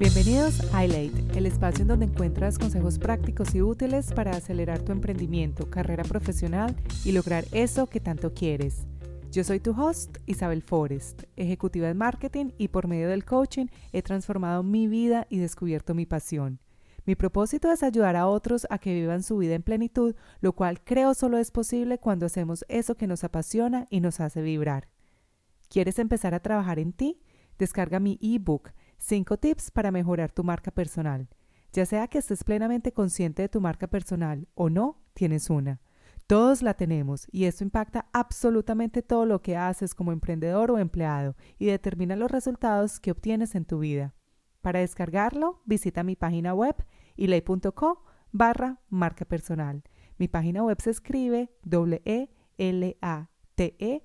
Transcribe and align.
Bienvenidos 0.00 0.62
a 0.72 0.86
iLate, 0.86 1.36
el 1.36 1.44
espacio 1.44 1.82
en 1.82 1.88
donde 1.88 2.06
encuentras 2.06 2.58
consejos 2.58 2.98
prácticos 2.98 3.54
y 3.54 3.60
útiles 3.60 4.14
para 4.14 4.30
acelerar 4.30 4.80
tu 4.80 4.92
emprendimiento, 4.92 5.68
carrera 5.68 6.04
profesional 6.04 6.74
y 7.04 7.12
lograr 7.12 7.44
eso 7.52 7.86
que 7.86 8.00
tanto 8.00 8.32
quieres. 8.32 8.86
Yo 9.30 9.44
soy 9.44 9.60
tu 9.60 9.72
host, 9.78 10.16
Isabel 10.24 10.62
Forrest, 10.62 11.24
ejecutiva 11.36 11.86
de 11.86 11.92
marketing 11.92 12.52
y 12.56 12.68
por 12.68 12.88
medio 12.88 13.10
del 13.10 13.26
coaching 13.26 13.66
he 13.92 14.00
transformado 14.00 14.62
mi 14.62 14.88
vida 14.88 15.26
y 15.28 15.36
descubierto 15.36 15.94
mi 15.94 16.06
pasión. 16.06 16.60
Mi 17.04 17.14
propósito 17.14 17.70
es 17.70 17.82
ayudar 17.82 18.16
a 18.16 18.26
otros 18.26 18.66
a 18.70 18.78
que 18.78 18.94
vivan 18.94 19.22
su 19.22 19.36
vida 19.36 19.54
en 19.54 19.62
plenitud, 19.62 20.14
lo 20.40 20.54
cual 20.54 20.80
creo 20.80 21.12
solo 21.12 21.36
es 21.36 21.50
posible 21.50 21.98
cuando 21.98 22.24
hacemos 22.24 22.64
eso 22.70 22.94
que 22.94 23.06
nos 23.06 23.22
apasiona 23.22 23.86
y 23.90 24.00
nos 24.00 24.20
hace 24.20 24.40
vibrar. 24.40 24.88
¿Quieres 25.68 25.98
empezar 25.98 26.32
a 26.32 26.40
trabajar 26.40 26.78
en 26.78 26.94
ti? 26.94 27.20
Descarga 27.58 28.00
mi 28.00 28.18
ebook 28.22 28.70
5 29.00 29.38
tips 29.38 29.70
para 29.70 29.90
mejorar 29.90 30.30
tu 30.30 30.44
marca 30.44 30.70
personal. 30.70 31.28
Ya 31.72 31.86
sea 31.86 32.06
que 32.06 32.18
estés 32.18 32.44
plenamente 32.44 32.92
consciente 32.92 33.42
de 33.42 33.48
tu 33.48 33.60
marca 33.60 33.86
personal 33.86 34.46
o 34.54 34.68
no, 34.68 35.02
tienes 35.14 35.50
una. 35.50 35.80
Todos 36.26 36.62
la 36.62 36.74
tenemos 36.74 37.26
y 37.32 37.46
esto 37.46 37.64
impacta 37.64 38.06
absolutamente 38.12 39.02
todo 39.02 39.26
lo 39.26 39.42
que 39.42 39.56
haces 39.56 39.94
como 39.94 40.12
emprendedor 40.12 40.70
o 40.70 40.78
empleado 40.78 41.34
y 41.58 41.66
determina 41.66 42.14
los 42.14 42.30
resultados 42.30 43.00
que 43.00 43.10
obtienes 43.10 43.54
en 43.54 43.64
tu 43.64 43.80
vida. 43.80 44.14
Para 44.60 44.80
descargarlo, 44.80 45.62
visita 45.64 46.04
mi 46.04 46.14
página 46.14 46.54
web 46.54 46.76
ilay.co 47.16 48.04
barra 48.30 48.80
marca 48.90 49.24
personal. 49.24 49.82
Mi 50.18 50.28
página 50.28 50.62
web 50.62 50.80
se 50.80 50.90
escribe 50.90 51.50
w 51.64 52.02
e 52.04 52.28
l 52.58 52.96
a 53.00 53.30
t 53.54 53.76
-E 53.80 54.02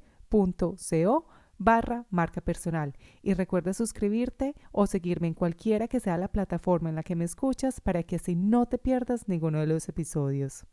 barra 1.58 2.06
marca 2.10 2.42
personal. 2.42 2.96
Y 3.22 3.34
recuerda 3.34 3.74
suscribirte 3.74 4.56
o 4.72 4.88
seguirme 4.88 5.28
en 5.28 5.34
cualquiera 5.34 5.88
que 5.88 6.00
sea 6.00 6.18
la 6.18 6.28
plataforma 6.28 6.90
en 6.90 6.96
la 6.96 7.04
que 7.04 7.16
me 7.16 7.26
escuchas 7.26 7.82
para 7.82 8.04
que 8.04 8.18
así 8.18 8.36
no 8.36 8.66
te 8.66 8.78
pierdas 8.78 9.28
ninguno 9.28 9.60
de 9.60 9.68
los 9.68 9.88
episodios. 9.90 10.66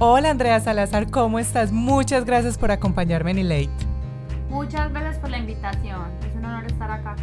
Hola 0.00 0.30
Andrea 0.30 0.58
Salazar, 0.58 1.08
¿cómo 1.10 1.38
estás? 1.38 1.70
Muchas 1.70 2.24
gracias 2.24 2.58
por 2.58 2.72
acompañarme 2.72 3.30
en 3.30 3.38
Elate. 3.38 3.70
Muchas 4.50 4.90
gracias 4.90 5.18
por 5.18 5.30
la 5.30 5.38
invitación. 5.38 6.10
Es 6.28 6.34
un 6.34 6.44
honor 6.44 6.64
estar 6.66 6.90
acá 6.90 7.16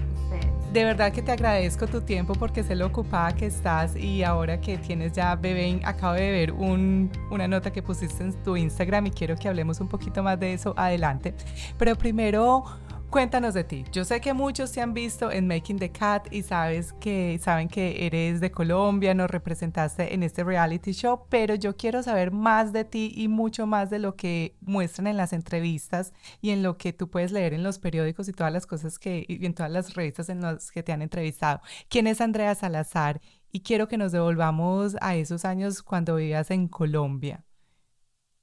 de 0.72 0.86
verdad 0.86 1.12
que 1.12 1.22
te 1.22 1.34
agradezco 1.34 1.86
tu 1.86 2.02
tiempo 2.02 2.34
porque 2.34 2.64
sé 2.64 2.76
lo 2.76 2.88
ocupada 2.88 3.34
que 3.34 3.46
estás 3.46 3.94
y 3.96 4.24
ahora 4.24 4.62
que 4.62 4.78
tienes 4.78 5.12
ya 5.12 5.36
bebé, 5.36 5.82
acabo 5.84 6.14
de 6.14 6.32
ver 6.32 6.54
una 6.54 7.48
nota 7.48 7.72
que 7.72 7.84
pusiste 7.84 8.24
en 8.24 8.34
tu 8.44 8.56
Instagram 8.56 9.08
y 9.08 9.12
quiero 9.12 9.36
que 9.36 9.50
hablemos 9.50 9.82
un 9.82 9.90
poquito 9.90 10.24
más 10.24 10.40
de 10.40 10.54
eso 10.54 10.74
adelante. 10.78 11.34
Pero 11.78 11.98
primero 11.98 12.64
Cuéntanos 13.12 13.54
de 13.54 13.66
ti. 13.66 13.84
Yo 13.92 14.06
sé 14.06 14.22
que 14.22 14.34
muchos 14.34 14.72
te 14.72 14.80
han 14.80 14.94
visto 14.94 15.34
en 15.34 15.46
Making 15.46 15.80
the 15.80 15.92
Cat 15.92 16.32
y 16.32 16.44
sabes 16.44 16.94
que 16.94 17.38
saben 17.44 17.68
que 17.68 18.06
eres 18.06 18.40
de 18.40 18.52
Colombia, 18.52 19.14
nos 19.14 19.30
representaste 19.30 20.14
en 20.14 20.24
este 20.24 20.46
reality 20.46 20.94
show, 20.94 21.26
pero 21.28 21.56
yo 21.56 21.76
quiero 21.76 22.02
saber 22.04 22.32
más 22.32 22.72
de 22.72 22.86
ti 22.86 23.12
y 23.14 23.28
mucho 23.28 23.68
más 23.68 23.90
de 23.90 24.00
lo 24.00 24.16
que 24.16 24.56
muestran 24.62 25.08
en 25.08 25.18
las 25.18 25.34
entrevistas 25.34 26.14
y 26.40 26.52
en 26.52 26.64
lo 26.64 26.78
que 26.78 26.94
tú 26.94 27.10
puedes 27.10 27.34
leer 27.34 27.54
en 27.54 27.64
los 27.64 27.80
periódicos 27.80 28.30
y 28.30 28.32
todas 28.32 28.54
las 28.54 28.66
cosas 28.66 28.98
que 28.98 29.26
y 29.28 29.46
en 29.46 29.56
todas 29.56 29.74
las 29.74 29.94
revistas 29.94 30.30
en 30.30 30.40
las 30.40 30.72
que 30.72 30.82
te 30.82 30.94
han 30.94 31.02
entrevistado. 31.02 31.60
¿Quién 31.90 32.08
es 32.08 32.22
Andrea 32.22 32.56
Salazar? 32.56 33.20
Y 33.52 33.60
quiero 33.60 33.90
que 33.90 33.98
nos 33.98 34.14
devolvamos 34.14 34.96
a 35.02 35.18
esos 35.18 35.44
años 35.44 35.84
cuando 35.84 36.16
vivías 36.16 36.50
en 36.50 36.70
Colombia. 36.70 37.44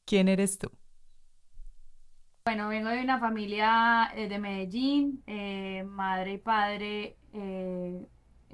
¿Quién 0.04 0.28
eres 0.28 0.58
tú? 0.58 0.70
Bueno, 2.48 2.70
vengo 2.70 2.88
de 2.88 3.02
una 3.02 3.20
familia 3.20 4.10
eh, 4.16 4.26
de 4.26 4.38
Medellín, 4.38 5.22
eh, 5.26 5.84
madre 5.84 6.32
y 6.32 6.38
padre 6.38 7.18
eh, 7.34 8.06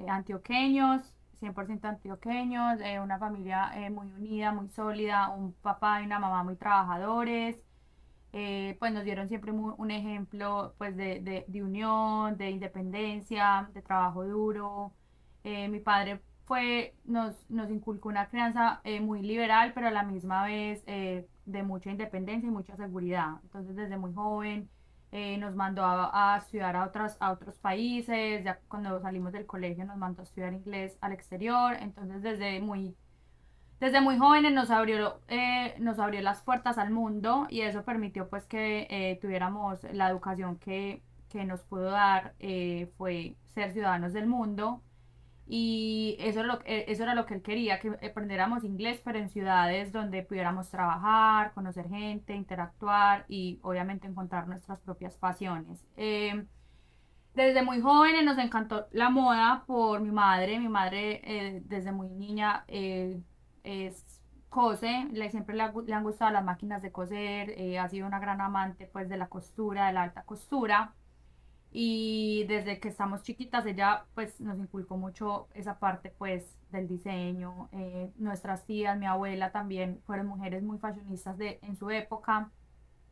antioqueños, 0.09 1.13
100% 1.39 1.85
antioqueños, 1.85 2.81
una 3.01 3.17
familia 3.19 3.71
muy 3.91 4.07
unida, 4.11 4.51
muy 4.51 4.67
sólida, 4.67 5.29
un 5.29 5.53
papá 5.53 6.01
y 6.01 6.05
una 6.07 6.19
mamá 6.19 6.43
muy 6.43 6.57
trabajadores. 6.57 7.55
pues 8.79 8.91
nos 8.91 9.05
dieron 9.05 9.29
siempre 9.29 9.51
un 9.53 9.91
ejemplo 9.91 10.75
pues 10.77 10.97
de, 10.97 11.45
de, 11.47 11.63
unión, 11.63 12.35
de 12.37 12.49
independencia, 12.49 13.69
de 13.73 13.81
trabajo 13.81 14.25
duro. 14.25 14.91
mi 15.45 15.79
padre 15.79 16.19
fue, 16.45 16.95
nos, 17.05 17.49
nos 17.49 17.69
inculcó 17.71 18.09
una 18.09 18.27
crianza 18.27 18.81
muy 19.01 19.21
liberal, 19.21 19.71
pero 19.73 19.87
a 19.87 19.91
la 19.91 20.03
misma 20.03 20.45
vez 20.45 20.83
de 21.45 21.63
mucha 21.63 21.91
independencia 21.91 22.47
y 22.47 22.51
mucha 22.51 22.75
seguridad. 22.75 23.39
Entonces 23.43 23.75
desde 23.75 23.97
muy 23.97 24.13
joven 24.13 24.69
eh, 25.11 25.37
nos 25.37 25.55
mandó 25.55 25.83
a, 25.85 26.37
estudiar 26.37 26.75
a, 26.75 26.85
otras, 26.85 27.17
a 27.19 27.31
otros 27.31 27.55
países, 27.55 28.43
ya 28.43 28.59
cuando 28.67 28.99
salimos 29.01 29.31
del 29.31 29.45
colegio 29.45 29.85
nos 29.85 29.97
mandó 29.97 30.21
a 30.21 30.23
estudiar 30.25 30.53
inglés 30.53 30.97
al 31.01 31.13
exterior, 31.13 31.75
entonces 31.79 32.21
desde 32.21 32.59
muy, 32.59 32.95
desde 33.79 34.01
muy 34.01 34.17
jóvenes 34.17 34.53
nos 34.53 34.71
abrió, 34.71 35.21
eh, 35.27 35.75
nos 35.79 35.99
abrió 35.99 36.21
las 36.21 36.41
puertas 36.41 36.77
al 36.77 36.91
mundo 36.91 37.47
y 37.49 37.61
eso 37.61 37.83
permitió 37.83 38.29
pues 38.29 38.45
que 38.45 38.87
eh, 38.89 39.17
tuviéramos 39.21 39.83
la 39.93 40.09
educación 40.09 40.57
que, 40.57 41.01
que 41.29 41.45
nos 41.45 41.61
pudo 41.61 41.85
dar, 41.91 42.33
fue 42.97 43.35
ser 43.53 43.71
ciudadanos 43.71 44.13
del 44.13 44.27
mundo 44.27 44.81
y 45.47 46.15
eso 46.19 46.39
era, 46.39 46.47
lo, 46.47 46.59
eh, 46.65 46.85
eso 46.87 47.03
era 47.03 47.13
lo 47.13 47.25
que 47.25 47.35
él 47.35 47.41
quería, 47.43 47.79
que 47.79 47.89
aprendiéramos 48.07 48.63
inglés, 48.63 48.99
pero 49.03 49.19
en 49.19 49.29
ciudades 49.29 49.91
donde 49.91 50.23
pudiéramos 50.23 50.69
trabajar, 50.69 51.53
conocer 51.53 51.87
gente, 51.87 52.33
interactuar 52.33 53.25
y 53.27 53.59
obviamente 53.61 54.07
encontrar 54.07 54.47
nuestras 54.47 54.81
propias 54.81 55.15
pasiones. 55.17 55.85
Em, 55.97 56.47
desde 57.35 57.63
muy 57.63 57.81
jóvenes 57.81 58.25
nos 58.25 58.37
encantó 58.39 58.87
la 58.91 59.09
moda 59.09 59.63
por 59.67 60.01
mi 60.01 60.11
madre. 60.11 60.59
Mi 60.59 60.69
madre 60.69 61.21
eh, 61.23 61.61
desde 61.65 61.91
muy 61.91 62.09
niña 62.09 62.63
eh, 62.67 63.21
es 63.63 64.03
cose, 64.49 65.07
siempre 65.29 65.55
le, 65.55 65.63
le, 65.85 65.93
han 65.93 66.03
gustado 66.03 66.31
las 66.31 66.43
máquinas 66.43 66.81
de 66.81 66.91
coser, 66.91 67.77
ha 67.77 67.89
sido 67.89 68.07
una 68.07 68.19
gran 68.19 68.39
amante 68.39 68.87
pues 68.87 69.09
de 69.09 69.17
la 69.17 69.27
costura, 69.27 69.87
de 69.87 69.93
la 69.93 70.03
alta 70.03 70.23
costura 70.23 70.93
y 71.77 72.45
desde 72.47 72.79
que 72.79 72.87
estamos 72.87 73.21
chiquitas 73.21 73.65
ella 73.65 74.05
pues 74.13 74.39
nos 74.39 74.57
inculcó 74.57 74.95
mucho 74.95 75.49
esa 75.53 75.77
parte 75.77 76.09
pues 76.17 76.55
del 76.71 76.87
diseño 76.87 77.67
eh, 77.73 78.13
nuestras 78.15 78.65
tías 78.65 78.97
mi 78.97 79.05
abuela 79.05 79.51
también 79.51 79.99
fueron 80.05 80.27
mujeres 80.27 80.63
muy 80.63 80.77
fashionistas 80.77 81.37
de 81.37 81.59
en 81.63 81.75
su 81.75 81.89
época 81.89 82.49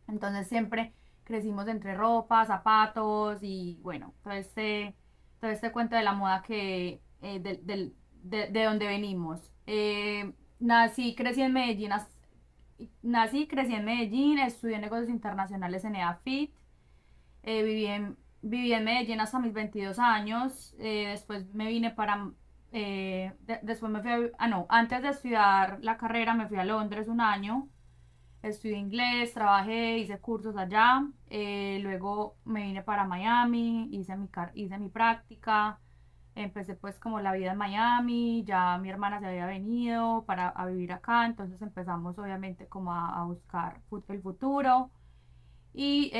entonces 0.07 0.47
siempre 0.47 0.93
crecimos 1.25 1.67
entre 1.67 1.93
ropa 1.93 2.45
zapatos 2.45 3.39
y 3.41 3.81
bueno 3.83 4.13
todo 4.23 4.31
este 4.33 4.95
todo 5.41 5.51
este 5.51 5.73
cuento 5.73 5.97
de 5.97 6.03
la 6.03 6.13
moda 6.13 6.41
que 6.41 7.01
eh, 7.21 7.39
de, 7.41 7.91
de, 8.23 8.63
donde 8.63 8.87
venimos. 8.87 9.51
Eh, 9.67 10.31
nací 10.59 11.15
crecí 11.15 11.41
en 11.41 11.51
Medellín 11.51 11.91
nací 13.01 13.47
crecí 13.47 13.73
en 13.75 13.83
Medellín 13.83 14.39
estudié 14.39 14.79
negocios 14.79 15.09
internacionales 15.09 15.83
en 15.83 15.95
EAFIT 15.95 16.53
viví 17.43 17.85
en 17.87 18.22
viví 18.43 18.73
en 18.73 18.83
Medellín 18.83 19.21
hasta 19.21 19.39
mis 19.39 19.53
22 19.53 19.99
años, 19.99 20.75
eh, 20.79 21.07
después 21.09 21.53
me 21.53 21.67
vine 21.67 21.91
para, 21.91 22.29
eh, 22.71 23.33
después 23.63 23.91
me 23.91 24.01
fui 24.01 24.31
ah 24.37 24.47
no, 24.47 24.67
antes 24.69 25.01
de 25.01 25.09
estudiar 25.09 25.79
la 25.81 25.97
carrera 25.97 26.33
me 26.35 26.47
fui 26.47 26.57
a 26.57 26.65
Londres 26.65 27.07
un 27.07 27.21
año, 27.21 27.69
estudié 28.41 28.77
inglés, 28.77 29.33
trabajé, 29.33 29.97
hice 29.99 30.19
cursos 30.19 30.57
allá, 30.57 31.07
eh, 31.29 31.79
luego 31.81 32.37
me 32.45 32.63
vine 32.63 32.83
para 32.83 33.05
Miami, 33.05 33.87
hice 33.91 34.15
mi, 34.17 34.29
hice 34.55 34.77
mi 34.77 34.89
práctica, 34.89 35.79
empecé 36.35 36.75
pues 36.75 36.99
como 36.99 37.21
la 37.21 37.31
vida 37.33 37.53
en 37.53 37.57
Miami, 37.57 38.43
ya 38.45 38.77
mi 38.77 38.89
hermana 38.89 39.19
se 39.21 39.27
había 39.27 39.45
venido 39.45 40.25
para 40.25 40.49
a 40.49 40.65
vivir 40.65 40.91
acá, 40.91 41.25
entonces 41.25 41.61
empezamos 41.61 42.19
obviamente 42.19 42.67
como 42.67 42.91
a, 42.93 43.21
a 43.21 43.23
buscar 43.25 43.81
el 44.09 44.21
futuro 44.21 44.91
y 45.73 46.11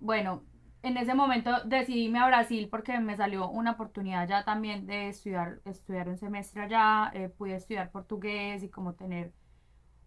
bueno, 0.00 0.42
en 0.84 0.98
ese 0.98 1.14
momento 1.14 1.50
decidí 1.64 2.04
irme 2.04 2.18
a 2.20 2.26
Brasil 2.26 2.68
porque 2.70 3.00
me 3.00 3.16
salió 3.16 3.48
una 3.48 3.72
oportunidad 3.72 4.28
ya 4.28 4.44
también 4.44 4.86
de 4.86 5.08
estudiar, 5.08 5.60
estudiar 5.64 6.08
un 6.08 6.18
semestre 6.18 6.62
allá, 6.62 7.10
eh, 7.14 7.30
pude 7.30 7.56
estudiar 7.56 7.90
portugués 7.90 8.62
y 8.62 8.68
como 8.68 8.94
tener, 8.94 9.32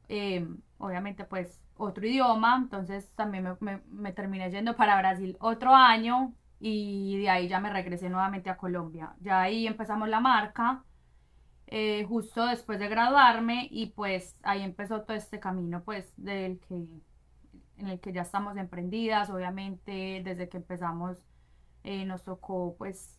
em, 0.08 0.60
obviamente 0.78 1.26
pues 1.26 1.62
otro 1.76 2.06
idioma, 2.08 2.58
entonces 2.58 3.12
también 3.16 3.58
me, 3.60 4.14
terminé 4.14 4.52
yendo 4.52 4.76
para 4.76 4.98
Brasil 4.98 5.36
otro 5.40 5.74
año 5.76 6.34
y 6.60 7.18
de 7.22 7.30
ahí 7.30 7.48
ya 7.48 7.60
me 7.60 7.72
regresé 7.72 8.10
nuevamente 8.10 8.50
a 8.50 8.58
Colombia. 8.58 9.16
Ya 9.22 9.42
ahí 9.42 9.68
empezamos 9.68 10.10
la 10.10 10.20
marca. 10.20 10.84
Eh, 11.68 12.06
justo 12.08 12.46
después 12.46 12.80
de 12.80 12.88
graduarme 12.88 13.68
y 13.72 13.88
pues 13.88 14.40
ahí 14.44 14.64
empezó 14.64 15.02
todo 15.02 15.18
este 15.18 15.40
camino 15.40 15.84
pues 15.84 16.14
del 16.16 16.60
que 16.62 16.86
en 17.78 17.88
el 17.88 18.00
que 18.00 18.14
ya 18.14 18.22
estamos 18.24 18.58
emprendidas, 18.58 19.30
obviamente 19.30 20.22
desde 20.24 20.50
que 20.50 20.58
empezamos 20.58 21.18
eh, 21.84 22.06
nos 22.06 22.24
tocó 22.24 22.76
pues 22.78 23.18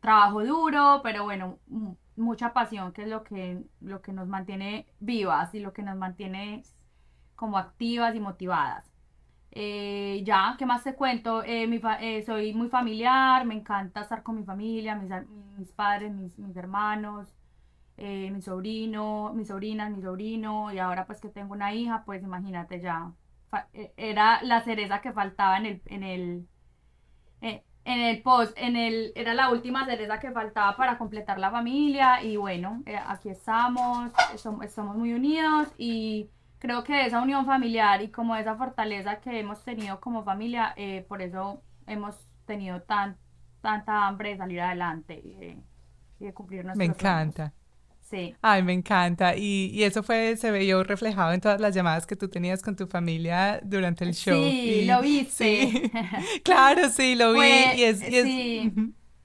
trabajo 0.00 0.44
duro, 0.44 1.00
pero 1.02 1.24
bueno, 1.24 1.58
mucha 2.16 2.52
pasión, 2.52 2.92
que 2.92 3.02
es 3.02 3.08
lo 3.08 3.24
que, 3.24 3.62
lo 3.80 4.02
que 4.02 4.12
nos 4.12 4.28
mantiene 4.28 4.86
vivas 5.00 5.54
y 5.54 5.60
lo 5.60 5.72
que 5.72 5.82
nos 5.82 5.96
mantiene 5.96 6.62
como 7.36 7.58
activas 7.58 8.14
y 8.14 8.20
motivadas. 8.20 8.90
Eh, 9.52 10.22
ya, 10.24 10.54
¿qué 10.58 10.66
más 10.66 10.84
te 10.84 10.94
cuento? 10.94 11.42
Eh, 11.44 12.22
soy 12.26 12.54
muy 12.54 12.68
familiar, 12.68 13.46
me 13.46 13.54
encanta 13.54 14.02
estar 14.02 14.22
con 14.22 14.36
mi 14.36 14.44
familia, 14.44 14.94
mis, 14.96 15.10
mis 15.58 15.72
padres, 15.72 16.12
mis, 16.12 16.38
mis 16.38 16.56
hermanos, 16.56 17.34
mi 17.96 18.40
sobrino, 18.42 19.32
mis 19.34 19.48
sobrinas, 19.48 19.90
mi 19.90 20.02
sobrino, 20.02 20.72
y 20.72 20.78
ahora 20.78 21.06
pues 21.06 21.20
que 21.20 21.28
tengo 21.28 21.52
una 21.54 21.74
hija, 21.74 22.04
pues 22.06 22.22
imagínate 22.22 22.80
ya, 22.80 23.12
era 23.96 24.42
la 24.42 24.62
cereza 24.62 25.00
que 25.00 25.12
faltaba 25.12 25.58
en 25.58 25.66
el, 25.66 25.82
en 25.86 26.02
el, 26.04 26.48
en 27.40 28.00
el 28.00 28.22
post, 28.22 28.56
en 28.56 28.76
el, 28.76 29.12
era 29.14 29.34
la 29.34 29.50
última 29.50 29.86
cereza 29.86 30.20
que 30.20 30.30
faltaba 30.30 30.76
para 30.76 30.98
completar 30.98 31.38
la 31.38 31.50
familia, 31.50 32.22
y 32.22 32.36
bueno, 32.36 32.82
aquí 33.06 33.30
estamos, 33.30 34.12
somos, 34.36 34.64
estamos 34.64 34.96
muy 34.96 35.12
unidos 35.12 35.68
y 35.78 36.30
creo 36.60 36.84
que 36.84 37.06
esa 37.06 37.20
unión 37.20 37.46
familiar 37.46 38.02
y 38.02 38.10
como 38.10 38.36
esa 38.36 38.54
fortaleza 38.54 39.20
que 39.20 39.40
hemos 39.40 39.64
tenido 39.64 39.98
como 39.98 40.22
familia, 40.22 40.74
eh, 40.76 41.04
por 41.08 41.22
eso 41.22 41.62
hemos 41.86 42.16
tenido 42.44 42.82
tan, 42.82 43.16
tanta 43.60 44.06
hambre 44.06 44.30
de 44.30 44.36
salir 44.36 44.60
adelante 44.60 45.20
y 45.24 45.34
de, 46.24 46.34
cumplir 46.34 46.64
nuestros 46.64 46.78
Me 46.78 46.84
encanta. 46.84 47.52
Sí. 48.10 48.34
Ay, 48.42 48.64
me 48.64 48.72
encanta. 48.72 49.36
Y, 49.36 49.70
y, 49.72 49.84
eso 49.84 50.02
fue, 50.02 50.36
se 50.36 50.50
veía 50.50 50.82
reflejado 50.82 51.32
en 51.32 51.40
todas 51.40 51.60
las 51.60 51.72
llamadas 51.74 52.06
que 52.06 52.16
tú 52.16 52.28
tenías 52.28 52.60
con 52.60 52.74
tu 52.74 52.88
familia 52.88 53.60
durante 53.62 54.04
el 54.04 54.14
show. 54.14 54.34
Sí, 54.34 54.84
lo 54.84 55.00
viste. 55.00 55.70
Sí. 55.70 55.92
claro, 56.44 56.88
sí, 56.88 57.14
lo 57.14 57.34
vi. 57.34 57.40
y 57.76 57.84
es, 57.84 58.00
sí. 58.00 58.72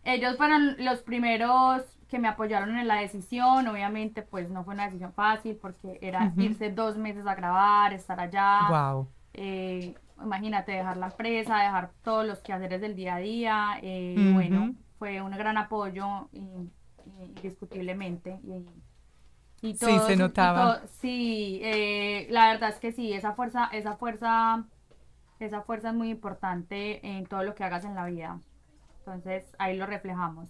Ellos 0.04 0.38
fueron 0.38 0.76
los 0.78 1.02
primeros 1.02 1.82
que 2.08 2.20
me 2.20 2.28
apoyaron 2.28 2.78
en 2.78 2.88
la 2.88 2.98
decisión. 2.98 3.68
Obviamente, 3.68 4.22
pues 4.22 4.52
no 4.52 4.64
fue 4.64 4.76
una 4.76 4.86
decisión 4.86 5.14
fácil 5.14 5.58
porque 5.60 5.98
era 6.02 6.32
irse 6.38 6.70
dos 6.72 6.96
meses 6.96 7.26
a 7.26 7.34
grabar, 7.34 7.92
estar 7.92 8.20
allá. 8.20 8.68
Wow. 8.70 9.10
Eh, 9.34 9.96
imagínate, 10.24 10.74
dejar 10.74 10.98
la 10.98 11.08
empresa, 11.08 11.58
dejar 11.58 11.92
todos 12.04 12.24
los 12.26 12.40
quehaceres 12.42 12.82
del 12.82 12.96
día 12.96 13.16
a 13.16 13.20
día. 13.20 13.80
Eh, 13.82 14.16
Bueno, 14.32 14.76
fue 15.00 15.22
un 15.24 15.32
gran 15.32 15.58
apoyo 15.58 16.30
indiscutiblemente. 17.20 18.40
Y, 19.62 19.76
sí, 19.76 20.00
se 20.06 20.16
notaba. 20.16 20.82
sí, 20.88 21.60
eh, 21.64 22.28
la 22.30 22.52
verdad 22.52 22.70
es 22.70 22.80
que 22.80 22.92
sí, 22.92 23.14
esa 23.14 23.34
fuerza, 23.34 23.70
esa 23.72 23.96
fuerza, 23.96 24.66
esa 25.40 25.62
fuerza 25.62 25.90
es 25.90 25.96
muy 25.96 26.10
importante 26.10 27.06
en 27.08 27.26
todo 27.26 27.44
lo 27.44 27.56
que 27.56 27.64
hagas 27.64 27.86
en 27.86 27.96
la 27.96 28.06
vida. 28.06 28.40
Entonces, 29.00 29.44
ahí 29.58 29.78
lo 29.78 29.86
reflejamos. 29.86 30.50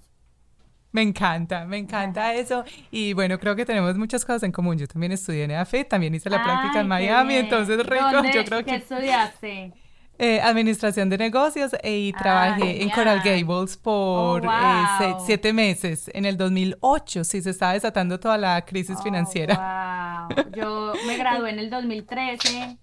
Me 0.92 1.02
encanta, 1.02 1.66
me 1.66 1.78
encanta 1.78 2.34
eso. 2.34 2.64
Y 2.90 3.12
bueno, 3.12 3.38
creo 3.38 3.54
que 3.56 3.66
tenemos 3.66 3.98
muchas 3.98 4.24
cosas 4.24 4.44
en 4.44 4.54
común. 4.54 4.78
Yo 4.78 4.88
también 4.88 5.12
estudié 5.12 5.44
en 5.44 5.52
EAFIT, 5.52 5.90
también 5.90 6.16
hice 6.16 6.30
la 6.30 6.42
práctica 6.42 6.80
en 6.80 6.88
Miami, 6.88 7.36
entonces 7.36 7.86
rico, 7.86 8.24
yo 8.34 8.46
creo 8.46 8.60
que... 8.60 8.72
¿Qué 8.72 8.76
estudiaste? 8.76 9.74
Eh, 10.18 10.40
administración 10.40 11.10
de 11.10 11.18
negocios 11.18 11.76
e, 11.84 11.98
y 11.98 12.14
trabajé 12.14 12.82
en 12.82 12.90
Coral 12.90 13.22
Gables 13.22 13.76
por 13.76 14.46
oh, 14.46 14.50
eh, 14.50 15.14
siete 15.26 15.52
meses 15.52 16.10
en 16.14 16.26
el 16.26 16.38
2008, 16.38 17.26
sí 17.26 17.42
se 17.42 17.50
estaba 17.50 17.74
desatando 17.74 18.18
toda 18.18 18.38
la 18.38 18.64
crisis 18.64 18.96
oh, 18.98 19.04
financiera. 19.04 20.28
Wow. 20.30 20.52
Yo 20.56 20.94
me 21.06 21.18
gradué 21.18 21.50
en 21.50 21.60
el 21.60 21.70
2013 21.70 22.78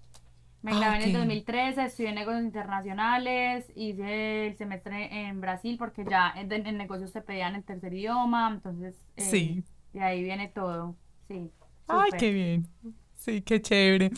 me 0.63 0.71
ah, 0.71 0.79
gradué 0.79 0.95
en 0.95 1.03
el 1.03 1.13
2013, 1.13 1.83
estudié 1.83 2.13
negocios 2.13 2.45
internacionales, 2.45 3.65
hice 3.75 4.47
el 4.47 4.57
semestre 4.57 5.27
en 5.27 5.41
Brasil 5.41 5.75
porque 5.77 6.05
ya 6.09 6.33
en, 6.37 6.77
negocios 6.77 7.11
se 7.11 7.21
pedían 7.21 7.55
el 7.55 7.65
tercer 7.65 7.93
idioma, 7.93 8.49
entonces 8.49 8.95
eh, 9.17 9.21
sí. 9.21 9.63
de 9.91 10.01
ahí 10.01 10.23
viene 10.23 10.47
todo. 10.47 10.95
Sí. 11.27 11.51
Ay, 11.89 12.11
qué 12.17 12.31
bien. 12.31 12.67
Sí, 13.13 13.41
qué 13.41 13.61
chévere. 13.61 14.11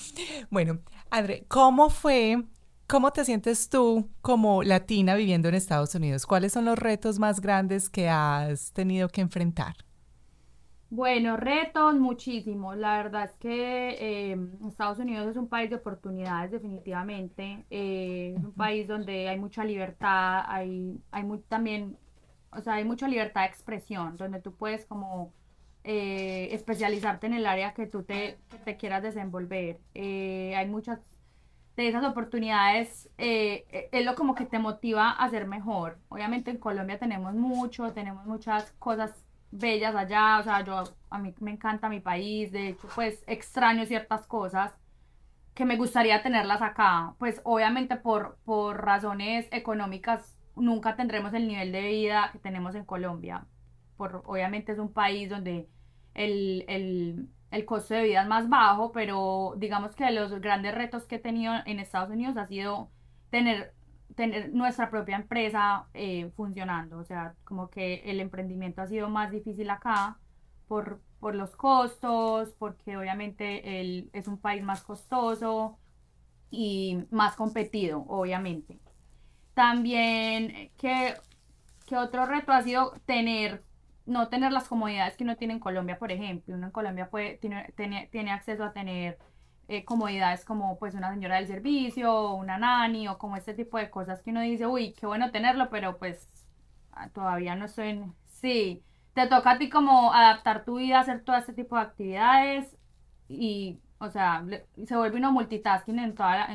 Bueno, 0.52 0.82
André, 1.10 1.46
¿cómo 1.48 1.90
fue, 1.90 2.44
cómo 2.88 3.12
te 3.12 3.26
sientes 3.26 3.70
tú 3.70 4.10
como 4.22 4.64
latina 4.64 5.16
viviendo 5.16 5.50
en 5.50 5.56
Estados 5.56 5.96
Unidos? 5.96 6.26
¿Cuáles 6.26 6.54
son 6.54 6.66
los 6.66 6.78
retos 6.80 7.20
más 7.20 7.42
grandes 7.42 7.90
que 7.90 8.10
has 8.10 8.72
tenido 8.74 9.10
que 9.10 9.22
enfrentar? 9.22 9.76
Bueno, 10.90 11.36
retos 11.36 11.96
muchísimos. 11.96 12.78
La 12.78 12.98
verdad 12.98 13.26
es 13.26 13.38
que 13.38 14.32
em, 14.32 14.58
Estados 14.68 15.00
Unidos 15.00 15.28
es 15.28 15.36
un 15.38 15.50
país 15.50 15.70
de 15.70 15.78
oportunidades, 15.78 16.52
definitivamente. 16.52 17.66
Eh, 17.70 18.36
es 18.38 18.44
un 18.44 18.54
país 18.54 18.88
donde 18.88 19.28
hay 19.28 19.38
mucha 19.40 19.64
libertad, 19.66 20.44
hay, 20.48 21.02
hay 21.12 21.24
muy, 21.24 21.40
también, 21.42 21.98
o 22.52 22.62
sea, 22.62 22.76
hay 22.76 22.86
mucha 22.86 23.08
libertad 23.08 23.42
de 23.42 23.48
expresión, 23.48 24.16
donde 24.18 24.42
tú 24.42 24.56
puedes 24.56 24.86
como 24.86 25.34
eh, 25.84 26.50
especializarte 26.54 27.28
en 27.28 27.34
el 27.34 27.46
área 27.46 27.74
que 27.74 27.88
tú 27.88 28.04
te, 28.04 28.40
te 28.64 28.78
quieras 28.78 29.04
desenvolver. 29.04 29.80
Eh, 29.96 30.56
hay 30.56 30.68
muchas 30.68 31.00
de 31.76 31.88
esas 31.88 32.04
oportunidades, 32.04 33.10
es 33.18 34.06
lo 34.06 34.16
como 34.16 34.36
que 34.36 34.46
te 34.46 34.60
motiva 34.60 35.12
a 35.12 35.30
ser 35.30 35.48
mejor. 35.48 35.98
Obviamente 36.10 36.52
en 36.52 36.58
Colombia 36.58 37.00
tenemos 37.00 37.34
mucho, 37.34 37.92
tenemos 37.94 38.26
muchas 38.26 38.72
cosas 38.80 39.26
bellas 39.52 39.96
allá, 39.96 40.40
o 40.40 40.44
sea, 40.44 40.64
yo 40.64 40.84
a 41.10 41.18
mí 41.18 41.34
me 41.40 41.52
encanta 41.52 41.90
mi 41.90 42.00
país, 42.00 42.52
de 42.52 42.70
hecho, 42.70 42.88
pues 42.96 43.24
extraño 43.28 43.86
ciertas 43.86 44.28
cosas 44.28 44.74
que 45.54 45.66
me 45.66 45.78
gustaría 45.78 46.22
tenerlas 46.22 46.62
acá, 46.62 47.16
pues 47.18 47.42
obviamente 47.46 47.96
por, 47.96 48.38
por 48.44 48.84
razones 48.84 49.48
económicas 49.52 50.38
nunca 50.56 50.96
tendremos 50.96 51.34
el 51.34 51.48
nivel 51.48 51.72
de 51.72 51.82
vida 51.82 52.30
que 52.34 52.40
tenemos 52.40 52.76
en 52.76 52.86
Colombia, 52.86 53.46
por, 53.96 54.24
obviamente 54.26 54.74
es 54.74 54.80
un 54.80 54.92
país 54.92 55.30
donde 55.30 55.70
el, 56.14 56.66
el, 56.68 57.30
el 57.52 57.66
costo 57.66 57.94
de 57.94 58.04
vida 58.04 58.22
es 58.24 58.28
más 58.28 58.50
bajo, 58.50 58.92
pero 58.92 59.56
digamos 59.58 59.96
que 59.96 60.12
los 60.12 60.32
grandes 60.42 60.76
retos 60.76 61.06
que 61.06 61.16
he 61.16 61.20
tenido 61.20 61.54
en 61.66 61.80
Estados 61.80 62.10
Unidos 62.10 62.38
ha 62.38 62.48
sido 62.48 62.92
tener 63.30 63.74
tener 64.16 64.54
nuestra 64.54 64.90
propia 64.90 65.18
empresa 65.18 65.88
eh, 65.94 66.32
funcionando. 66.36 66.98
O 67.00 67.04
sea, 67.04 67.36
como 67.44 67.70
que 67.70 67.96
el 68.06 68.20
emprendimiento 68.20 68.82
ha 68.82 68.88
sido 68.88 69.10
más 69.10 69.32
difícil 69.32 69.70
acá 69.70 70.20
por, 70.68 71.02
por 71.20 71.36
los 71.36 71.56
costos, 71.56 72.54
porque 72.60 72.98
obviamente 72.98 73.82
el, 73.82 74.10
es 74.14 74.28
un 74.28 74.40
país 74.40 74.64
más 74.64 74.84
costoso 74.84 75.80
y 76.52 77.06
más 77.12 77.36
competido, 77.38 78.02
obviamente. 78.08 78.82
También, 79.56 80.72
que, 80.78 81.16
que 81.88 81.98
otro 81.98 82.28
reto 82.28 82.54
ha 82.54 82.64
sido 82.64 82.94
tener, 83.06 83.65
no 84.06 84.28
tener 84.30 84.52
las 84.52 84.68
comodidades 84.68 85.16
que 85.18 85.24
uno 85.24 85.36
tiene 85.36 85.54
en 85.56 85.60
Colombia, 85.60 85.98
por 85.98 86.12
ejemplo. 86.12 86.56
Uno 86.56 86.68
en 86.68 86.72
Colombia 86.72 87.10
puede, 87.10 87.38
tiene, 87.38 87.74
tiene, 87.76 88.08
tiene 88.12 88.32
acceso 88.32 88.64
a 88.64 88.74
tener 88.74 89.18
eh, 89.68 89.84
comodidades 89.84 90.46
como 90.46 90.78
pues 90.78 90.94
una 90.94 91.12
señora 91.12 91.38
del 91.38 91.48
servicio, 91.48 92.14
o 92.14 92.36
una 92.36 92.58
nani 92.58 93.08
o 93.08 93.18
como 93.18 93.36
este 93.38 93.54
tipo 93.54 93.78
de 93.78 93.90
cosas 93.90 94.22
que 94.22 94.30
uno 94.32 94.42
dice, 94.42 94.68
uy, 94.68 94.94
qué 94.94 95.08
bueno 95.08 95.32
tenerlo, 95.32 95.70
pero 95.70 95.98
pues 95.98 96.30
ah, 96.92 97.10
todavía 97.10 97.56
no 97.56 97.66
estoy 97.66 97.90
en... 97.90 98.16
Sí, 98.28 98.84
te 99.14 99.28
toca 99.28 99.52
a 99.52 99.58
ti 99.58 99.70
como 99.70 100.14
adaptar 100.14 100.66
tu 100.66 100.78
vida, 100.78 101.00
hacer 101.00 101.24
todo 101.24 101.38
este 101.38 101.54
tipo 101.54 101.76
de 101.78 101.82
actividades 101.84 102.78
y, 103.28 103.80
o 103.98 104.10
sea, 104.10 104.46
se 104.86 104.96
vuelve 104.96 105.18
uno 105.18 105.32
multitasking 105.32 106.00
en, 106.00 106.16
toda 106.16 106.48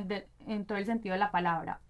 en, 0.46 0.66
todo 0.66 0.78
el 0.78 0.86
sentido 0.86 1.14
de 1.14 1.18
la 1.18 1.32
palabra. 1.32 1.80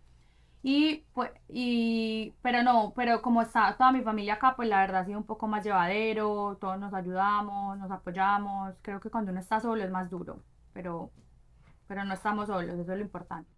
Y 0.62 1.06
pues, 1.14 1.30
y, 1.48 2.34
pero 2.42 2.62
no, 2.62 2.92
pero 2.94 3.22
como 3.22 3.40
está 3.42 3.76
toda 3.78 3.92
mi 3.92 4.02
familia 4.02 4.34
acá, 4.34 4.54
pues 4.56 4.68
la 4.68 4.80
verdad 4.80 5.02
ha 5.02 5.04
sido 5.06 5.18
un 5.18 5.24
poco 5.26 5.48
más 5.48 5.64
llevadero, 5.64 6.58
todos 6.60 6.78
nos 6.78 6.92
ayudamos, 6.94 7.78
nos 7.78 7.90
apoyamos. 7.90 8.74
Creo 8.82 9.00
que 9.00 9.10
cuando 9.10 9.30
uno 9.32 9.40
está 9.40 9.60
solo 9.60 9.82
es 9.84 9.90
más 9.90 10.10
duro 10.10 10.42
pero, 10.72 11.10
pero 11.88 12.04
no 12.04 12.14
estamos 12.14 12.48
solos, 12.48 12.74
eso 12.78 12.92
es 12.92 12.98
lo 12.98 13.04
importante. 13.04 13.50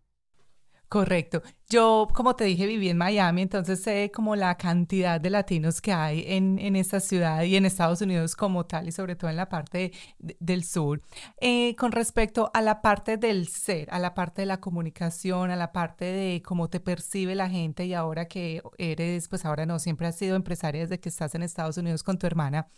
Correcto. 0.93 1.41
Yo, 1.71 2.07
como 2.13 2.37
te 2.37 2.45
dije, 2.45 2.67
viví 2.67 2.91
en 2.91 2.99
Miami, 2.99 3.41
entonces 3.41 3.83
sé 3.83 4.11
como 4.15 4.37
la 4.37 4.59
cantidad 4.59 5.19
de 5.19 5.31
latinos 5.31 5.81
que 5.81 5.91
hay 5.91 6.23
en, 6.27 6.59
en 6.59 6.77
esta 6.77 7.01
ciudad 7.01 7.45
y 7.45 7.57
en 7.57 7.65
Estados 7.65 8.03
Unidos 8.03 8.37
como 8.37 8.67
tal, 8.67 8.89
y 8.89 8.93
sobre 8.93 9.17
todo 9.17 9.31
en 9.31 9.37
la 9.37 9.49
parte 9.49 9.93
del 10.19 10.65
sur. 10.65 11.01
Eh, 11.41 11.75
con 11.77 11.93
respecto 11.93 12.51
a 12.53 12.61
la 12.61 12.83
parte 12.83 13.17
del 13.17 13.49
ser, 13.49 13.89
a 13.91 13.99
la 13.99 14.13
parte 14.13 14.43
de 14.43 14.47
la 14.47 14.61
comunicación, 14.61 15.51
a 15.51 15.57
la 15.57 15.73
parte 15.73 16.05
de 16.05 16.43
cómo 16.45 16.69
te 16.69 16.79
percibe 16.79 17.35
la 17.35 17.49
gente 17.49 17.87
y 17.87 17.95
ahora 17.95 18.29
que 18.29 18.61
eres, 18.77 19.29
pues 19.29 19.47
ahora 19.47 19.65
no, 19.65 19.79
siempre 19.79 20.09
has 20.09 20.19
sido 20.19 20.37
empresaria 20.37 20.83
desde 20.83 21.01
que 21.01 21.09
estás 21.09 21.35
en 21.35 21.43
Estados 21.43 21.79
Unidos 21.79 22.03
con 22.03 22.19
tu 22.19 22.27
hermana. 22.27 22.69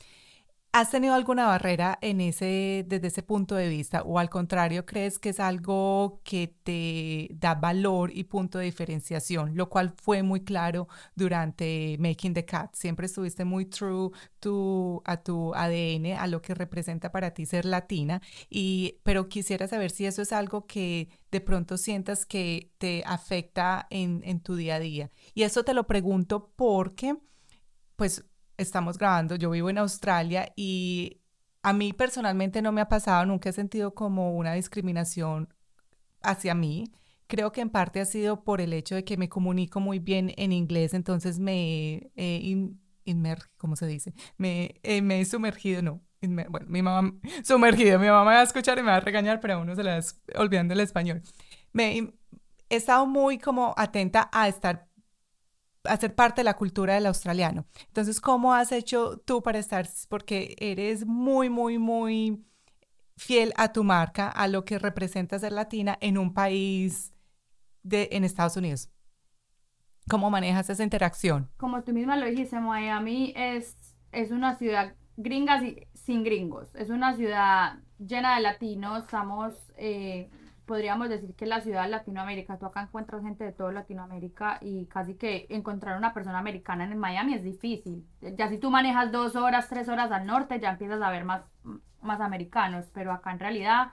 ¿Has 0.77 0.91
tenido 0.91 1.15
alguna 1.15 1.47
barrera 1.47 2.01
en 2.03 2.21
ese, 2.21 2.85
desde 2.89 3.07
ese 3.07 3.23
punto 3.23 3.55
de 3.55 3.69
vista 3.69 4.03
o 4.03 4.19
al 4.19 4.29
contrario 4.29 4.85
crees 4.85 5.21
que 5.21 5.29
es 5.29 5.39
algo 5.39 6.21
que 6.25 6.49
te 6.65 7.29
da 7.39 7.55
valor 7.55 8.11
y 8.13 8.25
punto 8.25 8.59
de 8.59 8.65
diferenciación, 8.65 9.55
lo 9.55 9.71
cual 9.71 9.95
fue 10.03 10.25
muy 10.25 10.41
claro 10.41 10.89
durante 11.15 11.97
Making 12.01 12.35
the 12.35 12.45
Cat? 12.45 12.75
Siempre 12.75 13.07
estuviste 13.07 13.45
muy 13.45 13.67
true 13.67 14.11
a 15.05 15.17
tu 15.23 15.53
ADN, 15.55 16.19
a 16.19 16.27
lo 16.27 16.43
que 16.43 16.57
representa 16.57 17.13
para 17.13 17.31
ti 17.31 17.47
ser 17.47 17.67
latina, 17.67 18.21
y, 18.51 18.99
pero 19.05 19.29
quisiera 19.29 19.69
saber 19.69 19.93
si 19.93 20.07
eso 20.07 20.23
es 20.23 20.33
algo 20.33 20.67
que 20.67 21.09
de 21.31 21.41
pronto 21.41 21.77
sientas 21.77 22.27
que 22.27 22.73
te 22.79 23.05
afecta 23.07 23.87
en, 23.91 24.23
en 24.25 24.41
tu 24.41 24.57
día 24.57 24.75
a 24.75 24.81
día. 24.81 25.13
Y 25.35 25.45
eso 25.45 25.63
te 25.63 25.73
lo 25.73 25.87
pregunto 25.87 26.51
porque, 26.57 27.17
pues, 27.95 28.25
estamos 28.57 28.99
grabando, 28.99 29.37
yo 29.37 29.51
vivo 29.51 29.71
en 29.71 29.79
Australia 29.79 30.53
y 30.57 31.21
a 31.63 31.73
mí 31.73 31.93
personalmente 31.93 32.63
no 32.63 32.73
me 32.73 32.81
ha 32.81 32.89
pasado, 32.89 33.27
nunca 33.27 33.49
he 33.49 33.53
sentido 33.53 33.95
como 33.95 34.37
una 34.37 34.55
discriminación 34.55 35.49
hacia 36.23 36.55
mí. 36.55 36.93
creo 37.27 37.53
que 37.53 37.63
en 37.63 37.71
parte 37.71 38.01
ha 38.01 38.05
sido 38.05 38.45
por 38.45 38.61
el 38.61 38.73
hecho 38.73 38.95
de 38.95 39.05
que 39.05 39.17
me 39.17 39.29
comunico 39.29 39.81
muy 39.81 39.99
bien 39.99 40.33
en 40.37 40.53
inglés, 40.53 40.95
entonces 40.95 41.39
me 41.39 42.11
he 42.17 42.71
¿cómo 43.57 43.77
se 43.77 43.87
dice? 43.87 44.15
Me, 44.37 44.75
eh, 44.83 45.03
me 45.03 45.21
he 45.21 45.25
sumergido, 45.25 45.83
no, 45.83 46.03
bueno, 46.23 46.67
mi 46.69 46.83
mamá, 46.83 47.13
sumergido, 47.45 47.99
mi 47.99 48.07
mamá 48.07 48.25
me 48.25 48.35
va 48.35 48.41
a 48.41 48.45
escuchar 48.45 48.79
y 48.79 48.83
me 48.83 48.91
va 48.91 48.97
a 48.97 49.01
regañar, 49.01 49.41
pero 49.41 49.55
a 49.55 49.59
uno 49.59 49.75
se 49.75 49.83
le 49.83 49.91
va 49.91 50.01
olvidando 50.37 50.75
el 50.75 50.81
español. 50.81 51.23
Me 51.73 52.13
he 52.69 52.77
estado 52.77 53.07
muy 53.07 53.39
como 53.39 53.75
atenta 53.77 54.31
a 54.33 54.49
estar 54.49 54.89
a 55.85 55.97
ser 55.97 56.15
parte 56.15 56.41
de 56.41 56.45
la 56.45 56.55
cultura 56.55 56.95
del 56.95 57.07
australiano. 57.07 57.67
Entonces, 57.87 58.21
¿cómo 58.21 58.55
has 58.55 58.73
hecho 58.73 59.19
tú 59.19 59.43
para 59.43 59.59
estar? 59.59 59.89
Porque 60.09 60.57
eres 60.59 61.07
muy, 61.07 61.49
muy, 61.51 61.79
muy 61.79 62.45
fiel 63.17 63.53
a 63.57 63.73
tu 63.73 63.85
marca, 63.85 64.29
a 64.29 64.49
lo 64.49 64.65
que 64.65 64.79
representa 64.79 65.39
ser 65.39 65.53
latina 65.53 65.97
en 66.01 66.19
un 66.19 66.35
país 66.35 67.13
de, 67.83 68.09
en 68.13 68.25
Estados 68.25 68.57
Unidos. 68.57 68.91
¿Cómo 70.09 70.31
manejas 70.31 70.69
esa 70.69 70.83
interacción? 70.83 71.51
Como 71.57 71.83
tú 71.83 71.93
misma 71.93 72.17
lo 72.17 72.27
dijiste, 72.27 72.59
Miami 72.61 73.33
es, 73.37 73.77
es 74.13 74.31
una 74.31 74.57
ciudad 74.57 74.95
gringa 75.17 75.63
sin 75.95 76.25
gringos. 76.25 76.75
Es 76.75 76.91
una 76.91 77.15
ciudad 77.15 77.79
llena 77.99 78.37
de 78.37 78.43
latinos. 78.43 79.05
Estamos, 79.05 79.55
eh, 79.77 80.31
podríamos 80.67 81.09
decir 81.09 81.35
que 81.35 81.47
la 81.47 81.61
ciudad 81.61 81.85
de 81.85 81.91
Latinoamérica. 81.91 82.59
Tú 82.59 82.67
acá 82.67 82.83
encuentras 82.83 83.23
gente 83.23 83.45
de 83.45 83.53
toda 83.53 83.73
Latinoamérica 83.73 84.59
y 84.61 84.87
casi 84.87 85.15
que 85.15 85.47
encontrar 85.51 85.97
una 85.99 86.15
persona 86.15 86.39
americana 86.39 86.85
en 86.85 86.99
Miami 86.99 87.35
es 87.35 87.43
difícil. 87.43 88.07
Ya 88.21 88.49
si 88.49 88.59
tú 88.59 88.71
manejas 88.71 89.13
dos 89.13 89.37
horas, 89.37 89.69
tres 89.69 89.89
horas 89.89 90.11
al 90.13 90.27
norte, 90.27 90.61
ya 90.61 90.71
empiezas 90.71 91.01
a 91.03 91.11
ver 91.11 91.25
más, 91.25 91.43
más 92.01 92.21
americanos. 92.21 92.87
Pero 92.93 93.13
acá 93.13 93.33
en 93.33 93.41
realidad 93.41 93.93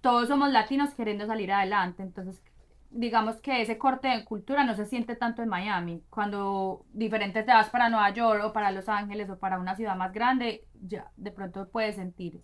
todos 0.00 0.28
somos 0.28 0.50
latinos 0.50 0.94
queriendo 0.94 1.26
salir 1.26 1.52
adelante. 1.52 2.02
Entonces 2.02 2.42
digamos 2.90 3.36
que 3.40 3.62
ese 3.62 3.76
corte 3.76 4.08
de 4.08 4.24
cultura 4.24 4.64
no 4.64 4.74
se 4.74 4.86
siente 4.86 5.16
tanto 5.16 5.42
en 5.42 5.48
Miami. 5.48 6.02
Cuando 6.10 6.84
diferente 6.92 7.42
te 7.42 7.52
vas 7.52 7.70
para 7.70 7.88
Nueva 7.88 8.10
York 8.10 8.44
o 8.44 8.52
para 8.52 8.70
Los 8.70 8.88
Ángeles 8.88 9.28
o 9.30 9.38
para 9.38 9.58
una 9.58 9.76
ciudad 9.76 9.96
más 9.96 10.12
grande, 10.12 10.66
ya 10.80 11.10
de 11.16 11.30
pronto 11.30 11.68
puedes 11.70 11.96
sentir 11.96 12.42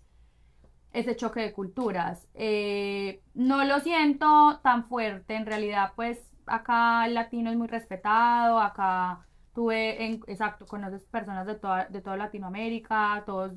ese 0.94 1.16
choque 1.16 1.40
de 1.40 1.52
culturas. 1.52 2.26
Eh, 2.34 3.20
no 3.34 3.64
lo 3.64 3.80
siento 3.80 4.60
tan 4.62 4.88
fuerte, 4.88 5.34
en 5.34 5.44
realidad 5.44 5.92
pues 5.96 6.18
acá 6.46 7.04
el 7.06 7.14
latino 7.14 7.50
es 7.50 7.56
muy 7.56 7.66
respetado, 7.66 8.60
acá 8.60 9.26
tuve, 9.54 10.04
en, 10.04 10.20
exacto, 10.26 10.66
conoces 10.66 11.04
personas 11.06 11.46
de 11.46 11.56
toda, 11.56 11.86
de 11.86 12.00
toda 12.00 12.16
Latinoamérica, 12.16 13.22
todos, 13.26 13.52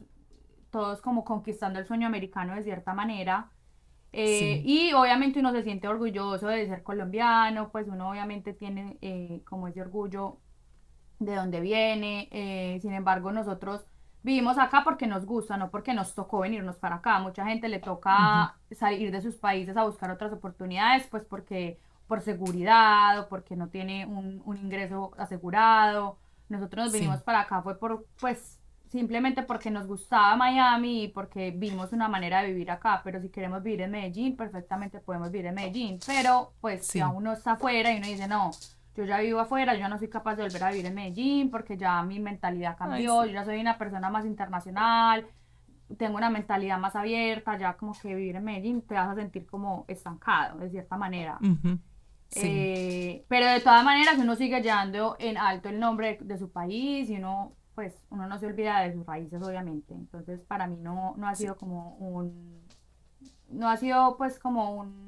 todos 0.72 1.01
como 1.01 1.24
conquistando 1.24 1.79
el 1.79 1.86
sueño 1.86 2.08
americano 2.08 2.56
de 2.56 2.63
cierta 2.63 2.94
manera. 2.94 3.51
Eh, 4.13 4.63
y 4.65 4.94
obviamente 4.94 5.39
uno 5.39 5.51
se 5.51 5.63
siente 5.63 5.88
orgulloso 5.88 6.48
de 6.48 6.65
ser 6.67 6.82
colombiano, 6.82 7.70
pues 7.72 7.88
uno 7.88 8.10
obviamente 8.10 8.53
tiene 8.53 8.98
eh, 9.01 9.41
como 9.46 9.67
ese 9.67 9.82
orgullo 9.82 10.39
de 11.20 11.36
dónde 11.36 11.62
viene. 11.62 12.29
Eh, 12.32 12.79
sin 12.82 12.94
embargo, 12.94 13.32
nosotros 13.32 13.86
vivimos 14.24 14.57
acá 14.57 14.83
porque 14.83 15.07
nos 15.07 15.25
gusta, 15.25 15.57
no 15.57 15.69
porque 15.69 15.93
nos 15.93 16.13
tocó 16.13 16.39
venirnos 16.39 16.77
para 16.77 16.95
acá. 16.97 17.19
Mucha 17.19 17.45
gente 17.45 17.69
le 17.69 17.79
toca 17.79 18.55
salir 18.71 19.12
de 19.12 19.21
sus 19.21 19.36
países 19.36 19.77
a 19.77 19.83
buscar 19.83 20.12
otras 20.12 20.31
oportunidades, 20.33 21.07
pues 21.07 21.24
porque 21.25 21.79
por 22.07 22.21
seguridad 22.21 23.19
o 23.19 23.27
porque 23.27 23.55
no 23.55 23.69
tiene 23.69 24.05
un, 24.05 24.41
un 24.45 24.57
ingreso 24.57 25.12
asegurado. 25.17 26.17
Nosotros 26.50 26.86
nos 26.86 26.93
vinimos 26.93 27.21
para 27.24 27.41
acá 27.41 27.62
fue 27.62 27.77
por, 27.77 28.05
pues, 28.19 28.59
simplemente 28.89 29.43
porque 29.43 29.69
nos 29.69 29.86
gustaba 29.86 30.36
Miami 30.36 31.03
y 31.03 31.07
porque 31.09 31.51
vimos 31.51 31.91
una 31.91 32.07
manera 32.07 32.41
de 32.41 32.50
vivir 32.50 32.71
acá, 32.71 33.01
pero 33.03 33.21
si 33.21 33.29
queremos 33.29 33.62
vivir 33.63 33.81
en 33.81 33.91
Medellín, 33.91 34.38
perfectamente 34.38 35.00
podemos 35.00 35.29
vivir 35.31 35.47
en 35.47 35.55
Medellín, 35.55 36.00
pero 36.05 36.53
pues 36.62 36.88
si 36.88 37.00
aún 37.01 37.17
uno 37.17 37.33
está 37.33 37.53
afuera 37.53 37.91
y 37.91 37.97
uno 37.97 38.07
dice, 38.07 38.27
no, 38.27 38.51
yo 38.97 39.05
ya 39.05 39.19
vivo 39.19 39.39
afuera, 39.39 39.75
yo 39.75 39.87
no 39.87 39.99
soy 39.99 40.09
capaz 40.09 40.35
de 40.35 40.43
volver 40.43 40.63
a 40.63 40.71
vivir 40.71 40.87
en 40.87 40.95
Medellín 40.95 41.51
porque 41.51 41.77
ya 41.77 42.01
mi 42.01 42.19
mentalidad 42.19 42.75
cambió, 42.75 43.25
yo 43.25 43.31
ya 43.31 43.45
soy 43.45 43.59
una 43.59 43.77
persona 43.77 44.09
más 44.09 44.25
internacional, 44.25 45.27
tengo 45.97 46.17
una 46.17 46.31
mentalidad 46.31 46.79
más 46.79 46.95
abierta, 46.95 47.57
ya 47.57 47.77
como 47.77 47.93
que 47.93 48.15
vivir 48.15 48.35
en 48.35 48.43
Medellín 48.43 48.81
te 48.81 48.95
vas 48.95 49.09
a 49.09 49.15
sentir 49.15 49.45
como 49.45 49.85
estancado, 49.87 50.57
de 50.57 50.71
cierta 50.71 50.97
manera. 50.97 51.37
Eh, 52.35 53.23
pero 53.29 53.45
de 53.45 53.61
todas 53.61 53.85
maneras 53.85 54.17
uno 54.17 54.35
sigue 54.35 54.61
llevando 54.61 55.15
en 55.19 55.37
alto 55.37 55.69
el 55.69 55.79
nombre 55.79 56.17
de 56.19 56.37
su 56.37 56.51
país 56.51 57.09
y 57.09 57.17
uno 57.17 57.53
pues 57.75 57.93
uno 58.09 58.27
no 58.27 58.39
se 58.39 58.47
olvida 58.47 58.79
de 58.81 58.93
sus 58.93 59.05
raíces, 59.05 59.39
obviamente. 59.43 59.93
Entonces, 59.93 60.43
para 60.43 60.65
mí 60.65 60.77
no, 60.77 61.13
no 61.15 61.27
ha 61.27 61.35
sido 61.35 61.55
como 61.55 61.95
un, 61.97 62.63
no 63.49 63.69
ha 63.69 63.77
sido 63.77 64.17
pues 64.17 64.39
como 64.39 64.71
un, 64.75 65.06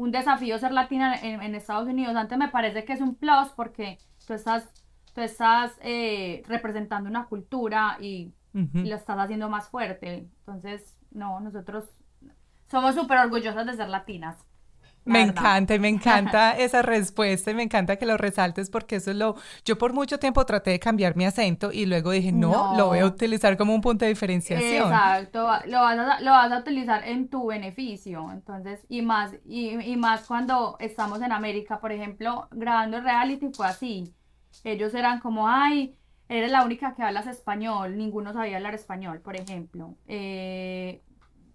un 0.00 0.10
desafío 0.10 0.58
ser 0.58 0.72
latina 0.72 1.14
en, 1.14 1.54
Estados 1.54 1.86
Unidos. 1.86 2.16
Antes 2.16 2.38
me 2.38 2.48
parece 2.48 2.86
que 2.86 2.94
es 2.94 3.02
un 3.02 3.16
plus 3.16 3.50
porque 3.54 3.98
tú 4.26 4.32
estás, 4.32 4.66
tú 5.14 5.20
estás 5.20 5.72
eh, 5.82 6.42
representando 6.48 7.10
una 7.10 7.26
cultura 7.26 7.98
y, 8.00 8.32
y 8.54 8.88
lo 8.88 8.96
estás 8.96 9.18
haciendo 9.18 9.50
más 9.50 9.68
fuerte. 9.68 10.30
Entonces, 10.38 10.96
no, 11.10 11.38
nosotros 11.40 11.84
somos 12.70 12.94
súper 12.94 13.18
orgullosas 13.18 13.66
de 13.66 13.74
ser 13.74 13.90
latinas. 13.90 14.38
Me 15.04 15.22
encanta 15.22 15.74
y 15.74 15.78
me 15.78 15.88
encanta 15.88 16.52
esa 16.52 16.82
respuesta 16.82 17.50
y 17.50 17.54
me 17.54 17.62
encanta 17.62 17.96
que 17.96 18.06
lo 18.06 18.16
resaltes 18.16 18.70
porque 18.70 18.96
eso 18.96 19.10
es 19.10 19.16
lo... 19.16 19.34
Yo 19.64 19.78
por 19.78 19.92
mucho 19.92 20.18
tiempo 20.18 20.44
traté 20.46 20.70
de 20.70 20.78
cambiar 20.78 21.16
mi 21.16 21.24
acento 21.24 21.72
y 21.72 21.86
luego 21.86 22.10
dije, 22.10 22.32
no, 22.32 22.76
lo 22.76 22.88
voy 22.88 23.00
a 23.00 23.06
utilizar 23.06 23.56
como 23.56 23.74
un 23.74 23.80
punto 23.80 24.04
de 24.04 24.10
diferenciación. 24.10 24.84
Exacto, 24.84 25.48
lo 25.66 25.80
vas 25.80 25.98
a, 25.98 26.20
lo 26.20 26.30
vas 26.30 26.52
a 26.52 26.58
utilizar 26.58 27.06
en 27.08 27.28
tu 27.28 27.46
beneficio. 27.46 28.30
Entonces, 28.32 28.84
y 28.88 29.02
más, 29.02 29.34
y, 29.44 29.70
y 29.80 29.96
más 29.96 30.26
cuando 30.26 30.76
estamos 30.78 31.22
en 31.22 31.32
América, 31.32 31.80
por 31.80 31.92
ejemplo, 31.92 32.48
grabando 32.50 32.98
el 32.98 33.04
reality 33.04 33.48
fue 33.52 33.66
así. 33.66 34.14
Ellos 34.64 34.94
eran 34.94 35.20
como, 35.20 35.48
ay, 35.48 35.96
eres 36.28 36.50
la 36.52 36.64
única 36.64 36.94
que 36.94 37.02
hablas 37.02 37.26
español, 37.26 37.96
ninguno 37.96 38.32
sabía 38.32 38.56
hablar 38.56 38.74
español, 38.74 39.20
por 39.20 39.36
ejemplo. 39.36 39.96
Eh, 40.06 41.02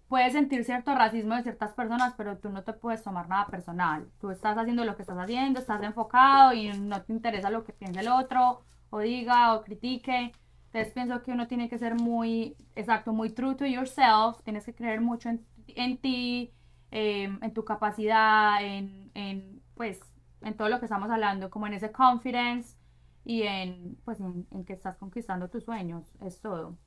puedes 0.08 0.32
sentir 0.32 0.64
cierto 0.64 0.94
racismo 0.94 1.34
de 1.34 1.42
ciertas 1.42 1.74
personas, 1.74 2.14
pero 2.16 2.38
tú 2.38 2.48
no 2.50 2.62
te 2.64 2.72
puedes 2.72 3.02
tomar 3.02 3.28
nada 3.28 3.46
personal. 3.48 4.08
Tú 4.20 4.30
estás 4.30 4.56
haciendo 4.56 4.84
lo 4.84 4.96
que 4.96 5.02
estás 5.02 5.18
haciendo, 5.18 5.60
estás 5.60 5.82
enfocado 5.82 6.52
y 6.52 6.68
no 6.78 7.02
te 7.02 7.12
interesa 7.12 7.50
lo 7.50 7.64
que 7.64 7.72
piense 7.72 8.00
el 8.00 8.08
otro, 8.08 8.62
o 8.90 9.00
diga, 9.00 9.54
o 9.54 9.62
critique. 9.62 10.32
Entonces 10.66 10.92
pienso 10.92 11.22
que 11.22 11.32
uno 11.32 11.46
tiene 11.46 11.68
que 11.68 11.78
ser 11.78 11.94
muy, 11.94 12.56
exacto, 12.74 13.12
muy 13.12 13.30
true 13.30 13.56
to 13.56 13.66
yourself, 13.66 14.42
tienes 14.44 14.64
que 14.64 14.74
creer 14.74 15.00
mucho 15.00 15.28
en, 15.30 15.44
en 15.68 15.98
ti, 15.98 16.52
em, 16.90 17.38
en 17.42 17.52
tu 17.54 17.64
capacidad, 17.64 18.62
en, 18.62 19.10
en, 19.14 19.62
pues, 19.74 20.00
en 20.42 20.56
todo 20.56 20.68
lo 20.68 20.78
que 20.78 20.86
estamos 20.86 21.10
hablando, 21.10 21.50
como 21.50 21.66
en 21.66 21.74
ese 21.74 21.92
confidence 21.92 22.76
y 23.24 23.42
en, 23.42 23.96
pues, 24.04 24.20
en, 24.20 24.46
en 24.50 24.64
que 24.64 24.72
estás 24.74 24.96
conquistando 24.98 25.48
tus 25.48 25.64
sueños, 25.64 26.04
es 26.20 26.40
todo. 26.40 26.78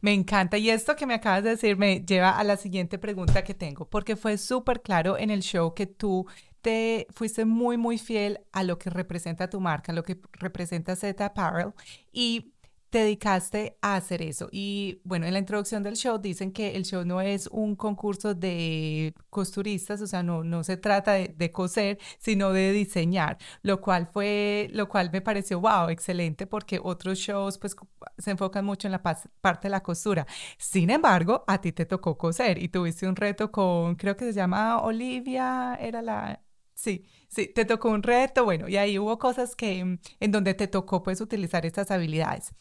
Me 0.00 0.12
encanta. 0.12 0.58
Y 0.58 0.70
esto 0.70 0.96
que 0.96 1.06
me 1.06 1.14
acabas 1.14 1.44
de 1.44 1.50
decir 1.50 1.76
me 1.76 2.00
lleva 2.00 2.38
a 2.38 2.44
la 2.44 2.56
siguiente 2.56 2.98
pregunta 2.98 3.44
que 3.44 3.54
tengo, 3.54 3.88
porque 3.88 4.16
fue 4.16 4.38
súper 4.38 4.82
claro 4.82 5.18
en 5.18 5.30
el 5.30 5.40
show 5.40 5.74
que 5.74 5.86
tú 5.86 6.26
te 6.62 7.08
fuiste 7.10 7.44
muy, 7.44 7.76
muy 7.76 7.98
fiel 7.98 8.40
a 8.52 8.62
lo 8.62 8.78
que 8.78 8.88
representa 8.88 9.50
tu 9.50 9.60
marca, 9.60 9.92
lo 9.92 10.04
que 10.04 10.20
representa 10.32 10.96
Z 10.96 11.24
Apparel. 11.24 11.72
Y 12.12 12.51
te 12.92 12.98
dedicaste 12.98 13.78
a 13.80 13.96
hacer 13.96 14.20
eso. 14.20 14.50
Y 14.52 15.00
bueno, 15.04 15.24
en 15.26 15.32
la 15.32 15.38
introducción 15.38 15.82
del 15.82 15.96
show 15.96 16.18
dicen 16.18 16.52
que 16.52 16.76
el 16.76 16.84
show 16.84 17.06
no 17.06 17.22
es 17.22 17.46
un 17.46 17.74
concurso 17.74 18.34
de 18.34 19.14
costuristas, 19.30 20.02
o 20.02 20.06
sea, 20.06 20.22
no, 20.22 20.44
no 20.44 20.62
se 20.62 20.76
trata 20.76 21.12
de, 21.14 21.50
coser, 21.52 21.98
sino 22.18 22.52
de 22.52 22.70
diseñar, 22.72 23.38
lo 23.62 23.80
cual 23.80 24.08
fue, 24.12 24.68
lo 24.74 24.90
cual 24.90 25.08
me 25.10 25.22
pareció, 25.22 25.58
wow, 25.60 25.88
excelente, 25.88 26.46
porque 26.46 26.78
otros 26.82 27.18
shows 27.18 27.56
pues 27.56 27.74
se 28.18 28.30
enfocan 28.30 28.66
mucho 28.66 28.88
en 28.88 28.92
la 28.92 29.02
parte 29.02 29.68
de 29.68 29.70
la 29.70 29.82
costura. 29.82 30.26
Sin 30.58 30.90
embargo, 30.90 31.44
a 31.46 31.62
ti 31.62 31.72
te 31.72 31.86
tocó 31.86 32.18
coser 32.18 32.62
y 32.62 32.68
tuviste 32.68 33.08
un 33.08 33.16
reto 33.16 33.50
con, 33.50 33.94
creo 33.96 34.18
que 34.18 34.26
se 34.26 34.34
llama 34.34 34.82
Olivia, 34.82 35.78
era 35.80 36.02
la, 36.02 36.42
sí 36.74 37.06
Sí, 37.32 37.46
te 37.46 37.64
tocó 37.64 37.88
un 37.88 38.02
reto, 38.02 38.44
bueno, 38.44 38.68
y 38.68 38.76
ahí 38.76 38.98
hubo 38.98 39.18
cosas 39.18 39.56
que 39.56 39.82
mm, 39.82 39.98
en 40.20 40.32
donde 40.32 40.52
te 40.52 40.68
tocó 40.68 41.02
pues 41.02 41.18
utilizar 41.22 41.64
estas 41.64 41.90
habilidades. 41.90 42.54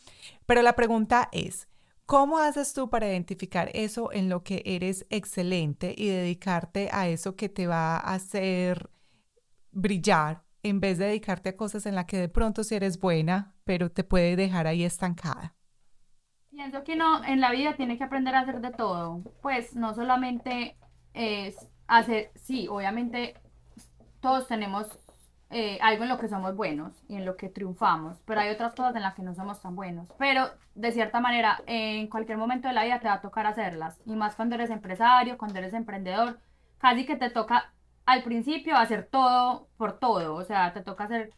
Pero 0.45 0.61
la 0.61 0.77
pregunta 0.77 1.27
es, 1.33 1.67
¿cómo 2.05 2.37
haces 2.37 2.73
tú 2.73 2.89
para 2.89 3.09
identificar 3.09 3.69
eso 3.73 4.13
en 4.13 4.29
lo 4.29 4.43
que 4.43 4.63
eres 4.65 5.05
excelente 5.09 5.93
y 5.97 6.07
dedicarte 6.07 6.87
a 6.93 7.09
eso 7.09 7.35
que 7.35 7.49
te 7.49 7.67
va 7.67 7.97
a 7.97 8.13
hacer 8.13 8.89
brillar 9.71 10.41
en 10.63 10.79
vez 10.79 10.97
de 10.97 11.07
dedicarte 11.07 11.49
a 11.49 11.57
cosas 11.57 11.85
en 11.85 11.95
las 11.95 12.05
que 12.05 12.17
de 12.17 12.29
pronto 12.29 12.63
sí 12.63 12.75
eres 12.75 12.97
buena, 12.97 13.53
pero 13.65 13.91
te 13.91 14.05
puede 14.05 14.37
dejar 14.37 14.67
ahí 14.67 14.85
estancada? 14.85 15.53
Pienso 16.49 16.85
que 16.85 16.95
no, 16.95 17.25
en 17.25 17.41
la 17.41 17.51
vida 17.51 17.75
tiene 17.75 17.97
que 17.97 18.05
aprender 18.05 18.35
a 18.35 18.41
hacer 18.41 18.61
de 18.61 18.71
todo. 18.71 19.21
Pues 19.41 19.75
no 19.75 19.93
solamente 19.93 20.77
es 21.13 21.57
hacer, 21.87 22.31
sí, 22.35 22.69
obviamente 22.69 23.35
todos 24.21 24.47
tenemos 24.47 24.87
eh, 25.49 25.79
algo 25.81 26.03
en 26.03 26.09
lo 26.09 26.17
que 26.17 26.29
somos 26.29 26.55
buenos 26.55 26.93
y 27.09 27.15
en 27.15 27.25
lo 27.25 27.35
que 27.35 27.49
triunfamos, 27.49 28.21
pero 28.25 28.39
hay 28.39 28.49
otras 28.51 28.73
cosas 28.73 28.95
en 28.95 29.01
las 29.01 29.15
que 29.15 29.21
no 29.21 29.35
somos 29.35 29.61
tan 29.61 29.75
buenos. 29.75 30.07
Pero 30.17 30.49
de 30.75 30.91
cierta 30.93 31.19
manera, 31.19 31.61
en 31.65 32.07
cualquier 32.07 32.37
momento 32.37 32.69
de 32.69 32.73
la 32.73 32.85
vida 32.85 32.99
te 32.99 33.07
va 33.07 33.15
a 33.15 33.21
tocar 33.21 33.45
hacerlas, 33.47 33.99
y 34.05 34.15
más 34.15 34.35
cuando 34.35 34.55
eres 34.55 34.69
empresario, 34.69 35.37
cuando 35.37 35.59
eres 35.59 35.73
emprendedor, 35.73 36.39
casi 36.77 37.05
que 37.05 37.17
te 37.17 37.29
toca 37.29 37.73
al 38.05 38.23
principio 38.23 38.77
hacer 38.77 39.07
todo 39.11 39.67
por 39.77 39.99
todo, 39.99 40.35
o 40.35 40.43
sea, 40.43 40.73
te 40.73 40.81
toca 40.81 41.03
hacer 41.05 41.33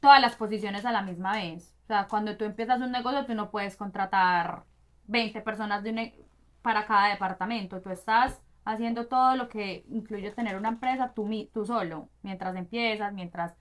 todas 0.00 0.20
las 0.20 0.36
posiciones 0.36 0.84
a 0.86 0.92
la 0.92 1.02
misma 1.02 1.32
vez. 1.32 1.74
O 1.84 1.86
sea, 1.88 2.06
cuando 2.08 2.36
tú 2.36 2.44
empiezas 2.44 2.80
un 2.80 2.92
negocio, 2.92 3.26
tú 3.26 3.34
no 3.34 3.50
puedes 3.50 3.76
contratar 3.76 4.64
20 5.06 5.40
personas 5.42 5.82
de 5.82 5.90
e, 5.90 6.14
para 6.62 6.86
cada 6.86 7.08
departamento, 7.08 7.80
tú 7.80 7.90
estás 7.90 8.40
haciendo 8.68 9.06
todo 9.06 9.34
lo 9.34 9.48
que 9.48 9.84
incluye 9.88 10.30
tener 10.32 10.56
una 10.56 10.68
empresa 10.68 11.12
tú, 11.14 11.26
tú 11.54 11.64
solo, 11.64 12.10
mientras 12.22 12.54
empiezas, 12.54 13.14
mientras, 13.14 13.54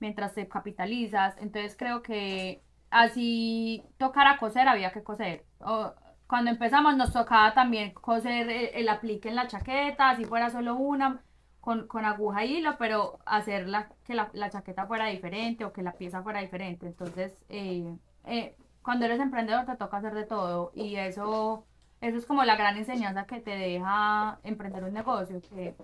mientras 0.00 0.34
te 0.34 0.48
capitalizas. 0.48 1.36
Entonces 1.38 1.76
creo 1.76 2.02
que 2.02 2.62
así 2.90 3.84
tocara 3.98 4.38
coser, 4.38 4.66
había 4.66 4.90
que 4.90 5.02
coser. 5.02 5.44
O, 5.60 5.92
cuando 6.26 6.50
empezamos 6.50 6.96
nos 6.96 7.12
tocaba 7.12 7.52
también 7.52 7.92
coser 7.92 8.48
el, 8.74 8.88
aplique 8.88 9.28
en 9.28 9.36
la 9.36 9.48
chaqueta, 9.48 10.16
si 10.16 10.24
fuera 10.24 10.48
solo 10.48 10.76
una, 10.76 11.22
con, 11.60 11.86
con 11.86 12.06
aguja 12.06 12.46
y 12.46 12.56
hilo, 12.56 12.76
pero 12.78 13.18
hacer 13.26 13.66
que 14.04 14.14
la, 14.14 14.30
la, 14.32 14.48
chaqueta 14.48 14.86
fuera 14.86 15.06
diferente 15.08 15.66
o 15.66 15.74
que 15.74 15.82
la 15.82 15.92
pieza 15.92 16.22
fuera 16.22 16.40
diferente. 16.40 16.86
Entonces, 16.86 17.44
eh, 17.50 17.94
eh, 18.24 18.56
cuando 18.82 19.04
eres 19.04 19.20
emprendedor 19.20 19.66
te 19.66 19.76
toca 19.76 19.98
hacer 19.98 20.14
de 20.14 20.24
todo 20.24 20.72
y 20.74 20.96
eso 20.96 21.66
eso 22.00 22.16
es 22.16 22.26
como 22.26 22.44
la 22.44 22.56
gran 22.56 22.76
enseñanza 22.76 23.26
que 23.26 23.40
te 23.40 23.50
deja 23.50 24.38
emprender 24.44 24.84
un 24.84 24.92
negocio, 24.92 25.40
que 25.40 25.74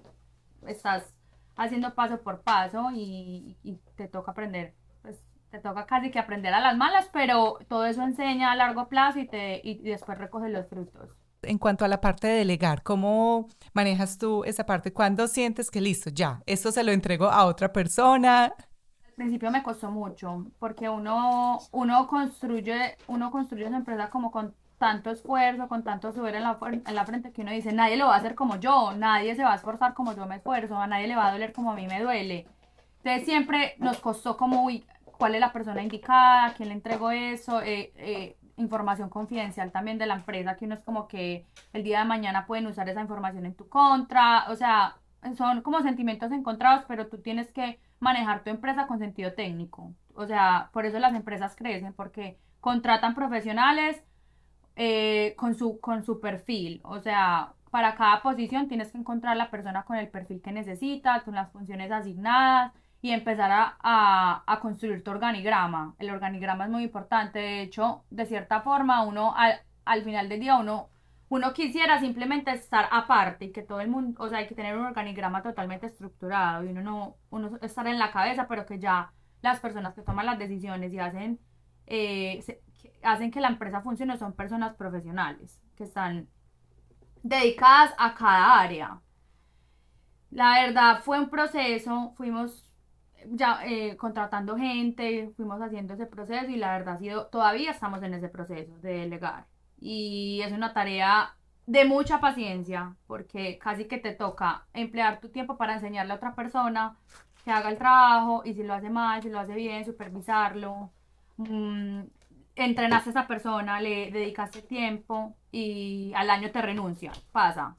estás 0.66 1.14
haciendo 1.56 1.94
paso 1.94 2.20
por 2.20 2.42
paso 2.42 2.90
y, 2.92 3.56
te 3.96 4.08
toca 4.08 4.32
aprender, 4.32 4.74
pues 5.02 5.22
te 5.50 5.58
toca 5.60 5.86
casi 5.86 6.10
que 6.10 6.18
aprender 6.18 6.52
a 6.52 6.60
las 6.60 6.76
malas, 6.76 7.08
pero 7.12 7.58
todo 7.68 7.86
eso 7.86 8.02
enseña 8.02 8.52
a 8.52 8.56
largo 8.56 8.88
plazo 8.88 9.20
y, 9.20 9.26
te, 9.26 9.60
y 9.62 9.78
después 9.78 10.18
recoges 10.18 10.50
los 10.50 10.66
frutos. 10.68 11.16
En 11.42 11.58
cuanto 11.58 11.84
a 11.84 11.88
la 11.88 12.00
parte 12.00 12.26
de 12.26 12.38
delegar, 12.38 12.82
¿cómo 12.82 13.48
manejas 13.72 14.18
tú 14.18 14.44
esa 14.44 14.64
parte? 14.64 14.92
¿Cuándo 14.92 15.28
sientes 15.28 15.70
que 15.70 15.80
listo, 15.80 16.10
ya, 16.10 16.42
esto 16.46 16.72
se 16.72 16.82
lo 16.82 16.92
entrego 16.92 17.26
a 17.26 17.44
otra 17.44 17.72
persona? 17.72 18.44
Al 18.44 19.14
principio 19.14 19.50
me 19.50 19.62
costó 19.62 19.90
mucho, 19.90 20.46
porque 20.58 20.88
uno, 20.88 21.58
uno 21.70 22.06
construye, 22.08 22.96
uno 23.06 23.30
construye 23.30 23.68
su 23.68 23.74
empresa 23.74 24.10
como 24.10 24.30
con 24.32 24.54
tanto 24.84 25.10
esfuerzo, 25.10 25.66
con 25.66 25.82
tanto 25.82 26.12
sudor 26.12 26.34
en 26.34 26.42
la, 26.42 26.58
en 26.60 26.94
la 26.94 27.06
frente 27.06 27.32
que 27.32 27.40
uno 27.40 27.52
dice, 27.52 27.72
nadie 27.72 27.96
lo 27.96 28.08
va 28.08 28.16
a 28.16 28.18
hacer 28.18 28.34
como 28.34 28.56
yo, 28.56 28.92
nadie 28.94 29.34
se 29.34 29.42
va 29.42 29.52
a 29.52 29.56
esforzar 29.56 29.94
como 29.94 30.14
yo 30.14 30.26
me 30.26 30.36
esfuerzo, 30.36 30.76
a 30.76 30.86
nadie 30.86 31.08
le 31.08 31.16
va 31.16 31.28
a 31.28 31.32
doler 31.32 31.54
como 31.54 31.72
a 31.72 31.74
mí 31.74 31.86
me 31.86 32.02
duele. 32.02 32.46
Entonces 32.98 33.24
siempre 33.24 33.76
nos 33.78 33.98
costó 34.00 34.36
como, 34.36 34.62
uy, 34.62 34.84
¿cuál 35.06 35.34
es 35.34 35.40
la 35.40 35.54
persona 35.54 35.82
indicada? 35.82 36.52
¿Quién 36.52 36.68
le 36.68 36.74
entregó 36.74 37.10
eso? 37.12 37.62
Eh, 37.62 37.94
eh, 37.96 38.36
información 38.58 39.08
confidencial 39.08 39.72
también 39.72 39.96
de 39.96 40.04
la 40.04 40.16
empresa, 40.16 40.54
que 40.56 40.66
uno 40.66 40.74
es 40.74 40.82
como 40.82 41.08
que 41.08 41.46
el 41.72 41.82
día 41.82 42.00
de 42.00 42.04
mañana 42.04 42.44
pueden 42.44 42.66
usar 42.66 42.86
esa 42.90 43.00
información 43.00 43.46
en 43.46 43.54
tu 43.54 43.70
contra, 43.70 44.44
o 44.50 44.54
sea, 44.54 44.96
son 45.34 45.62
como 45.62 45.80
sentimientos 45.80 46.30
encontrados, 46.30 46.84
pero 46.86 47.06
tú 47.06 47.22
tienes 47.22 47.50
que 47.54 47.80
manejar 48.00 48.44
tu 48.44 48.50
empresa 48.50 48.86
con 48.86 48.98
sentido 48.98 49.32
técnico. 49.32 49.94
O 50.14 50.26
sea, 50.26 50.68
por 50.74 50.84
eso 50.84 50.98
las 50.98 51.14
empresas 51.14 51.56
crecen, 51.56 51.94
porque 51.94 52.38
contratan 52.60 53.14
profesionales, 53.14 54.04
eh, 54.76 55.34
con, 55.36 55.54
su, 55.54 55.80
con 55.80 56.04
su 56.04 56.20
perfil. 56.20 56.80
O 56.84 57.00
sea, 57.00 57.54
para 57.70 57.94
cada 57.96 58.22
posición 58.22 58.68
tienes 58.68 58.92
que 58.92 58.98
encontrar 58.98 59.36
la 59.36 59.50
persona 59.50 59.84
con 59.84 59.96
el 59.96 60.08
perfil 60.08 60.40
que 60.42 60.52
necesitas, 60.52 61.22
con 61.24 61.34
las 61.34 61.50
funciones 61.52 61.90
asignadas 61.90 62.72
y 63.02 63.10
empezar 63.10 63.50
a, 63.52 63.76
a, 64.46 64.60
construir 64.60 65.04
tu 65.04 65.10
organigrama. 65.10 65.94
El 65.98 66.10
organigrama 66.10 66.64
es 66.64 66.70
muy 66.70 66.84
importante. 66.84 67.38
De 67.38 67.62
hecho, 67.62 68.04
de 68.10 68.26
cierta 68.26 68.62
forma, 68.62 69.02
uno 69.04 69.34
al, 69.36 69.60
al 69.84 70.02
final 70.04 70.28
del 70.28 70.40
día, 70.40 70.56
uno 70.56 70.88
uno 71.28 71.52
quisiera 71.52 71.98
simplemente 72.00 72.52
estar 72.52 72.88
aparte 72.92 73.46
y 73.46 73.52
que 73.52 73.62
todo 73.62 73.80
el 73.80 73.88
mundo, 73.88 74.22
o 74.22 74.28
sea, 74.28 74.38
hay 74.38 74.46
que 74.46 74.54
tener 74.54 74.76
un 74.76 74.86
organigrama 74.86 75.42
totalmente 75.42 75.86
estructurado 75.86 76.64
y 76.64 76.68
uno 76.68 76.82
no, 76.82 77.16
uno 77.30 77.58
estar 77.62 77.86
en 77.88 77.98
la 77.98 78.12
cabeza, 78.12 78.46
pero 78.48 78.66
que 78.66 78.78
ya 78.78 79.12
las 79.42 79.58
personas 79.60 79.94
que 79.94 80.02
toman 80.02 80.26
las 80.26 80.38
decisiones 80.38 80.92
y 80.92 80.98
hacen, 80.98 81.40
eh, 81.86 82.44
hacen 83.02 83.30
que 83.30 83.40
la 83.40 83.48
empresa 83.48 83.80
funcione 83.80 84.16
son 84.18 84.32
personas 84.32 84.74
profesionales 84.74 85.60
que 85.76 85.84
están 85.84 86.28
dedicadas 87.22 87.94
a 87.98 88.14
cada 88.14 88.60
área. 88.60 89.00
La 90.30 90.64
verdad 90.64 91.00
fue 91.02 91.20
un 91.20 91.30
proceso, 91.30 92.12
fuimos 92.16 92.72
ya 93.26 93.60
eh, 93.64 93.96
contratando 93.96 94.56
gente, 94.56 95.32
fuimos 95.36 95.60
haciendo 95.62 95.94
ese 95.94 96.06
proceso 96.06 96.50
y 96.50 96.56
la 96.56 96.76
verdad 96.78 96.96
ha 96.96 96.98
sido, 96.98 97.26
todavía 97.28 97.70
estamos 97.70 98.02
en 98.02 98.14
ese 98.14 98.28
proceso 98.28 98.76
de 98.78 98.98
delegar. 98.98 99.46
Y 99.80 100.40
es 100.42 100.52
una 100.52 100.72
tarea 100.72 101.36
de 101.66 101.84
mucha 101.84 102.20
paciencia, 102.20 102.96
porque 103.06 103.58
casi 103.58 103.86
que 103.86 103.98
te 103.98 104.12
toca 104.12 104.66
emplear 104.74 105.20
tu 105.20 105.30
tiempo 105.30 105.56
para 105.56 105.74
enseñarle 105.74 106.12
a 106.12 106.16
otra 106.16 106.34
persona 106.34 106.96
que 107.44 107.50
haga 107.50 107.70
el 107.70 107.78
trabajo 107.78 108.42
y 108.44 108.54
si 108.54 108.62
lo 108.62 108.74
hace 108.74 108.90
mal, 108.90 109.22
si 109.22 109.30
lo 109.30 109.38
hace 109.40 109.54
bien, 109.54 109.84
supervisarlo. 109.84 110.92
Mm, 111.36 112.02
entrenaste 112.56 113.10
a 113.10 113.12
esa 113.12 113.26
persona, 113.26 113.80
le 113.80 114.10
dedicaste 114.10 114.62
tiempo 114.62 115.34
y 115.50 116.12
al 116.14 116.30
año 116.30 116.50
te 116.50 116.62
renuncia, 116.62 117.12
pasa, 117.32 117.74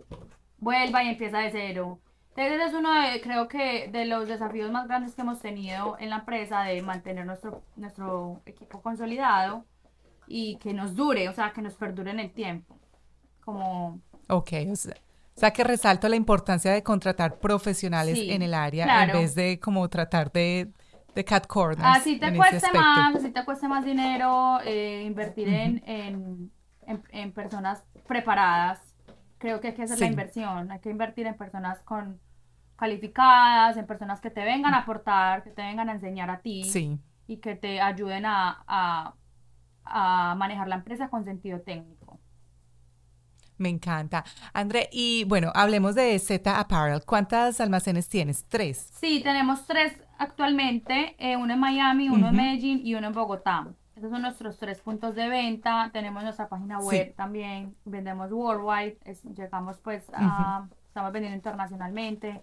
vuelva 0.57 1.03
y 1.03 1.09
empieza 1.09 1.39
de 1.39 1.51
cero. 1.51 1.99
Entonces 2.35 2.67
es 2.67 2.73
uno 2.73 2.93
de, 2.93 3.21
creo 3.21 3.47
que 3.47 3.87
de 3.87 4.05
los 4.05 4.27
desafíos 4.27 4.69
más 4.69 4.87
grandes 4.87 5.15
que 5.15 5.21
hemos 5.21 5.39
tenido 5.39 5.95
en 5.99 6.09
la 6.09 6.17
empresa 6.17 6.63
de 6.63 6.81
mantener 6.81 7.25
nuestro, 7.25 7.63
nuestro 7.77 8.41
equipo 8.45 8.81
consolidado 8.81 9.65
y 10.27 10.57
que 10.57 10.73
nos 10.73 10.95
dure, 10.95 11.29
o 11.29 11.33
sea, 11.33 11.53
que 11.53 11.61
nos 11.61 11.75
perdure 11.75 12.11
en 12.11 12.19
el 12.19 12.31
tiempo. 12.31 12.77
Como... 13.43 14.01
Ok, 14.27 14.51
o 15.35 15.39
sea, 15.39 15.51
que 15.51 15.63
resalto 15.63 16.09
la 16.09 16.15
importancia 16.15 16.71
de 16.71 16.81
contratar 16.81 17.39
profesionales 17.39 18.17
en 18.21 18.41
el 18.41 18.53
área 18.53 19.03
en 19.03 19.11
vez 19.11 19.35
de 19.35 19.59
como 19.59 19.87
tratar 19.89 20.31
de 20.31 20.71
de 21.15 21.23
cat 21.23 21.47
corners. 21.47 21.97
Así 21.97 22.19
te 22.19 22.35
cueste 22.35 22.71
más, 22.73 23.15
así 23.15 23.31
te 23.31 23.43
cueste 23.45 23.67
más 23.67 23.85
dinero 23.85 24.59
eh, 24.63 25.03
invertir 25.05 25.47
en, 25.47 26.51
en, 26.85 27.31
personas 27.31 27.83
preparadas. 28.05 28.79
Creo 29.37 29.61
que 29.61 29.69
hay 29.69 29.73
que 29.73 29.83
hacer 29.83 29.99
la 29.99 30.07
inversión, 30.07 30.71
hay 30.71 30.79
que 30.79 30.89
invertir 30.89 31.25
en 31.25 31.35
personas 31.35 31.81
con 31.83 32.19
calificadas, 32.75 33.77
en 33.77 33.87
personas 33.87 34.19
que 34.19 34.29
te 34.29 34.43
vengan 34.43 34.73
a 34.73 34.79
aportar, 34.79 35.43
que 35.43 35.51
te 35.51 35.61
vengan 35.61 35.87
a 35.89 35.93
enseñar 35.93 36.29
a 36.29 36.41
ti 36.41 36.63
y 37.27 37.37
que 37.37 37.55
te 37.55 37.79
ayuden 37.79 38.25
a, 38.25 38.63
a, 38.67 39.15
a 39.85 40.35
manejar 40.35 40.67
la 40.67 40.75
empresa 40.75 41.09
con 41.09 41.23
sentido 41.23 41.61
técnico. 41.61 42.19
Me 43.57 43.69
encanta. 43.69 44.25
André, 44.53 44.89
y 44.91 45.23
bueno, 45.23 45.51
hablemos 45.55 45.95
de 45.95 46.19
Z 46.19 46.59
Apparel. 46.59 47.03
¿Cuántas 47.05 47.61
almacenes 47.61 48.09
tienes? 48.09 48.45
¿Tres? 48.49 48.89
Sí, 48.99 49.21
tenemos 49.23 49.65
tres 49.65 49.93
actualmente, 50.17 51.15
eh, 51.19 51.37
uno 51.37 51.53
en 51.53 51.59
Miami, 51.59 52.09
uno 52.09 52.29
en 52.29 52.35
Medellín 52.35 52.81
y 52.83 52.95
uno 52.95 53.07
en 53.07 53.13
Bogotá. 53.13 53.67
Esos 53.95 54.11
son 54.11 54.21
nuestros 54.21 54.57
tres 54.57 54.81
puntos 54.81 55.15
de 55.15 55.29
venta. 55.29 55.89
Tenemos 55.93 56.21
nuestra 56.23 56.49
página 56.49 56.79
web 56.79 57.15
también. 57.15 57.75
Vendemos 57.85 58.31
worldwide. 58.31 58.97
llegamos 59.35 59.77
pues 59.77 60.03
a... 60.13 60.67
Estamos 60.87 61.11
vendiendo 61.11 61.35
internacionalmente. 61.35 62.41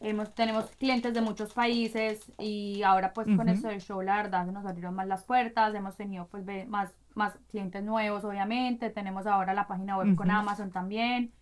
Hemos, 0.00 0.34
tenemos 0.34 0.70
clientes 0.76 1.14
de 1.14 1.20
muchos 1.20 1.54
países 1.54 2.20
y 2.38 2.82
ahora 2.82 3.14
pues 3.14 3.26
con 3.34 3.48
esto 3.48 3.68
del 3.68 3.80
show 3.80 4.02
la 4.02 4.16
verdad 4.16 4.44
se 4.44 4.52
nos 4.52 4.66
abrieron 4.66 4.94
más 4.94 5.06
las 5.06 5.24
puertas. 5.24 5.74
Hemos 5.74 5.96
tenido 5.96 6.26
pues 6.26 6.44
más, 6.68 6.90
más 7.14 7.34
clientes 7.50 7.82
nuevos 7.82 8.24
obviamente. 8.24 8.90
Tenemos 8.90 9.26
ahora 9.26 9.54
la 9.54 9.66
página 9.66 9.96
web 9.96 10.14
con 10.16 10.30
Amazon 10.30 10.70
también 10.70 11.32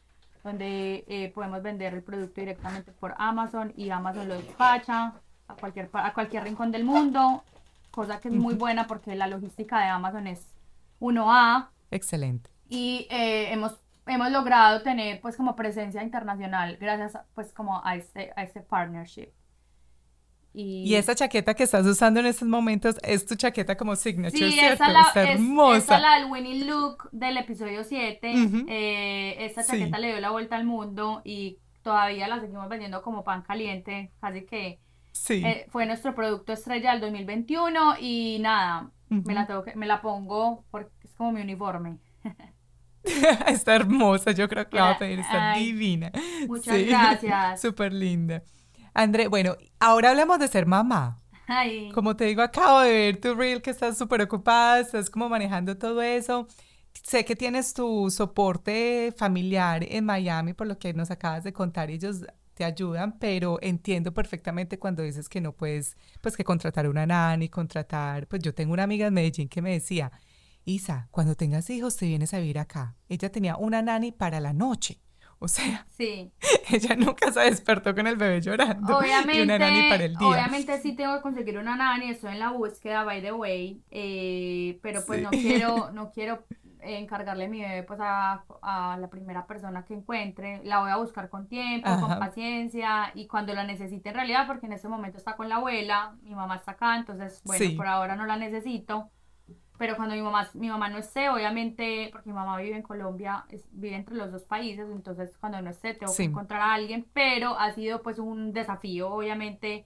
donde 0.44 1.04
eh, 1.06 1.30
podemos 1.34 1.62
vender 1.62 1.94
el 1.94 2.02
producto 2.02 2.40
directamente 2.40 2.90
por 2.92 3.14
Amazon 3.18 3.72
y 3.76 3.90
Amazon 3.90 4.28
lo 4.28 4.34
despacha 4.34 5.14
a 5.52 5.56
cualquier, 5.56 5.90
a 5.92 6.12
cualquier 6.12 6.44
rincón 6.44 6.72
del 6.72 6.84
mundo, 6.84 7.44
cosa 7.90 8.20
que 8.20 8.28
es 8.28 8.34
muy 8.34 8.54
buena 8.54 8.86
porque 8.86 9.14
la 9.14 9.26
logística 9.26 9.78
de 9.78 9.86
Amazon 9.86 10.26
es 10.26 10.46
1A. 11.00 11.68
Excelente. 11.90 12.50
Y 12.68 13.06
eh, 13.10 13.52
hemos, 13.52 13.74
hemos 14.06 14.30
logrado 14.30 14.82
tener 14.82 15.20
pues 15.20 15.36
como 15.36 15.54
presencia 15.54 16.02
internacional 16.02 16.78
gracias 16.80 17.18
pues 17.34 17.52
como 17.52 17.84
a 17.84 17.96
este, 17.96 18.32
a 18.34 18.42
este 18.42 18.60
partnership. 18.60 19.30
Y... 20.54 20.84
y, 20.84 20.96
esa 20.96 21.14
chaqueta 21.14 21.54
que 21.54 21.62
estás 21.62 21.86
usando 21.86 22.20
en 22.20 22.26
estos 22.26 22.46
momentos 22.46 22.96
es 23.02 23.24
tu 23.24 23.36
chaqueta 23.36 23.74
como 23.74 23.96
signature, 23.96 24.50
sí, 24.50 24.58
¿cierto? 24.58 24.84
Esa 24.84 24.92
la, 24.92 25.00
es 25.00 25.16
hermosa. 25.16 25.78
esa 25.78 25.98
la 25.98 26.18
del 26.18 26.30
Winnie 26.30 26.64
Look 26.66 27.08
del 27.10 27.38
episodio 27.38 27.84
7. 27.84 28.34
Eh, 28.68 29.36
esta 29.46 29.64
chaqueta 29.64 29.98
le 29.98 30.08
dio 30.08 30.20
la 30.20 30.30
vuelta 30.30 30.56
al 30.56 30.64
mundo 30.64 31.22
y 31.24 31.58
todavía 31.82 32.28
la 32.28 32.40
seguimos 32.40 32.68
vendiendo 32.68 33.02
como 33.02 33.24
pan 33.24 33.42
caliente, 33.42 34.12
casi 34.20 34.42
que 34.44 34.78
Sí. 35.12 35.42
Eh, 35.44 35.66
fue 35.70 35.86
nuestro 35.86 36.14
producto 36.14 36.52
estrella 36.52 36.92
del 36.92 37.00
2021 37.02 37.96
y 38.00 38.38
nada, 38.40 38.90
me, 39.08 39.34
la 39.34 39.46
tengo 39.46 39.62
que, 39.62 39.76
me 39.76 39.86
la 39.86 40.00
pongo 40.00 40.64
porque 40.70 40.90
es 41.04 41.14
como 41.14 41.32
mi 41.32 41.42
uniforme. 41.42 41.98
está 43.46 43.76
hermosa, 43.76 44.32
yo 44.32 44.48
creo 44.48 44.68
que 44.68 44.76
la 44.76 44.82
va 44.82 44.90
a 44.92 44.98
pedir, 44.98 45.20
está 45.20 45.54
divina. 45.54 46.10
Muchas 46.48 46.82
gracias. 46.86 47.60
Súper 47.62 47.92
linda. 47.92 48.42
André, 48.94 49.28
bueno, 49.28 49.56
ahora 49.80 50.10
hablamos 50.10 50.38
de 50.38 50.48
ser 50.48 50.66
mamá. 50.66 51.20
Ay. 51.46 51.90
Como 51.92 52.16
te 52.16 52.24
digo, 52.24 52.42
acabo 52.42 52.80
de 52.80 52.92
ver 52.92 53.20
tu 53.20 53.34
reel 53.34 53.62
que 53.62 53.70
estás 53.70 53.98
súper 53.98 54.22
ocupada, 54.22 54.80
estás 54.80 55.10
como 55.10 55.28
manejando 55.28 55.76
todo 55.76 56.00
eso. 56.00 56.46
Sé 57.02 57.24
que 57.24 57.34
tienes 57.34 57.74
tu 57.74 58.10
soporte 58.10 59.12
familiar 59.16 59.84
en 59.88 60.04
Miami, 60.04 60.52
por 60.52 60.66
lo 60.66 60.78
que 60.78 60.94
nos 60.94 61.10
acabas 61.10 61.42
de 61.42 61.52
contar. 61.52 61.90
Ellos 61.90 62.24
te 62.54 62.64
ayudan, 62.64 63.18
pero 63.18 63.58
entiendo 63.62 64.12
perfectamente 64.12 64.78
cuando 64.78 65.02
dices 65.02 65.28
que 65.28 65.40
no 65.40 65.52
puedes, 65.52 65.96
pues 66.20 66.36
que 66.36 66.44
contratar 66.44 66.88
una 66.88 67.06
nani, 67.06 67.48
contratar, 67.48 68.26
pues 68.26 68.42
yo 68.42 68.54
tengo 68.54 68.72
una 68.72 68.84
amiga 68.84 69.06
en 69.06 69.14
Medellín 69.14 69.48
que 69.48 69.62
me 69.62 69.72
decía, 69.72 70.12
Isa, 70.64 71.08
cuando 71.10 71.34
tengas 71.34 71.68
hijos 71.70 71.96
te 71.96 72.06
vienes 72.06 72.34
a 72.34 72.38
vivir 72.38 72.58
acá. 72.58 72.96
Ella 73.08 73.30
tenía 73.30 73.56
una 73.56 73.82
nani 73.82 74.12
para 74.12 74.40
la 74.40 74.52
noche. 74.52 75.00
O 75.44 75.48
sea, 75.48 75.84
sí. 75.90 76.30
ella 76.70 76.94
nunca 76.94 77.32
se 77.32 77.40
despertó 77.40 77.96
con 77.96 78.06
el 78.06 78.16
bebé 78.16 78.40
llorando. 78.40 78.96
Obviamente, 78.96 79.40
y 79.40 79.42
una 79.42 79.58
nani 79.58 79.88
para 79.88 80.04
el 80.04 80.14
día. 80.14 80.28
obviamente 80.28 80.80
sí 80.80 80.94
tengo 80.94 81.16
que 81.16 81.22
conseguir 81.22 81.58
una 81.58 81.74
nani, 81.74 82.10
estoy 82.10 82.34
en 82.34 82.38
la 82.38 82.52
búsqueda, 82.52 83.02
by 83.02 83.20
the 83.22 83.32
way, 83.32 83.82
eh, 83.90 84.78
pero 84.82 85.04
pues 85.04 85.20
no 85.20 85.30
quiero, 85.30 85.90
no 85.94 86.12
quiero 86.12 86.44
encargarle 86.82 87.48
mi 87.48 87.60
bebé 87.60 87.82
pues 87.82 88.00
a, 88.02 88.44
a, 88.62 88.96
la 88.98 89.08
primera 89.08 89.46
persona 89.46 89.84
que 89.84 89.94
encuentre, 89.94 90.60
la 90.64 90.80
voy 90.80 90.90
a 90.90 90.96
buscar 90.96 91.28
con 91.28 91.48
tiempo, 91.48 91.88
con 92.00 92.18
paciencia 92.18 93.12
y 93.14 93.26
cuando 93.26 93.54
la 93.54 93.64
necesite 93.64 94.10
en 94.10 94.14
realidad, 94.14 94.46
porque 94.46 94.66
en 94.66 94.72
este 94.72 94.88
momento 94.88 95.18
está 95.18 95.36
con 95.36 95.48
la 95.48 95.56
abuela, 95.56 96.14
mi 96.22 96.34
mamá 96.34 96.56
está 96.56 96.72
acá, 96.72 96.96
entonces 96.96 97.40
bueno, 97.44 97.76
por 97.76 97.86
ahora 97.86 98.16
no 98.16 98.26
la 98.26 98.36
necesito 98.36 99.10
pero 99.82 99.96
cuando 99.96 100.14
mi 100.14 100.22
mamá, 100.22 100.48
mi 100.54 100.68
mamá 100.68 100.88
no 100.90 100.98
esté, 100.98 101.28
obviamente, 101.28 102.08
porque 102.12 102.30
mi 102.30 102.34
mamá 102.36 102.56
vive 102.58 102.76
en 102.76 102.82
Colombia, 102.82 103.44
vive 103.72 103.96
entre 103.96 104.14
los 104.14 104.30
dos 104.30 104.44
países, 104.44 104.88
entonces 104.88 105.36
cuando 105.40 105.60
no 105.60 105.70
esté 105.70 105.94
tengo 105.94 106.14
que 106.14 106.22
encontrar 106.22 106.60
a 106.60 106.74
alguien, 106.74 107.04
pero 107.12 107.58
ha 107.58 107.72
sido 107.72 108.00
pues 108.00 108.20
un 108.20 108.52
desafío, 108.52 109.12
obviamente, 109.12 109.84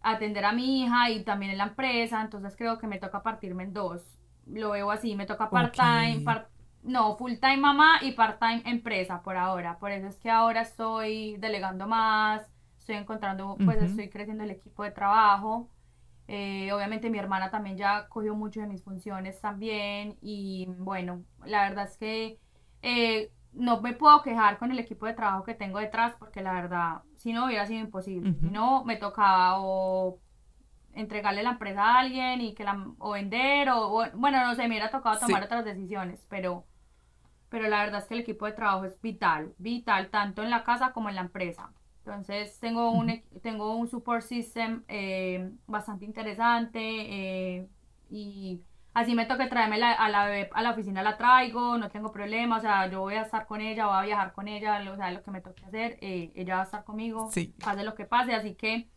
atender 0.00 0.46
a 0.46 0.52
mi 0.52 0.84
hija 0.84 1.10
y 1.10 1.22
también 1.22 1.52
en 1.52 1.58
la 1.58 1.64
empresa, 1.64 2.22
entonces 2.22 2.56
creo 2.56 2.78
que 2.78 2.86
me 2.86 2.98
toca 2.98 3.22
partirme 3.22 3.64
en 3.64 3.74
dos, 3.74 4.15
lo 4.46 4.70
veo 4.70 4.90
así, 4.90 5.14
me 5.16 5.26
toca 5.26 5.50
part-time, 5.50 6.24
no, 6.82 7.16
full-time 7.16 7.56
mamá 7.56 7.98
y 8.02 8.12
part-time 8.12 8.62
empresa 8.64 9.22
por 9.22 9.36
ahora, 9.36 9.78
por 9.78 9.90
eso 9.90 10.06
es 10.06 10.16
que 10.18 10.30
ahora 10.30 10.62
estoy 10.62 11.36
delegando 11.38 11.86
más, 11.86 12.42
estoy 12.78 12.96
encontrando, 12.96 13.56
pues 13.64 13.82
estoy 13.82 14.08
creciendo 14.08 14.44
el 14.44 14.50
equipo 14.50 14.84
de 14.84 14.92
trabajo, 14.92 15.68
eh, 16.28 16.72
obviamente 16.72 17.10
mi 17.10 17.18
hermana 17.18 17.50
también 17.50 17.76
ya 17.76 18.08
cogió 18.08 18.34
mucho 18.34 18.60
de 18.60 18.66
mis 18.66 18.82
funciones 18.82 19.40
también 19.40 20.16
y 20.20 20.66
bueno, 20.78 21.24
la 21.44 21.68
verdad 21.68 21.88
es 21.88 21.96
que 21.96 22.38
eh, 22.82 23.32
no 23.52 23.80
me 23.80 23.92
puedo 23.92 24.22
quejar 24.22 24.58
con 24.58 24.70
el 24.70 24.78
equipo 24.78 25.06
de 25.06 25.14
trabajo 25.14 25.44
que 25.44 25.54
tengo 25.54 25.78
detrás 25.78 26.14
porque 26.18 26.42
la 26.42 26.52
verdad, 26.52 27.02
si 27.16 27.32
no 27.32 27.46
hubiera 27.46 27.66
sido 27.66 27.80
imposible, 27.80 28.34
si 28.40 28.46
no 28.46 28.84
me 28.84 28.96
tocaba 28.96 29.58
o 29.58 30.18
entregarle 30.96 31.42
la 31.42 31.50
empresa 31.50 31.82
a 31.84 31.98
alguien 32.00 32.40
y 32.40 32.54
que 32.54 32.64
la 32.64 32.86
o 32.98 33.12
vender 33.12 33.70
o, 33.70 34.04
bueno, 34.14 34.44
no 34.44 34.54
sé, 34.54 34.62
me 34.62 34.70
hubiera 34.70 34.90
tocado 34.90 35.18
tomar 35.18 35.44
otras 35.44 35.64
decisiones, 35.64 36.26
pero 36.28 36.64
pero 37.48 37.68
la 37.68 37.84
verdad 37.84 38.00
es 38.00 38.08
que 38.08 38.14
el 38.14 38.20
equipo 38.20 38.46
de 38.46 38.52
trabajo 38.52 38.84
es 38.84 39.00
vital, 39.00 39.54
vital 39.58 40.10
tanto 40.10 40.42
en 40.42 40.50
la 40.50 40.64
casa 40.64 40.92
como 40.92 41.08
en 41.08 41.14
la 41.14 41.20
empresa. 41.22 41.70
Entonces 41.98 42.58
tengo 42.60 42.90
un, 42.90 43.22
tengo 43.42 43.76
un 43.76 43.88
support 43.88 44.22
system 44.22 44.84
eh, 44.88 45.50
bastante 45.66 46.04
interesante 46.04 46.80
eh, 46.80 47.68
y 48.10 48.60
así 48.94 49.14
me 49.14 49.26
toca 49.26 49.48
traerme 49.48 49.82
a 49.82 50.08
la 50.08 50.26
bebé 50.26 50.50
a 50.52 50.62
la 50.62 50.70
oficina, 50.70 51.02
la 51.02 51.16
traigo, 51.16 51.78
no 51.78 51.90
tengo 51.90 52.12
problema, 52.12 52.58
o 52.58 52.60
sea, 52.60 52.88
yo 52.88 53.00
voy 53.00 53.14
a 53.14 53.22
estar 53.22 53.46
con 53.46 53.60
ella, 53.60 53.86
voy 53.86 53.96
a 53.96 54.02
viajar 54.02 54.32
con 54.32 54.48
ella, 54.48 54.80
o 54.90 54.96
sea, 54.96 55.10
lo 55.10 55.22
que 55.22 55.30
me 55.30 55.40
toque 55.40 55.64
hacer, 55.64 55.98
eh, 56.00 56.32
ella 56.34 56.56
va 56.56 56.60
a 56.60 56.64
estar 56.64 56.84
conmigo, 56.84 57.28
pase 57.62 57.84
lo 57.84 57.94
que 57.94 58.04
pase, 58.04 58.34
así 58.34 58.54
que 58.54 58.88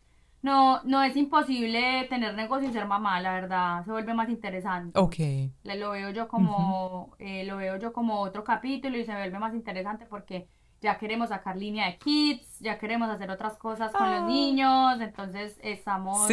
no, 0.41 0.81
no 0.83 1.03
es 1.03 1.15
imposible 1.15 2.05
tener 2.09 2.33
negocio 2.35 2.69
y 2.69 2.73
ser 2.73 2.85
mamá, 2.85 3.19
la 3.21 3.33
verdad, 3.33 3.83
se 3.85 3.91
vuelve 3.91 4.13
más 4.13 4.29
interesante. 4.29 4.97
Ok. 4.97 5.15
lo 5.63 5.91
veo 5.91 6.11
yo 6.11 6.27
como, 6.27 7.15
lo 7.19 7.57
veo 7.57 7.77
yo 7.77 7.93
como 7.93 8.21
otro 8.21 8.43
capítulo 8.43 8.97
y 8.97 9.05
se 9.05 9.13
vuelve 9.13 9.39
más 9.39 9.53
interesante 9.53 10.05
porque 10.05 10.47
ya 10.81 10.97
queremos 10.97 11.29
sacar 11.29 11.57
línea 11.57 11.87
de 11.87 11.97
kids, 11.97 12.59
ya 12.59 12.77
queremos 12.77 13.09
hacer 13.09 13.29
otras 13.29 13.57
cosas 13.57 13.91
con 13.91 14.09
los 14.09 14.21
ah. 14.21 14.27
niños, 14.27 15.01
entonces 15.01 15.57
estamos 15.61 16.27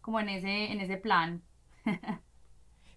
como 0.00 0.20
en 0.20 0.28
ese, 0.28 0.72
en 0.72 0.80
ese 0.80 0.96
plan. 0.96 1.42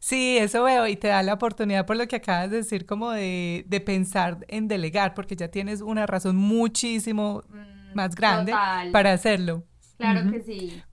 Sí, 0.06 0.38
eso 0.38 0.64
veo 0.64 0.86
y 0.86 0.98
te 0.98 1.08
da 1.08 1.24
la 1.24 1.34
oportunidad 1.34 1.88
por 1.88 1.98
lo 1.98 2.08
que 2.08 2.18
acabas 2.18 2.52
de 2.52 2.58
decir 2.58 2.86
como 2.86 3.10
de, 3.10 3.66
pensar 3.84 4.46
en 4.50 4.68
delegar, 4.68 5.16
porque 5.16 5.36
ya 5.36 5.48
tienes 5.48 5.82
una 5.82 6.06
razón 6.06 6.36
muchísimo 6.36 7.42
mm, 7.50 7.96
más 7.96 8.14
grande 8.14 8.54
para 8.92 9.14
hacerlo. 9.14 9.64
Claro 9.98 10.32
que 10.32 10.42
sí. 10.42 10.84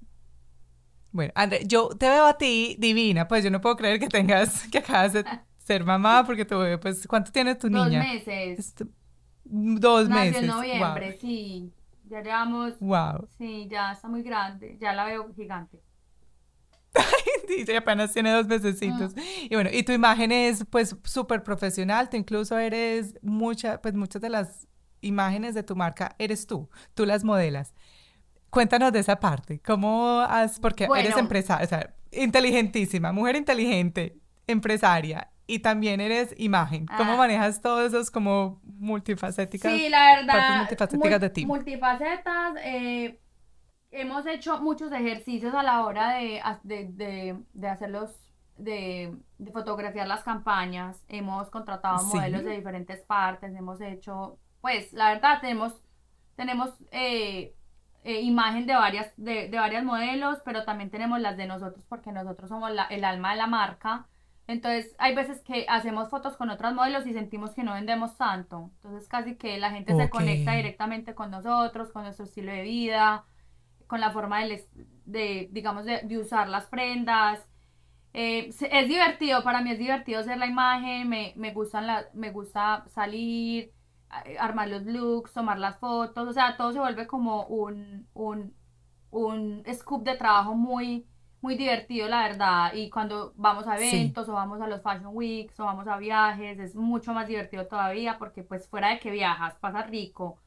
Bueno, 1.11 1.33
André, 1.35 1.61
yo 1.67 1.91
te 1.91 2.09
veo 2.09 2.27
a 2.27 2.39
ti 2.39 2.77
divina, 2.79 3.29
pues 3.29 3.45
yo 3.45 3.51
no 3.51 3.61
puedo 3.61 3.77
creer 3.77 4.01
que 4.01 4.09
tengas, 4.09 4.67
que 4.73 4.79
acabas 4.79 5.13
de 5.13 5.25
ser 5.59 5.85
mamá, 5.85 6.25
porque 6.25 6.45
tu 6.45 6.59
bebé, 6.59 6.79
pues, 6.79 7.07
¿cuánto 7.07 7.31
tiene 7.31 7.55
tu 7.55 7.69
niña? 7.69 8.03
Dos 8.03 8.13
meses. 8.27 8.75
Dos 9.45 10.09
Nació 10.09 10.25
meses. 10.25 10.43
en 10.43 10.47
noviembre, 10.49 11.19
sí. 11.21 11.73
Ya 12.09 12.23
llevamos. 12.23 12.79
Wow. 12.81 13.29
Sí, 13.39 13.69
ya 13.71 13.93
está 13.93 14.09
muy 14.09 14.23
grande. 14.23 14.77
Ya 14.81 14.93
la 14.93 15.05
veo 15.05 15.33
gigante. 15.35 15.83
Dice, 17.49 17.77
apenas 17.77 18.13
tiene 18.13 18.33
dos 18.33 18.47
mesecitos. 18.47 19.15
Mm. 19.15 19.21
Y 19.51 19.55
bueno, 19.55 19.71
y 19.73 19.83
tu 19.83 19.93
imagen 19.93 20.33
es 20.33 20.65
pues 20.69 20.97
súper 21.05 21.43
profesional, 21.43 22.11
tú 22.11 22.17
incluso 22.17 22.59
eres 22.59 23.15
mucha, 23.23 23.81
pues 23.81 23.95
muchas 23.95 24.21
de 24.23 24.31
las 24.31 24.69
imágenes 25.01 25.55
de 25.55 25.63
tu 25.63 25.75
marca 25.75 26.15
eres 26.19 26.47
tú, 26.47 26.69
tú 26.95 27.07
las 27.07 27.25
modelas. 27.25 27.75
Cuéntanos 28.53 28.93
de 28.93 28.99
esa 28.99 29.19
parte, 29.19 29.61
¿cómo 29.61 30.21
has, 30.21 30.61
porque 30.61 30.87
eres 30.95 31.17
empresaria, 31.17 31.65
o 31.65 31.69
sea, 31.69 31.95
inteligentísima, 32.11 33.11
mujer 33.11 33.37
inteligente, 33.37 34.21
empresaria, 34.47 35.31
y 35.47 35.61
también 35.61 36.03
eres 36.03 36.35
imagen. 36.37 36.85
¿Cómo 36.85 37.13
ah. 37.13 37.17
manejas 37.17 37.63
todos 37.63 37.87
esos 37.87 38.11
como 38.11 38.61
multifacéticas? 38.65 39.73
Sí, 39.73 39.89
la 39.89 40.17
verdad. 40.17 40.35
Partes 40.35 40.57
multifacéticas 40.59 41.21
de 41.23 41.31
ti. 41.31 41.47
Multifacetas. 41.47 42.55
Eh, 42.63 43.19
hemos 43.91 44.27
hecho 44.27 44.61
muchos 44.61 44.93
ejercicios 44.93 45.55
a 45.55 45.63
la 45.63 45.87
hora 45.87 46.17
de, 46.17 46.43
de, 46.63 47.39
de, 47.55 47.69
hacerlos, 47.69 48.11
de, 48.59 49.17
fotografiar 49.51 50.07
las 50.07 50.25
campañas. 50.25 51.03
Hemos 51.09 51.49
contratado 51.49 52.05
modelos 52.05 52.45
de 52.45 52.51
diferentes 52.51 53.01
partes. 53.01 53.55
Hemos 53.55 53.81
hecho, 53.81 54.39
pues, 54.61 54.93
la 54.93 55.15
verdad, 55.15 55.41
tenemos, 55.41 55.83
tenemos 56.37 56.71
eh, 56.91 57.55
eh, 58.05 58.21
imagen 58.21 58.67
de 58.67 58.75
varias, 58.75 59.13
de, 59.17 59.49
de 59.49 59.59
varias 59.59 59.85
modelos, 59.85 60.39
pero 60.45 60.65
también 60.65 60.91
tenemos 60.91 61.21
las 61.21 61.37
de 61.37 61.47
nosotros 61.47 61.85
porque 61.89 62.13
nosotros 62.13 62.49
somos 62.49 62.73
la, 62.73 62.85
el 62.85 63.05
alma 63.05 63.33
de 63.33 63.37
la 63.37 63.47
marca. 63.47 64.07
Entonces, 64.49 64.95
hay 64.99 65.15
veces 65.15 65.41
que 65.43 65.67
hacemos 65.69 66.11
fotos 66.11 66.37
con 66.37 66.51
otros 66.51 66.75
modelos 66.75 67.07
y 67.07 67.13
sentimos 67.13 67.55
que 67.55 67.63
no 67.63 67.75
vendemos 67.75 68.17
tanto. 68.17 68.71
Entonces, 68.77 69.09
casi 69.09 69.37
que 69.37 69.57
la 69.59 69.71
gente 69.71 69.95
se 69.95 70.11
conecta 70.11 70.53
directamente 70.53 71.15
con 71.15 71.31
nosotros, 71.31 71.93
con 71.93 72.03
nuestro 72.03 72.25
estilo 72.25 72.53
de 72.53 72.63
vida, 72.63 73.25
con 73.87 74.01
la 74.01 74.11
forma 74.11 74.45
de, 74.45 74.67
de 75.05 75.49
digamos, 75.53 75.85
de, 75.85 76.19
usar 76.19 76.49
las 76.49 76.67
prendas. 76.67 77.47
Eh, 78.15 78.49
es 78.49 78.89
divertido, 78.89 79.45
para 79.45 79.63
mí 79.63 79.71
es 79.71 79.79
divertido 79.79 80.21
hacer 80.21 80.39
la 80.39 80.47
imagen, 80.47 81.09
me, 81.09 81.33
me, 81.37 81.53
gustan 81.53 81.87
la, 81.87 82.07
me 82.13 82.31
gusta 82.31 82.85
salir, 82.89 83.73
armar 84.39 84.69
los 84.69 84.83
looks, 84.85 85.33
tomar 85.33 85.59
las 85.59 85.79
fotos, 85.79 86.29
o 86.29 86.33
sea, 86.33 86.57
todo 86.57 86.73
se 86.73 86.79
vuelve 86.81 87.07
como 87.07 87.47
un, 87.47 88.09
un, 88.15 88.55
un 89.11 89.65
scoop 89.73 90.05
de 90.05 90.17
trabajo 90.17 90.55
muy, 90.55 91.07
muy 91.41 91.57
divertido, 91.57 92.09
la 92.09 92.23
verdad. 92.23 92.73
Y 92.75 92.91
cuando 92.91 93.33
vamos 93.37 93.67
a 93.67 93.77
eventos 93.77 94.29
o 94.29 94.33
vamos 94.35 94.61
a 94.61 94.67
los 94.69 94.83
Fashion 94.83 95.11
Weeks 95.15 95.59
o 95.61 95.65
vamos 95.65 95.87
a 95.89 95.97
viajes, 95.99 96.59
es 96.59 96.75
mucho 96.77 97.13
más 97.15 97.29
divertido 97.29 97.67
todavía 97.67 98.19
porque 98.19 98.43
pues 98.45 98.69
fuera 98.69 98.91
de 98.91 99.01
que 99.01 99.11
viajas, 99.11 99.57
pasas 99.61 99.89
rico, 99.91 100.41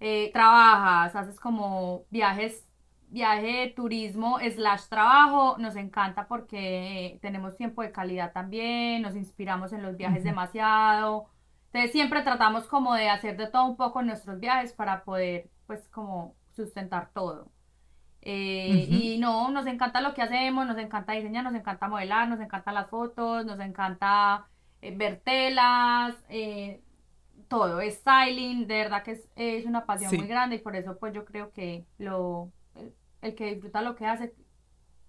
eh, 0.00 0.30
trabajas, 0.32 1.16
haces 1.16 1.40
como 1.40 2.06
viajes, 2.10 2.66
viaje 3.08 3.72
turismo 3.76 4.38
slash 4.40 4.88
trabajo, 4.88 5.56
nos 5.58 5.76
encanta 5.76 6.26
porque 6.28 7.18
tenemos 7.22 7.56
tiempo 7.56 7.82
de 7.82 7.92
calidad 7.92 8.32
también, 8.32 9.02
nos 9.02 9.16
inspiramos 9.16 9.72
en 9.72 9.82
los 9.82 9.96
viajes 9.96 10.24
demasiado. 10.24 11.28
Entonces 11.74 11.90
siempre 11.90 12.22
tratamos 12.22 12.68
como 12.68 12.94
de 12.94 13.08
hacer 13.08 13.36
de 13.36 13.48
todo 13.48 13.64
un 13.64 13.76
poco 13.76 13.98
en 13.98 14.06
nuestros 14.06 14.38
viajes 14.38 14.72
para 14.72 15.02
poder 15.02 15.50
pues 15.66 15.88
como 15.88 16.36
sustentar 16.54 17.10
todo. 17.12 17.50
Eh, 18.22 18.86
y 18.88 19.18
no, 19.18 19.50
nos 19.50 19.66
encanta 19.66 20.00
lo 20.00 20.14
que 20.14 20.22
hacemos, 20.22 20.68
nos 20.68 20.78
encanta 20.78 21.14
diseñar, 21.14 21.42
nos 21.42 21.56
encanta 21.56 21.88
modelar, 21.88 22.28
nos 22.28 22.38
encantan 22.38 22.74
las 22.74 22.88
fotos, 22.88 23.44
nos 23.44 23.58
encanta 23.58 24.46
eh, 24.82 24.96
ver 24.96 25.20
telas, 25.24 26.14
eh, 26.28 26.80
todo, 27.48 27.80
styling, 27.82 28.68
de 28.68 28.74
verdad 28.76 29.02
que 29.02 29.10
es, 29.10 29.28
es 29.34 29.66
una 29.66 29.84
pasión 29.84 30.14
muy 30.16 30.28
grande 30.28 30.56
y 30.56 30.60
por 30.60 30.76
eso 30.76 30.96
pues 30.96 31.12
yo 31.12 31.24
creo 31.24 31.50
que 31.50 31.86
lo, 31.98 32.52
el, 33.20 33.34
que 33.34 33.46
disfruta 33.52 33.82
lo 33.82 33.96
que 33.96 34.06
hace 34.06 34.32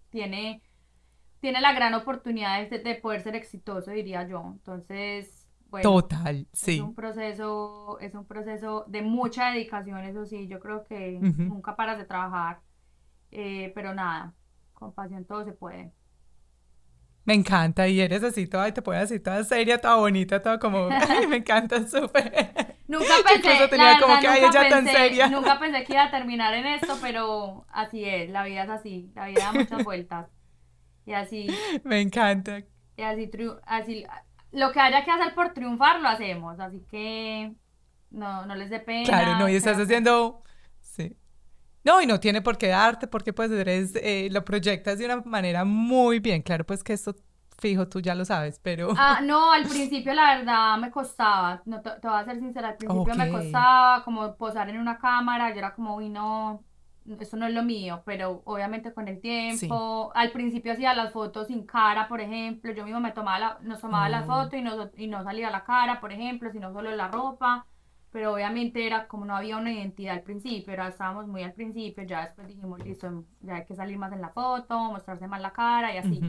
tiene, 0.09 0.63
tiene 1.41 1.61
la 1.61 1.73
gran 1.73 1.93
oportunidad 1.93 2.67
de, 2.67 2.79
de 2.79 2.95
poder 2.95 3.21
ser 3.21 3.35
exitoso, 3.35 3.91
diría 3.91 4.27
yo. 4.27 4.41
Entonces, 4.51 5.44
Total, 5.81 6.47
sí. 6.53 6.75
Es 6.75 6.81
un 6.81 6.95
proceso, 6.95 7.97
es 7.99 8.13
un 8.15 8.25
proceso 8.25 8.85
de 8.87 9.01
mucha 9.01 9.51
dedicación, 9.51 9.99
eso 9.99 10.25
sí, 10.25 10.47
yo 10.47 10.59
creo 10.59 10.83
que 10.83 11.19
nunca 11.19 11.75
paras 11.75 11.97
de 11.97 12.05
trabajar 12.05 12.59
eh, 13.37 13.71
pero 13.75 13.93
nada, 13.93 14.33
con 14.73 14.93
pasión 14.93 15.25
todo 15.25 15.43
se 15.43 15.51
puede. 15.51 15.91
Me 17.25 17.33
encanta, 17.33 17.87
y 17.87 17.99
eres 17.99 18.23
así 18.23 18.47
toda, 18.47 18.69
y 18.69 18.71
te 18.71 18.81
puedes 18.81 19.03
así 19.03 19.19
toda 19.19 19.43
seria, 19.43 19.81
toda 19.81 19.97
bonita, 19.97 20.41
toda 20.41 20.57
como, 20.57 20.87
ay, 21.09 21.27
me 21.27 21.37
encanta, 21.37 21.85
súper. 21.85 22.77
Nunca 22.87 23.13
pensé, 23.27 23.67
tenía 23.67 23.99
como 23.99 24.19
que, 24.19 24.27
ella 24.27 24.69
tan 24.69 24.85
seria. 24.85 25.27
Nunca 25.27 25.59
pensé 25.59 25.83
que 25.83 25.93
iba 25.93 26.05
a 26.05 26.11
terminar 26.11 26.53
en 26.53 26.65
esto, 26.65 26.97
pero 27.01 27.65
así 27.69 28.05
es, 28.05 28.29
la 28.29 28.45
vida 28.45 28.63
es 28.63 28.69
así, 28.69 29.11
la 29.15 29.27
vida 29.27 29.41
da 29.41 29.53
muchas 29.53 29.83
vueltas. 29.83 30.27
Y 31.05 31.13
así. 31.13 31.47
Me 31.83 31.99
encanta. 31.99 32.63
Y 32.97 33.01
así, 33.01 33.29
así, 33.65 34.05
lo 34.55 34.71
que 34.71 34.79
haya 34.79 35.03
que 35.03 35.11
hacer 35.11 35.35
por 35.35 35.53
triunfar 35.53 36.01
lo 36.01 36.07
hacemos, 36.07 36.59
así 36.59 36.81
que 36.89 37.53
no, 38.09 38.45
no 38.45 38.55
les 38.55 38.69
dé 38.69 38.79
pena. 38.79 39.05
Claro, 39.05 39.39
no, 39.39 39.49
y 39.49 39.55
estás 39.55 39.77
haciendo, 39.77 40.43
sí. 40.79 41.15
No, 41.83 42.01
y 42.01 42.07
no 42.07 42.19
tiene 42.19 42.41
por 42.41 42.57
qué 42.57 42.67
darte, 42.67 43.07
porque 43.07 43.33
pues 43.33 43.51
eres, 43.51 43.95
eh, 43.95 44.29
lo 44.31 44.43
proyectas 44.43 44.97
de 44.97 45.05
una 45.05 45.17
manera 45.17 45.65
muy 45.65 46.19
bien. 46.19 46.41
Claro, 46.41 46.65
pues 46.65 46.83
que 46.83 46.93
esto 46.93 47.15
fijo, 47.59 47.87
tú 47.87 47.99
ya 47.99 48.15
lo 48.15 48.25
sabes, 48.25 48.59
pero... 48.63 48.93
Ah, 48.97 49.19
no, 49.23 49.51
al 49.51 49.65
principio 49.65 50.13
la 50.13 50.37
verdad 50.37 50.77
me 50.77 50.89
costaba, 50.89 51.61
no, 51.65 51.81
te, 51.81 51.91
voy 52.01 52.19
a 52.19 52.25
ser 52.25 52.39
sincera, 52.39 52.69
al 52.69 52.77
principio 52.77 53.15
me 53.15 53.29
costaba 53.29 54.03
como 54.03 54.35
posar 54.35 54.69
en 54.69 54.79
una 54.79 54.97
cámara, 54.97 55.51
yo 55.51 55.57
era 55.57 55.73
como, 55.73 55.95
uy, 55.95 56.09
no, 56.09 56.63
eso 57.19 57.37
no 57.37 57.47
es 57.47 57.53
lo 57.53 57.63
mío, 57.63 58.01
pero 58.05 58.41
obviamente 58.45 58.93
con 58.93 59.07
el 59.07 59.21
tiempo, 59.21 60.11
al 60.15 60.31
principio 60.31 60.73
hacía 60.73 60.93
las 60.93 61.13
fotos 61.13 61.47
sin 61.47 61.65
cara, 61.65 62.07
por 62.07 62.21
ejemplo, 62.21 62.71
yo 62.73 62.83
mismo 62.83 62.99
me 62.99 63.11
tomaba 63.11 63.39
la, 63.39 63.59
nos 63.61 63.81
tomaba 63.81 64.09
la 64.09 64.23
foto 64.23 64.55
y 64.55 64.61
no, 64.61 64.89
y 64.97 65.07
no 65.07 65.23
salía 65.23 65.51
la 65.51 65.63
cara, 65.63 66.01
por 66.01 66.11
ejemplo, 66.11 66.51
sino 66.51 66.73
solo 66.73 66.91
la 66.91 67.07
ropa, 67.07 67.65
pero 68.11 68.33
obviamente 68.33 68.85
era 68.87 69.07
como 69.07 69.25
no 69.25 69.35
había 69.35 69.57
una 69.57 69.71
identidad 69.71 70.15
al 70.15 70.23
principio, 70.23 70.73
era, 70.73 70.87
estábamos 70.87 71.27
muy 71.27 71.43
al 71.43 71.53
principio, 71.53 72.03
ya 72.03 72.21
después 72.21 72.47
dijimos, 72.47 72.79
listo, 72.83 73.25
ya 73.41 73.55
hay 73.55 73.65
que 73.65 73.75
salir 73.75 73.97
más 73.97 74.11
en 74.13 74.21
la 74.21 74.29
foto, 74.29 74.79
mostrarse 74.79 75.27
más 75.27 75.41
la 75.41 75.51
cara 75.51 75.93
y 75.93 75.97
así. 75.97 76.21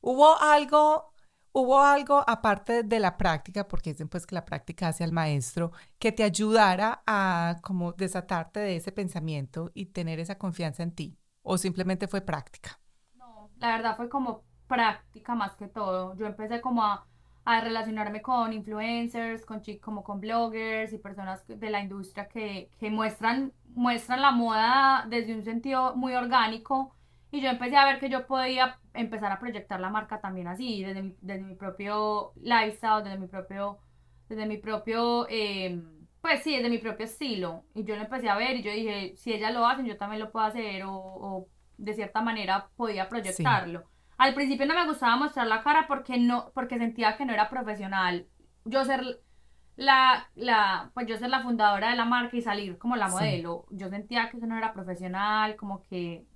¿Hubo 0.00 0.36
algo, 0.40 1.11
hubo 1.52 1.80
algo 1.80 2.24
aparte 2.26 2.82
de 2.82 2.98
la 2.98 3.16
práctica, 3.16 3.68
porque 3.68 3.92
dicen 3.92 4.08
pues 4.08 4.26
que 4.26 4.34
la 4.34 4.44
práctica 4.44 4.88
hace 4.88 5.04
al 5.04 5.12
maestro, 5.12 5.72
que 5.98 6.12
te 6.12 6.24
ayudara 6.24 7.02
a 7.06 7.58
como 7.62 7.92
desatarte 7.92 8.60
de 8.60 8.76
ese 8.76 8.92
pensamiento 8.92 9.70
y 9.74 9.86
tener 9.86 10.18
esa 10.18 10.38
confianza 10.38 10.82
en 10.82 10.92
ti? 10.92 11.18
¿O 11.42 11.58
simplemente 11.58 12.08
fue 12.08 12.20
práctica? 12.20 12.80
No, 13.16 13.50
la 13.58 13.76
verdad 13.76 13.96
fue 13.96 14.08
como 14.08 14.44
práctica 14.66 15.34
más 15.34 15.54
que 15.56 15.68
todo. 15.68 16.16
Yo 16.16 16.26
empecé 16.26 16.60
como 16.60 16.84
a, 16.84 17.06
relacionarme 17.44 18.22
con 18.22 18.52
influencers, 18.52 19.44
con 19.44 19.62
como 19.80 20.04
con 20.04 20.20
bloggers 20.20 20.92
y 20.92 20.98
personas 20.98 21.44
de 21.46 21.70
la 21.70 21.80
industria 21.80 22.28
que, 22.28 22.70
que 22.78 22.88
muestran, 22.88 23.52
muestran 23.74 24.22
la 24.22 24.30
moda 24.30 25.04
desde 25.08 25.34
un 25.34 25.42
sentido 25.42 25.96
muy 25.96 26.14
orgánico 26.14 26.94
y 27.32 27.40
yo 27.40 27.48
empecé 27.48 27.76
a 27.76 27.86
ver 27.86 27.98
que 27.98 28.10
yo 28.10 28.26
podía 28.26 28.78
empezar 28.92 29.32
a 29.32 29.40
proyectar 29.40 29.80
la 29.80 29.88
marca 29.88 30.20
también 30.20 30.48
así, 30.48 30.84
desde 30.84 31.02
mi, 31.02 31.16
desde 31.22 31.42
mi 31.42 31.54
propio 31.54 32.34
lifestyle, 32.36 33.02
desde 33.02 33.18
mi 33.18 33.26
propio, 33.26 33.78
desde 34.28 34.44
mi 34.44 34.58
propio, 34.58 35.26
em, 35.30 36.06
pues 36.20 36.42
sí, 36.42 36.54
desde 36.54 36.68
mi 36.68 36.76
propio 36.76 37.06
estilo. 37.06 37.64
Y 37.74 37.84
yo 37.84 37.96
lo 37.96 38.02
empecé 38.02 38.28
a 38.28 38.36
ver 38.36 38.56
y 38.56 38.62
yo 38.62 38.70
dije, 38.70 39.14
si 39.16 39.32
ella 39.32 39.50
lo 39.50 39.66
hace, 39.66 39.82
yo 39.82 39.96
también 39.96 40.20
lo 40.20 40.30
puedo 40.30 40.44
hacer 40.44 40.82
o, 40.86 41.48
de 41.78 41.94
cierta 41.94 42.20
manera 42.20 42.68
podía 42.76 43.08
proyectarlo. 43.08 43.84
Al 44.18 44.34
principio 44.34 44.66
no 44.66 44.74
me 44.74 44.86
gustaba 44.86 45.16
mostrar 45.16 45.46
la 45.46 45.62
cara 45.62 45.86
porque 45.88 46.18
no, 46.18 46.52
porque 46.54 46.76
sentía 46.76 47.16
que 47.16 47.24
no 47.24 47.32
era 47.32 47.48
profesional. 47.48 48.26
Yo 48.66 48.84
ser 48.84 49.22
la, 49.76 50.28
la, 50.34 50.90
pues 50.92 51.06
yo 51.06 51.16
ser 51.16 51.30
la 51.30 51.42
fundadora 51.42 51.90
de 51.90 51.96
la 51.96 52.04
marca 52.04 52.36
y 52.36 52.42
salir 52.42 52.76
como 52.76 52.94
la 52.94 53.08
modelo. 53.08 53.64
Yo 53.70 53.88
sentía 53.88 54.28
que 54.28 54.36
eso 54.36 54.46
no 54.46 54.58
era 54.58 54.74
profesional, 54.74 55.56
como 55.56 55.82
que 55.84 56.26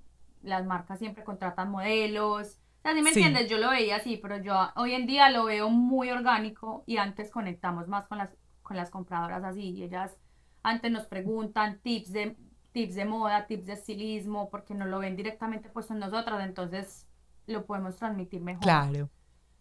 las 0.43 0.65
marcas 0.67 0.99
siempre 0.99 1.25
contratan 1.25 1.71
modelos. 1.71 2.59
O 2.79 2.83
sea, 2.83 2.95
me 2.95 3.09
entiendes, 3.09 3.49
yo 3.49 3.59
lo 3.59 3.71
veía 3.71 3.97
así, 3.97 4.17
pero 4.17 4.39
yo 4.39 4.55
hoy 4.77 4.93
en 4.93 5.07
día 5.07 5.31
lo 5.31 5.45
veo 5.45 5.69
muy 5.71 6.11
orgánico 6.11 6.85
y 6.87 6.99
antes 6.99 7.31
conectamos 7.31 7.89
más 7.89 8.07
con 8.07 8.19
las, 8.19 8.31
con 8.63 8.77
las 8.77 8.91
compradoras 8.91 9.43
así. 9.43 9.71
Y 9.71 9.83
ellas 9.83 10.17
antes 10.63 10.91
nos 10.91 11.07
preguntan 11.07 11.81
tips 11.81 12.13
de, 12.13 12.37
tips 12.73 12.95
de 12.95 13.05
moda, 13.05 13.47
tips 13.47 13.67
de 13.67 13.73
estilismo, 13.73 14.51
porque 14.51 14.75
no 14.75 14.87
lo 14.87 14.99
ven 14.99 15.17
directamente 15.17 15.69
puesto 15.69 15.95
en 15.95 16.01
nosotras, 16.01 16.45
entonces 16.45 17.07
lo 17.47 17.67
podemos 17.67 17.97
transmitir 17.97 18.41
mejor. 18.41 18.63
Claro. 18.63 19.11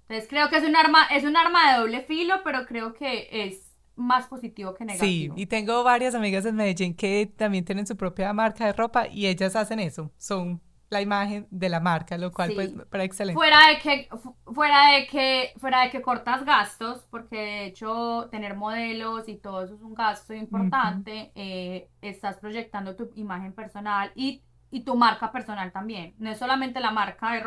Entonces 0.08 0.30
creo 0.30 0.50
que 0.50 0.58
es 0.58 0.64
un 0.64 0.76
arma, 0.76 1.06
es 1.08 1.24
un 1.24 1.36
arma 1.36 1.72
de 1.72 1.80
doble 1.80 2.02
filo, 2.02 2.42
pero 2.44 2.66
creo 2.66 2.94
que 2.94 3.28
es 3.32 3.76
más 3.96 4.28
positivo 4.28 4.74
que 4.74 4.86
negativo. 4.86 5.36
Sí, 5.36 5.42
y 5.42 5.46
tengo 5.48 5.84
varias 5.84 6.16
amigas 6.16 6.46
en 6.46 6.56
Medellín 6.56 6.96
que 6.96 7.32
también 7.36 7.66
tienen 7.66 7.88
su 7.88 7.96
propia 7.96 8.34
marca 8.34 8.66
de 8.66 8.74
ropa 8.74 9.08
y 9.08 9.28
ellas 9.28 9.56
hacen 9.56 9.80
eso. 9.80 10.12
Son 10.18 10.62
la 10.96 11.02
imagen 11.02 11.48
de 11.52 11.68
la 11.68 11.80
marca, 11.80 12.18
lo 12.18 12.32
cual 12.32 12.52
pues 12.56 12.74
para 12.90 13.04
excelente. 13.04 13.36
Fuera 13.36 13.68
de 13.68 13.80
que 13.80 14.10
fuera 14.54 14.92
de 14.94 15.08
que 15.08 15.54
fuera 15.58 15.82
de 15.82 15.90
que 15.90 16.02
cortas 16.02 16.46
gastos, 16.46 17.06
porque 17.10 17.36
de 17.36 17.66
hecho 17.66 18.30
tener 18.32 18.56
modelos 18.56 19.28
y 19.28 19.36
todo 19.36 19.64
eso 19.64 19.76
es 19.76 19.82
un 19.82 19.94
gasto 19.94 20.34
importante, 20.34 21.32
eh, 21.36 21.90
estás 22.02 22.38
proyectando 22.38 22.96
tu 22.96 23.10
imagen 23.16 23.52
personal 23.54 24.12
y, 24.16 24.42
y, 24.72 24.86
tu 24.86 24.96
marca 24.96 25.32
personal 25.32 25.72
también. 25.74 26.16
No 26.18 26.30
es 26.30 26.40
solamente 26.40 26.80
la 26.80 26.92
marca 26.92 27.34
de, 27.34 27.44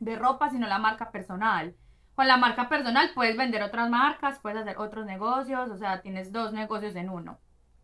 de 0.00 0.16
ropa, 0.16 0.50
sino 0.50 0.66
la 0.66 0.78
marca 0.78 1.10
personal. 1.10 1.74
Con 2.14 2.28
la 2.28 2.36
marca 2.36 2.68
personal 2.68 3.10
puedes 3.14 3.36
vender 3.36 3.62
otras 3.62 3.88
marcas, 3.88 4.40
puedes 4.40 4.58
hacer 4.58 4.76
otros 4.76 5.06
negocios, 5.06 5.70
o 5.70 5.76
sea, 5.78 6.02
tienes 6.02 6.32
dos 6.32 6.52
negocios 6.52 6.94
en 6.96 7.08
uno 7.08 7.38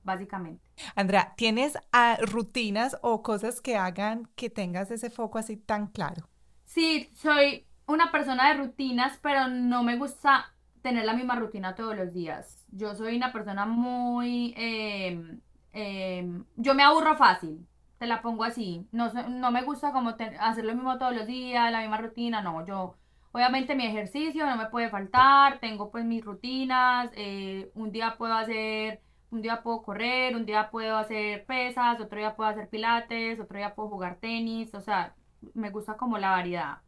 básicamente. 0.05 0.63
Andrea, 0.95 1.35
¿tienes 1.37 1.79
ah, 1.93 2.19
rutinas 2.21 2.97
o 3.03 3.23
cosas 3.23 3.61
que 3.61 3.77
hagan 3.77 4.29
que 4.37 4.51
tengas 4.51 4.91
ese 4.91 5.11
foco 5.11 5.39
así 5.39 5.57
tan 5.57 5.87
claro? 5.89 6.29
Sí, 6.65 7.11
soy 7.15 7.67
una 7.87 8.11
persona 8.11 8.49
de 8.49 8.55
rutinas, 8.55 9.19
pero 9.23 9.49
no 9.49 9.83
me 9.83 9.97
gusta 9.97 10.55
tener 10.83 11.05
la 11.05 11.15
misma 11.15 11.37
rutina 11.37 11.75
todos 11.75 11.97
los 11.97 12.13
días. 12.13 12.65
Yo 12.71 12.95
soy 12.95 13.17
una 13.17 13.33
persona 13.33 13.67
muy... 13.67 14.55
Em, 14.57 15.41
em, 15.73 16.45
yo 16.57 16.75
me 16.75 16.83
aburro 16.83 17.17
fácil, 17.17 17.67
te 17.99 18.07
la 18.07 18.23
pongo 18.23 18.45
así. 18.45 18.87
No, 18.93 19.13
no 19.13 19.51
me 19.51 19.63
gusta 19.63 19.93
como 19.93 20.11
hacer 20.11 20.65
lo 20.65 20.75
mismo 20.75 20.99
todos 20.99 21.15
los 21.15 21.27
días, 21.27 21.73
la 21.73 21.81
misma 21.81 21.99
rutina, 21.99 22.43
no. 22.43 22.67
Yo, 22.67 22.97
obviamente 23.33 23.75
mi 23.75 23.87
ejercicio 23.87 24.47
no 24.47 24.57
me 24.57 24.67
puede 24.67 24.91
faltar, 24.91 25.59
tengo 25.59 25.91
pues 25.91 26.05
mis 26.05 26.25
rutinas, 26.25 27.11
eh, 27.17 27.71
un 27.75 27.91
día 27.91 28.17
puedo 28.19 28.35
hacer 28.35 29.01
un 29.35 29.43
día 29.43 29.63
puedo 29.63 29.83
correr, 29.83 30.37
un 30.37 30.47
día 30.47 30.71
puedo 30.71 30.97
hacer 30.97 31.45
pesas, 31.47 32.01
otro 32.01 32.19
día 32.19 32.37
puedo 32.37 32.51
hacer 32.51 32.69
pilates, 32.69 33.41
otro 33.41 33.59
día 33.59 33.75
puedo 33.75 33.89
jugar 33.91 34.17
tenis, 34.21 34.73
o 34.75 34.81
sea, 34.81 35.15
me 35.55 35.71
gusta 35.71 35.97
como 35.97 36.19
la 36.19 36.31
variedad. 36.31 36.79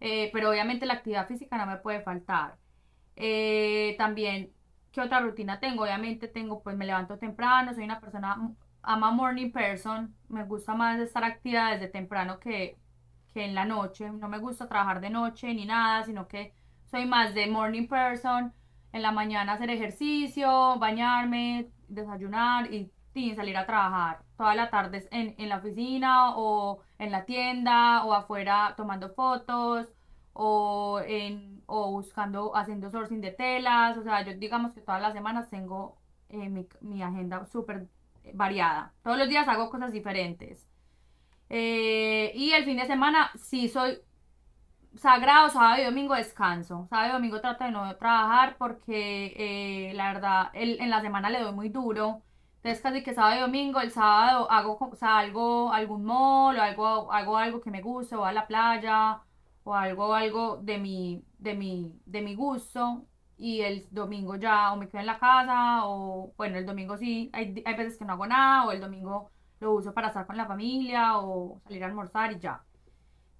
Eh, 0.00 0.30
pero 0.32 0.50
obviamente 0.50 0.86
la 0.86 0.94
actividad 0.94 1.28
física 1.28 1.56
no 1.58 1.66
me 1.66 1.78
puede 1.78 2.02
faltar. 2.02 2.56
Eh, 3.16 3.94
también, 3.98 4.52
¿qué 4.92 5.00
otra 5.02 5.20
rutina 5.20 5.60
tengo? 5.60 5.84
Obviamente 5.84 6.28
tengo, 6.28 6.62
pues 6.62 6.76
me 6.76 6.86
levanto 6.86 7.18
temprano, 7.18 7.74
soy 7.74 7.84
una 7.84 8.00
persona, 8.00 8.36
ama 8.82 9.10
morning 9.10 9.52
person, 9.52 10.14
me 10.28 10.44
gusta 10.44 10.74
más 10.74 10.98
estar 11.00 11.24
activa 11.24 11.72
desde 11.72 11.88
temprano 11.88 12.40
que, 12.40 12.78
que 13.34 13.44
en 13.44 13.54
la 13.54 13.64
noche, 13.66 14.10
no 14.10 14.28
me 14.28 14.38
gusta 14.38 14.68
trabajar 14.68 15.00
de 15.00 15.10
noche 15.10 15.52
ni 15.54 15.66
nada, 15.66 16.04
sino 16.04 16.26
que 16.28 16.54
soy 16.90 17.06
más 17.06 17.34
de 17.34 17.46
morning 17.48 17.86
person 17.88 18.52
en 18.96 19.02
la 19.02 19.12
mañana 19.12 19.52
hacer 19.52 19.70
ejercicio, 19.70 20.78
bañarme, 20.78 21.68
desayunar 21.88 22.72
y, 22.72 22.90
salir 23.34 23.56
a 23.56 23.66
trabajar. 23.66 24.20
Toda 24.36 24.54
la 24.54 24.68
tarde 24.68 25.08
en, 25.10 25.34
en 25.38 25.48
la 25.48 25.56
oficina 25.58 26.36
o 26.36 26.80
en 26.98 27.10
la 27.10 27.24
tienda 27.24 28.04
o 28.04 28.12
afuera 28.12 28.74
tomando 28.76 29.08
fotos 29.14 29.86
o, 30.34 31.00
en, 31.06 31.62
o 31.66 31.92
buscando, 31.92 32.54
haciendo 32.54 32.90
sourcing 32.90 33.22
de 33.22 33.30
telas. 33.30 33.96
O 33.96 34.02
sea, 34.02 34.22
yo 34.22 34.34
digamos 34.34 34.74
que 34.74 34.82
todas 34.82 35.00
las 35.00 35.14
semanas 35.14 35.48
tengo 35.48 35.96
eh, 36.28 36.48
mi, 36.50 36.66
mi, 36.82 37.02
agenda 37.02 37.46
súper 37.46 37.86
variada. 38.34 38.92
Todos 39.02 39.16
los 39.18 39.28
días 39.28 39.48
hago 39.48 39.70
cosas 39.70 39.92
diferentes. 39.92 40.66
Eh, 41.48 42.32
y 42.34 42.52
el 42.52 42.64
fin 42.64 42.76
de 42.76 42.86
semana 42.86 43.30
sí 43.36 43.68
soy 43.68 43.98
sagrado, 44.98 45.50
sábado 45.50 45.82
y 45.82 45.84
domingo 45.84 46.14
descanso. 46.14 46.86
Sábado 46.90 47.10
y 47.10 47.12
domingo 47.12 47.40
trato 47.40 47.64
de 47.64 47.70
no 47.70 47.94
trabajar 47.96 48.56
porque 48.58 49.34
eh, 49.90 49.94
la 49.94 50.12
verdad 50.12 50.50
en 50.54 50.90
la 50.90 51.00
semana 51.00 51.30
le 51.30 51.40
doy 51.40 51.52
muy 51.52 51.68
duro. 51.68 52.22
Entonces 52.56 52.82
casi 52.82 53.02
que 53.02 53.14
sábado 53.14 53.36
y 53.36 53.40
domingo, 53.40 53.80
el 53.80 53.90
sábado 53.92 54.50
hago 54.50 54.90
salgo 54.96 55.72
a 55.72 55.76
algún 55.76 56.04
mall 56.04 56.58
o 56.58 56.62
algo, 56.62 57.12
hago 57.12 57.36
algo 57.36 57.60
que 57.60 57.70
me 57.70 57.80
guste, 57.82 58.16
o 58.16 58.24
a 58.24 58.32
la 58.32 58.46
playa 58.46 59.22
o 59.64 59.74
algo, 59.74 60.14
algo 60.14 60.56
de 60.58 60.78
mi, 60.78 61.24
de 61.38 61.54
mi, 61.54 62.00
de 62.06 62.22
mi 62.22 62.34
gusto. 62.34 63.06
Y 63.38 63.60
el 63.62 63.86
domingo 63.90 64.36
ya 64.36 64.72
o 64.72 64.76
me 64.76 64.88
quedo 64.88 65.00
en 65.00 65.06
la 65.06 65.18
casa 65.18 65.86
o 65.86 66.32
bueno, 66.36 66.56
el 66.58 66.66
domingo 66.66 66.96
sí, 66.96 67.30
hay, 67.32 67.62
hay 67.66 67.74
veces 67.76 67.98
que 67.98 68.04
no 68.04 68.14
hago 68.14 68.26
nada 68.26 68.64
o 68.66 68.72
el 68.72 68.80
domingo 68.80 69.30
lo 69.60 69.72
uso 69.74 69.92
para 69.94 70.08
estar 70.08 70.26
con 70.26 70.36
la 70.36 70.46
familia 70.46 71.18
o 71.18 71.60
salir 71.64 71.84
a 71.84 71.86
almorzar 71.86 72.32
y 72.32 72.38
ya. 72.40 72.65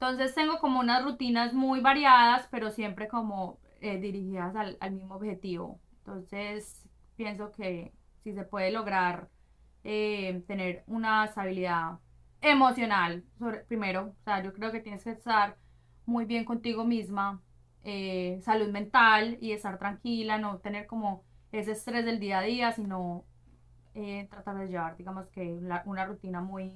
Entonces 0.01 0.35
tengo 0.35 0.59
como 0.59 0.81
unas 0.81 1.03
rutinas 1.03 1.55
muy 1.55 1.81
variadas, 1.81 2.47
pero 2.51 2.71
siempre 2.71 3.09
como 3.09 3.59
eh, 3.81 3.99
dirigidas 3.99 4.55
al, 4.55 4.93
mismo 4.93 5.15
objetivo. 5.15 5.81
Entonces 5.99 6.87
pienso 7.17 7.51
que 7.51 7.93
si 8.23 8.35
se 8.35 8.45
puede 8.45 8.71
lograr 8.71 9.31
eh, 9.85 10.43
tener 10.47 10.85
una 10.87 11.25
estabilidad 11.25 11.99
emocional, 12.43 13.25
sobre, 13.39 13.61
primero, 13.61 14.15
o 14.21 14.25
sea, 14.25 14.43
yo 14.43 14.53
creo 14.53 14.71
que 14.71 14.81
tienes 14.81 15.03
que 15.03 15.13
estar 15.13 15.57
muy 16.05 16.27
bien 16.27 16.45
contigo 16.45 16.85
misma, 16.85 17.43
eh, 17.83 18.39
salud 18.43 18.69
mental 18.69 19.39
y 19.41 19.53
estar 19.53 19.79
tranquila, 19.79 20.39
no 20.39 20.59
tener 20.59 20.87
como 20.87 21.25
ese 21.53 21.73
estrés 21.73 22.05
del 22.05 22.21
día 22.21 22.41
a 22.41 22.43
día, 22.43 22.73
sino 22.73 23.25
eh, 23.95 24.27
tratar 24.31 24.59
de 24.59 24.69
llevar, 24.69 24.97
digamos 24.99 25.27
que 25.29 25.59
una 25.87 26.05
rutina 26.05 26.43
muy, 26.43 26.73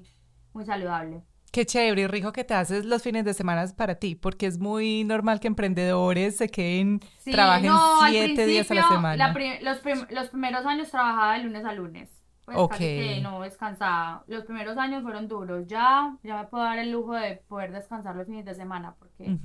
muy 0.55 0.65
saludable. 0.65 1.23
Qué 1.51 1.67
chévere 1.67 2.03
y 2.03 2.07
rico 2.07 2.33
que 2.33 2.45
te 2.45 2.55
haces 2.55 2.85
los 2.85 3.03
fines 3.03 3.25
de 3.25 3.35
semana 3.35 3.65
para 3.77 3.97
ti, 3.97 4.15
porque 4.15 4.47
es 4.47 4.59
muy 4.59 5.03
normal 5.03 5.41
que 5.41 5.49
emprendedores 5.49 6.37
se 6.37 6.49
queden, 6.49 7.01
trabajen 7.25 7.73
siete 8.09 8.47
días 8.47 8.71
a 8.71 8.75
la 8.75 8.89
semana. 8.89 9.35
los, 9.61 9.81
los, 10.11 10.29
primeros 10.29 10.65
años 10.65 10.91
trabajaba 10.91 11.35
de 11.35 11.45
lunes 11.45 11.65
a 11.65 11.73
lunes. 11.73 12.09
Pues 12.45 12.57
casi 12.69 12.85
que 12.85 13.21
no 13.21 13.43
descansaba. 13.43 14.25
Los 14.29 14.45
primeros 14.45 14.77
años 14.79 15.03
fueron 15.03 15.27
duros. 15.27 15.67
Ya, 15.67 16.17
ya 16.23 16.37
me 16.37 16.45
puedo 16.47 16.63
dar 16.63 16.79
el 16.79 16.93
lujo 16.93 17.15
de 17.15 17.43
poder 17.49 17.73
descansar 17.73 18.15
los 18.15 18.27
fines 18.27 18.45
de 18.45 18.55
semana, 18.55 18.95
porque, 18.99 19.37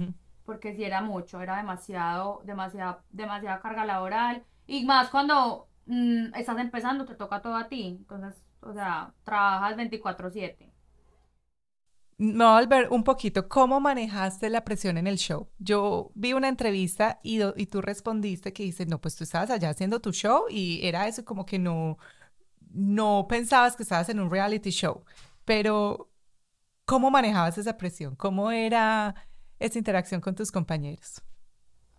porque 0.46 0.76
si 0.76 0.84
era 0.84 1.02
mucho, 1.02 1.41
era 1.41 1.58
demasiado, 1.58 2.41
demasiada, 2.46 3.04
demasiada 3.10 3.62
carga 3.62 3.84
laboral. 3.84 4.44
Y 4.68 4.86
más 4.86 5.10
cuando 5.10 5.68
mm, 5.88 6.36
estás 6.36 6.60
empezando, 6.60 7.06
te 7.06 7.15
toca 7.15 7.41
todo 7.41 7.56
a 7.56 7.68
ti. 7.68 7.98
Entonces, 8.00 8.46
o 8.62 8.74
sea, 8.74 9.12
trabajas 9.24 9.76
24/7 9.76 10.75
me 12.17 12.34
voy 12.34 12.45
a 12.45 12.60
volver 12.62 12.88
un 12.91 13.04
poquito. 13.04 13.47
¿Cómo 13.49 13.80
manejaste 13.80 14.49
la 14.49 14.63
presión 14.63 14.97
en 14.97 15.08
el 15.08 15.17
show? 15.17 15.49
Yo 15.60 16.12
vi 16.15 16.34
una 16.34 16.47
entrevista 16.47 17.19
y, 17.23 17.41
y 17.56 17.65
tú 17.67 17.82
respondiste 17.82 18.54
que 18.54 18.63
dices, 18.63 18.88
no, 18.88 19.01
pues 19.01 19.15
tú 19.15 19.23
estabas 19.23 19.49
allá 19.49 19.69
haciendo 19.69 19.99
tu 20.01 20.12
show 20.12 20.45
y 20.49 20.86
era 20.86 21.08
eso 21.08 21.25
como 21.25 21.45
que 21.45 21.60
no, 21.60 21.97
no 22.71 23.28
pensabas 23.30 23.75
que 23.75 23.84
estabas 23.84 24.10
en 24.10 24.19
un 24.19 24.32
reality 24.32 24.69
show. 24.71 25.04
Pero, 25.45 26.12
¿cómo 26.86 27.12
manejabas 27.12 27.58
esa 27.58 27.78
presión? 27.78 28.15
¿Cómo 28.15 28.51
era 28.51 29.15
esa 29.60 29.78
interacción 29.80 30.21
con 30.21 30.36
tus 30.36 30.51
compañeros? 30.51 31.21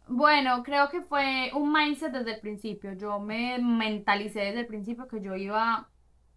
Bueno, 0.09 0.63
creo 0.63 0.89
que 0.89 1.03
fue 1.03 1.51
un 1.55 1.73
mindset 1.73 2.13
desde 2.13 2.35
el 2.35 2.41
principio. 2.41 2.93
Yo 2.95 3.19
me 3.21 3.59
mentalicé 3.59 4.41
desde 4.41 4.61
el 4.61 4.67
principio 4.67 5.09
que 5.09 5.21
yo 5.21 5.35
iba, 5.35 5.91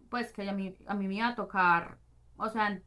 pues 0.08 0.32
que 0.32 0.48
a 0.48 0.52
mí, 0.52 0.74
a 0.86 0.94
mí 0.94 1.06
me 1.08 1.16
iba 1.16 1.28
a 1.28 1.34
tocar, 1.36 1.98
o 2.36 2.48
sea, 2.48 2.80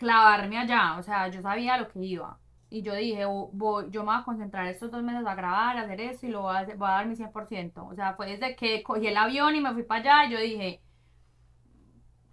clavarme 0.00 0.58
allá, 0.58 0.96
o 0.98 1.02
sea, 1.02 1.28
yo 1.28 1.42
sabía 1.42 1.76
lo 1.76 1.88
que 1.88 2.00
iba. 2.00 2.38
Y 2.70 2.82
yo 2.82 2.94
dije, 2.94 3.26
oh, 3.26 3.50
voy, 3.52 3.86
yo 3.90 4.02
me 4.02 4.12
voy 4.12 4.20
a 4.20 4.24
concentrar 4.24 4.66
estos 4.66 4.90
dos 4.90 5.02
meses 5.02 5.26
a 5.26 5.34
grabar, 5.34 5.76
a 5.76 5.82
hacer 5.82 6.00
eso 6.00 6.26
y 6.26 6.30
lo 6.30 6.42
voy 6.42 6.56
a, 6.56 6.64
voy 6.64 6.88
a 6.88 6.92
dar 6.92 7.06
mi 7.06 7.16
100%. 7.16 7.86
O 7.86 7.94
sea, 7.94 8.14
fue 8.14 8.28
desde 8.30 8.56
que 8.56 8.82
cogí 8.82 9.06
el 9.08 9.16
avión 9.16 9.54
y 9.56 9.60
me 9.60 9.72
fui 9.74 9.82
para 9.82 10.22
allá, 10.22 10.28
y 10.28 10.32
yo 10.32 10.40
dije, 10.40 10.80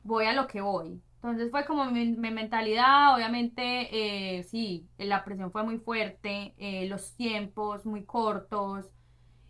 voy 0.04 0.26
a 0.26 0.34
lo 0.34 0.48
que 0.48 0.62
voy. 0.62 1.02
Entonces 1.16 1.52
fue 1.52 1.66
como 1.66 1.86
mi, 1.92 2.16
mentalidad, 2.16 3.16
obviamente, 3.16 4.38
eh, 4.38 4.44
sí, 4.44 4.88
la 4.98 5.26
presión 5.26 5.52
fue 5.52 5.64
muy 5.64 5.80
fuerte, 5.80 6.54
eh, 6.58 6.88
los 6.88 7.16
tiempos 7.16 7.86
muy 7.86 8.06
cortos, 8.06 8.86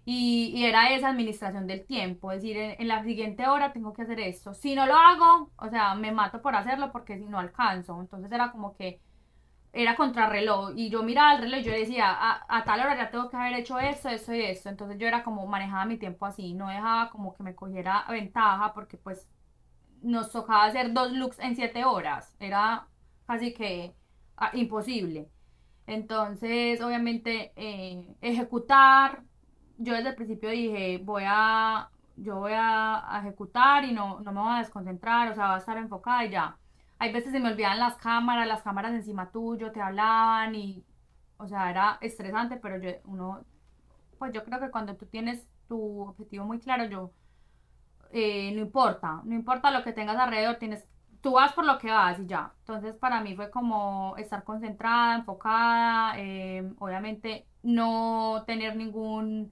y, 0.09 0.63
era 0.65 0.93
esa 0.95 1.09
administración 1.09 1.67
del 1.67 1.85
tiempo, 1.85 2.31
decir, 2.31 2.55
en, 2.57 2.87
la 2.87 3.03
siguiente 3.03 3.45
hora 3.47 3.73
tengo 3.73 3.91
que 3.91 4.03
hacer 4.03 4.21
esto. 4.21 4.53
Si 4.53 4.73
no 4.73 4.85
lo 4.85 4.95
hago, 4.95 5.51
o 5.57 5.69
sea, 5.69 5.95
me 5.95 6.13
mato 6.13 6.41
por 6.41 6.55
hacerlo 6.55 6.93
porque 6.93 7.17
si 7.17 7.25
no 7.25 7.39
alcanzo. 7.39 7.99
Entonces 7.99 8.31
era 8.31 8.51
como 8.53 8.73
que 8.73 9.01
era 9.73 9.97
contrarreloj. 9.97 10.73
Y 10.77 10.89
yo 10.89 11.03
miraba 11.03 11.35
el 11.35 11.41
reloj 11.41 11.59
y 11.59 11.63
yo 11.63 11.71
decía, 11.73 12.15
a, 12.47 12.63
tal 12.63 12.79
hora 12.81 12.95
ya 12.95 13.11
tengo 13.11 13.29
que 13.29 13.35
haber 13.35 13.55
hecho 13.55 13.79
esto, 13.79 14.07
esto 14.09 14.33
y 14.33 14.43
esto. 14.43 14.69
Entonces 14.69 14.97
yo 14.97 15.07
era 15.07 15.23
como 15.23 15.45
manejaba 15.45 15.85
mi 15.85 15.97
tiempo 15.97 16.25
así, 16.25 16.53
no 16.53 16.69
dejaba 16.69 17.09
como 17.09 17.33
que 17.33 17.43
me 17.43 17.55
cogiera 17.55 18.05
ventaja 18.09 18.73
porque 18.73 18.97
pues 18.97 19.27
nos 20.01 20.31
tocaba 20.31 20.65
hacer 20.65 20.93
dos 20.93 21.11
looks 21.11 21.39
en 21.39 21.55
siete 21.57 21.83
horas. 21.85 22.35
Era 22.39 22.87
casi 23.25 23.53
que 23.53 23.93
ah, 24.37 24.51
imposible. 24.53 25.29
Entonces, 25.87 26.81
obviamente, 26.81 27.51
eh, 27.57 28.07
ejecutar, 28.21 29.23
yo 29.77 29.93
desde 29.93 30.09
el 30.09 30.15
principio 30.15 30.49
dije, 30.49 30.99
voy 31.03 31.23
a, 31.25 31.89
yo 32.15 32.37
voy 32.37 32.53
a, 32.55 33.19
ejecutar 33.19 33.85
y 33.85 33.93
no, 33.93 34.19
no 34.21 34.31
me 34.31 34.41
voy 34.41 34.55
a 34.55 34.59
desconcentrar, 34.59 35.31
o 35.31 35.35
sea, 35.35 35.47
voy 35.47 35.55
a 35.55 35.59
estar 35.59 35.77
enfocada 35.77 36.25
y 36.25 36.31
ya. 36.31 36.57
Hay 36.99 37.13
veces 37.13 37.31
se 37.31 37.39
me 37.39 37.51
olvidan 37.51 37.79
las 37.79 37.95
cámaras, 37.97 38.47
las 38.47 38.63
cámaras 38.63 38.93
encima 38.93 39.31
tuyo, 39.31 39.71
te 39.71 39.81
hablaban 39.81 40.55
y, 40.55 40.83
o 41.37 41.47
sea, 41.47 41.69
era 41.69 41.97
estresante, 42.01 42.57
pero 42.57 42.77
yo, 42.79 42.91
uno, 43.05 43.45
pues 44.17 44.33
yo 44.33 44.43
creo 44.43 44.59
que 44.59 44.71
cuando 44.71 44.95
tú 44.95 45.05
tienes 45.05 45.47
tu 45.67 46.01
objetivo 46.01 46.45
muy 46.45 46.59
claro, 46.59 46.85
yo, 46.85 47.11
eh, 48.11 48.51
no 48.53 48.61
importa, 48.61 49.21
no 49.25 49.35
importa 49.35 49.71
lo 49.71 49.83
que 49.83 49.93
tengas 49.93 50.17
alrededor, 50.17 50.55
tienes, 50.57 50.87
tú 51.21 51.33
vas 51.33 51.53
por 51.53 51.65
lo 51.65 51.77
que 51.77 51.91
vas 51.91 52.19
y 52.19 52.25
ya. 52.25 52.53
Entonces 52.59 52.97
para 52.97 53.21
mí 53.21 53.35
fue 53.35 53.51
como 53.51 54.15
estar 54.17 54.43
concentrada, 54.43 55.15
enfocada, 55.15 56.13
eh, 56.17 56.71
obviamente 56.79 57.45
no 57.63 58.43
tener 58.47 58.75
ningún 58.75 59.51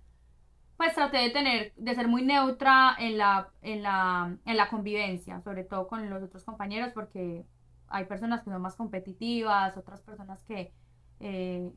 pues 0.78 0.94
traté 0.94 1.18
de 1.18 1.30
tener, 1.30 1.74
de 1.78 1.96
ser 1.96 2.08
muy 2.08 2.24
neutra 2.24 2.96
en 3.00 3.18
la, 3.18 3.50
en 3.62 3.82
la, 3.82 4.36
en 4.46 4.58
la 4.58 4.70
convivencia, 4.70 5.42
sobre 5.42 5.64
todo 5.64 5.88
con 5.88 6.10
los 6.10 6.22
otros 6.22 6.44
compañeros, 6.44 6.92
porque 6.94 7.46
hay 7.88 8.06
personas 8.06 8.44
que 8.44 8.50
son 8.50 8.62
más 8.62 8.76
competitivas, 8.76 9.78
otras 9.78 10.02
personas 10.02 10.44
que, 10.44 10.74
eh, 11.22 11.72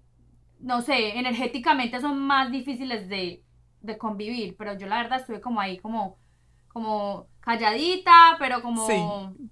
no 0.59 0.83
sé, 0.83 1.19
energéticamente 1.19 2.01
son 2.01 2.19
más 2.19 2.51
difíciles 2.51 3.09
de, 3.09 3.45
de, 3.83 3.99
convivir, 3.99 4.57
pero 4.57 4.77
yo 4.77 4.89
la 4.89 5.03
verdad 5.03 5.21
estuve 5.21 5.41
como 5.41 5.61
ahí, 5.61 5.79
como, 5.79 6.17
como 6.69 7.29
calladita, 7.41 8.37
pero 8.41 8.63
como... 8.63 8.87
Sí. 8.87 9.51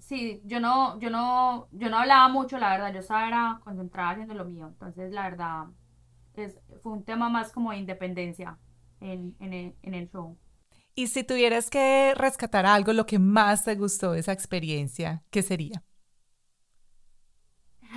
sí. 0.00 0.42
yo 0.44 0.58
no, 0.58 0.98
yo 0.98 1.10
no, 1.10 1.68
yo 1.70 1.88
no 1.88 1.98
hablaba 1.98 2.28
mucho, 2.28 2.58
la 2.58 2.70
verdad, 2.70 2.92
yo 2.92 2.98
estaba 2.98 3.28
era 3.28 3.60
concentrada 3.62 4.10
haciendo 4.10 4.34
lo 4.34 4.44
mío, 4.44 4.66
entonces 4.66 5.12
la 5.12 5.22
verdad 5.22 5.66
es, 6.34 6.58
fue 6.82 6.92
un 6.92 7.04
tema 7.04 7.28
más 7.28 7.52
como 7.52 7.70
de 7.70 7.78
independencia 7.78 8.58
en, 9.00 9.74
el, 9.82 10.10
show. 10.10 10.36
Y 10.94 11.08
si 11.08 11.24
tuvieras 11.24 11.70
que 11.70 12.14
rescatar 12.16 12.66
algo, 12.66 12.92
lo 12.92 13.06
que 13.06 13.18
más 13.18 13.64
te 13.64 13.74
gustó 13.74 14.12
de 14.12 14.20
esa 14.20 14.32
experiencia, 14.32 15.22
¿qué 15.30 15.42
sería? 15.42 15.82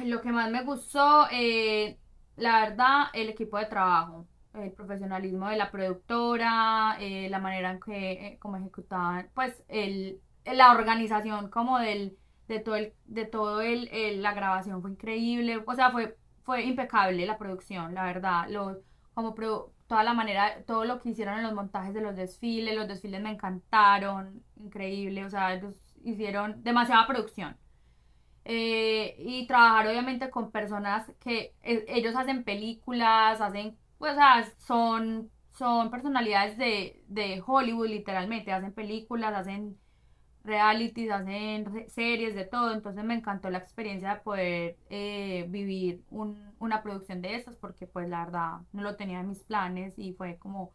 Lo 0.05 0.21
que 0.21 0.31
más 0.31 0.49
me 0.51 0.63
gustó, 0.63 1.27
eh, 1.31 1.97
la 2.37 2.61
verdad, 2.61 3.05
el 3.13 3.29
equipo 3.29 3.57
de 3.57 3.65
trabajo, 3.65 4.27
el 4.53 4.71
profesionalismo 4.71 5.49
de 5.49 5.57
la 5.57 5.71
productora, 5.71 6.97
eh, 6.99 7.29
la 7.29 7.39
manera 7.39 7.71
en 7.71 7.79
que 7.79 8.11
eh, 8.11 8.39
como 8.39 8.57
ejecutaban, 8.57 9.29
pues 9.33 9.63
el, 9.67 10.21
la 10.45 10.71
organización 10.71 11.49
como 11.49 11.79
del, 11.79 12.17
de 12.47 12.59
todo, 12.59 12.75
el, 12.75 12.93
de 13.05 13.25
todo 13.25 13.61
el, 13.61 14.21
la 14.21 14.33
grabación 14.33 14.81
fue 14.81 14.91
increíble, 14.91 15.61
o 15.65 15.75
sea, 15.75 15.91
fue, 15.91 16.17
fue 16.43 16.63
impecable 16.63 17.25
la 17.25 17.37
producción, 17.37 17.93
la 17.93 18.03
verdad, 18.05 18.47
los, 18.49 18.77
como 19.13 19.35
toda 19.91 20.03
la 20.05 20.13
manera, 20.13 20.63
todo 20.65 20.85
lo 20.85 21.01
que 21.01 21.09
hicieron 21.09 21.37
en 21.37 21.43
los 21.43 21.53
montajes 21.53 21.93
de 21.93 21.99
los 22.01 22.15
desfiles, 22.15 22.73
los 22.77 22.87
desfiles 22.87 23.21
me 23.21 23.31
encantaron, 23.31 24.41
increíble, 24.55 25.25
o 25.25 25.29
sea, 25.29 25.53
ellos 25.53 25.75
hicieron 26.05 26.63
demasiada 26.63 27.05
producción. 27.07 27.57
Eh, 28.45 29.15
y 29.19 29.47
trabajar 29.47 29.87
obviamente 29.89 30.29
con 30.31 30.51
personas 30.51 31.11
que 31.19 31.55
eh, 31.63 31.85
ellos 31.89 32.15
hacen 32.15 32.45
películas, 32.45 33.41
hacen, 33.41 33.77
pues, 33.97 34.13
o 34.13 34.15
sea, 34.15 34.49
son, 34.59 35.31
son 35.53 35.91
personalidades 35.91 36.57
de, 36.57 37.03
de 37.09 37.43
Hollywood 37.45 37.89
literalmente, 37.89 38.53
hacen 38.53 38.73
películas, 38.73 39.33
hacen 39.35 39.77
realities, 40.43 41.11
hacen 41.11 41.85
series, 41.89 42.35
de 42.35 42.45
todo. 42.45 42.73
Entonces 42.73 43.03
me 43.03 43.15
encantó 43.15 43.49
la 43.49 43.57
experiencia 43.57 44.15
de 44.15 44.21
poder 44.21 44.77
eh, 44.89 45.45
vivir 45.49 46.03
una 46.09 46.83
producción 46.83 47.21
de 47.21 47.35
estas 47.35 47.55
porque 47.55 47.87
pues 47.87 48.09
la 48.09 48.25
verdad 48.25 48.59
no 48.73 48.81
lo 48.81 48.95
tenía 48.95 49.19
en 49.19 49.29
mis 49.29 49.43
planes 49.43 49.97
y 49.97 50.13
fue 50.13 50.37
como 50.37 50.71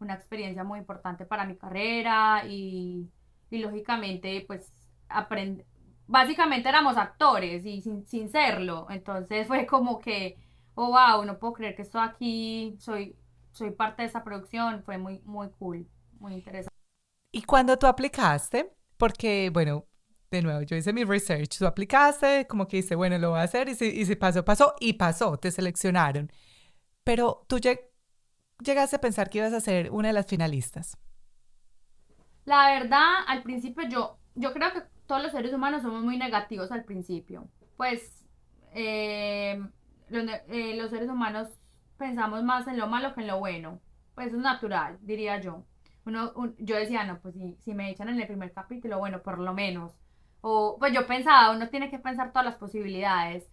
una 0.00 0.14
experiencia 0.14 0.64
muy 0.64 0.78
importante 0.78 1.24
para 1.24 1.44
mi 1.44 1.56
carrera 1.56 2.44
y, 2.46 3.08
lógicamente 3.50 4.44
pues 4.46 4.72
aprender. 5.08 5.66
Básicamente 6.06 6.68
éramos 6.68 6.96
actores 6.96 7.66
y 7.66 7.82
sin, 7.82 8.06
sin 8.06 8.30
serlo. 8.30 8.86
Entonces 8.90 9.46
fue 9.46 9.66
como 9.66 9.98
que, 9.98 10.38
oh 10.74 10.90
wow, 10.90 11.24
no 11.24 11.38
puedo 11.38 11.54
creer 11.54 11.74
que 11.74 11.82
estoy 11.82 12.02
aquí, 12.02 12.76
soy, 12.78 13.16
soy 13.52 13.72
parte 13.72 14.02
de 14.02 14.08
esa 14.08 14.24
producción. 14.24 14.82
Fue 14.84 14.96
muy, 14.96 15.20
muy 15.24 15.50
cool, 15.58 15.86
muy 16.18 16.34
interesante. 16.34 16.74
¿Y 17.30 17.42
cuando 17.42 17.78
tú 17.78 17.86
aplicaste? 17.86 18.77
Porque, 18.98 19.50
bueno, 19.52 19.86
de 20.30 20.42
nuevo, 20.42 20.62
yo 20.62 20.76
hice 20.76 20.92
mi 20.92 21.04
research, 21.04 21.56
tú 21.56 21.66
aplicaste, 21.66 22.46
como 22.46 22.66
que 22.66 22.78
dice, 22.78 22.96
bueno, 22.96 23.16
lo 23.16 23.30
voy 23.30 23.40
a 23.40 23.44
hacer 23.44 23.68
y 23.68 23.74
si, 23.74 23.86
y 23.86 24.14
pasó, 24.16 24.44
pasó 24.44 24.74
y 24.80 24.94
pasó, 24.94 25.38
te 25.38 25.50
seleccionaron. 25.50 26.30
Pero 27.04 27.46
tú 27.48 27.58
llegaste 27.58 28.96
a 28.96 29.00
pensar 29.00 29.30
que 29.30 29.38
ibas 29.38 29.52
a 29.52 29.60
ser 29.60 29.90
una 29.90 30.08
de 30.08 30.14
las 30.14 30.26
finalistas. 30.26 30.98
La 32.44 32.72
verdad, 32.72 33.24
al 33.26 33.42
principio 33.42 33.88
yo, 33.88 34.18
yo 34.34 34.52
creo 34.52 34.72
que 34.72 34.82
todos 35.06 35.22
los 35.22 35.32
seres 35.32 35.54
humanos 35.54 35.82
somos 35.82 36.02
muy 36.02 36.18
negativos 36.18 36.72
al 36.72 36.84
principio. 36.84 37.48
Pues 37.76 38.26
eh, 38.74 39.62
eh, 40.10 40.76
los 40.76 40.90
seres 40.90 41.08
humanos 41.08 41.48
pensamos 41.96 42.42
más 42.42 42.66
en 42.66 42.78
lo 42.78 42.88
malo 42.88 43.14
que 43.14 43.20
en 43.20 43.28
lo 43.28 43.38
bueno. 43.38 43.80
Pues 44.14 44.32
es 44.32 44.38
natural, 44.38 44.98
diría 45.02 45.40
yo 45.40 45.64
yo 46.58 46.76
decía, 46.76 47.04
no, 47.04 47.20
pues 47.20 47.34
si, 47.60 47.74
me 47.74 47.90
echan 47.90 48.08
en 48.08 48.20
el 48.20 48.26
primer 48.26 48.52
capítulo, 48.52 48.98
bueno, 48.98 49.22
por 49.22 49.38
lo 49.38 49.54
menos. 49.54 49.92
O 50.40 50.76
pues 50.78 50.92
yo 50.92 51.06
pensaba, 51.06 51.50
uno 51.54 51.68
tiene 51.68 51.90
que 51.90 51.98
pensar 51.98 52.30
todas 52.32 52.46
las 52.46 52.56
posibilidades. 52.56 53.48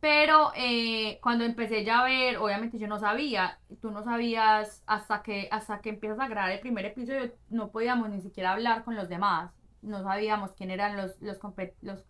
Pero 0.00 0.52
eh, 0.54 1.18
cuando 1.22 1.44
empecé 1.44 1.84
ya 1.84 2.00
a 2.00 2.04
ver, 2.04 2.36
obviamente 2.36 2.78
yo 2.78 2.86
no 2.88 2.98
sabía, 2.98 3.58
tú 3.80 3.90
no 3.90 4.04
sabías 4.04 4.82
hasta 4.86 5.22
que, 5.22 5.48
hasta 5.50 5.80
que 5.80 5.88
empiezas 5.90 6.20
a 6.20 6.28
grabar 6.28 6.52
el 6.52 6.60
primer 6.60 6.84
episodio, 6.84 7.32
no 7.48 7.70
podíamos 7.70 8.10
ni 8.10 8.20
siquiera 8.20 8.52
hablar 8.52 8.84
con 8.84 8.96
los 8.96 9.08
demás. 9.08 9.52
No 9.82 10.02
sabíamos 10.02 10.52
quién 10.52 10.70
eran 10.70 10.96
los, 10.96 11.20
los, 11.22 11.38
los, 11.80 12.04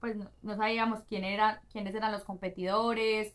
pues 0.00 0.16
no, 0.42 0.56
sabíamos 0.56 1.00
quién 1.08 1.24
era, 1.24 1.62
quiénes 1.72 1.94
eran 1.94 2.12
los 2.12 2.24
competidores. 2.24 3.34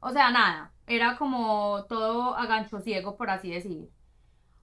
O 0.00 0.10
sea, 0.12 0.30
nada. 0.30 0.72
Era 0.86 1.16
como 1.16 1.84
todo 1.88 2.36
a 2.36 2.46
gancho 2.46 2.80
ciego, 2.80 3.16
por 3.16 3.30
así 3.30 3.50
decir. 3.50 3.90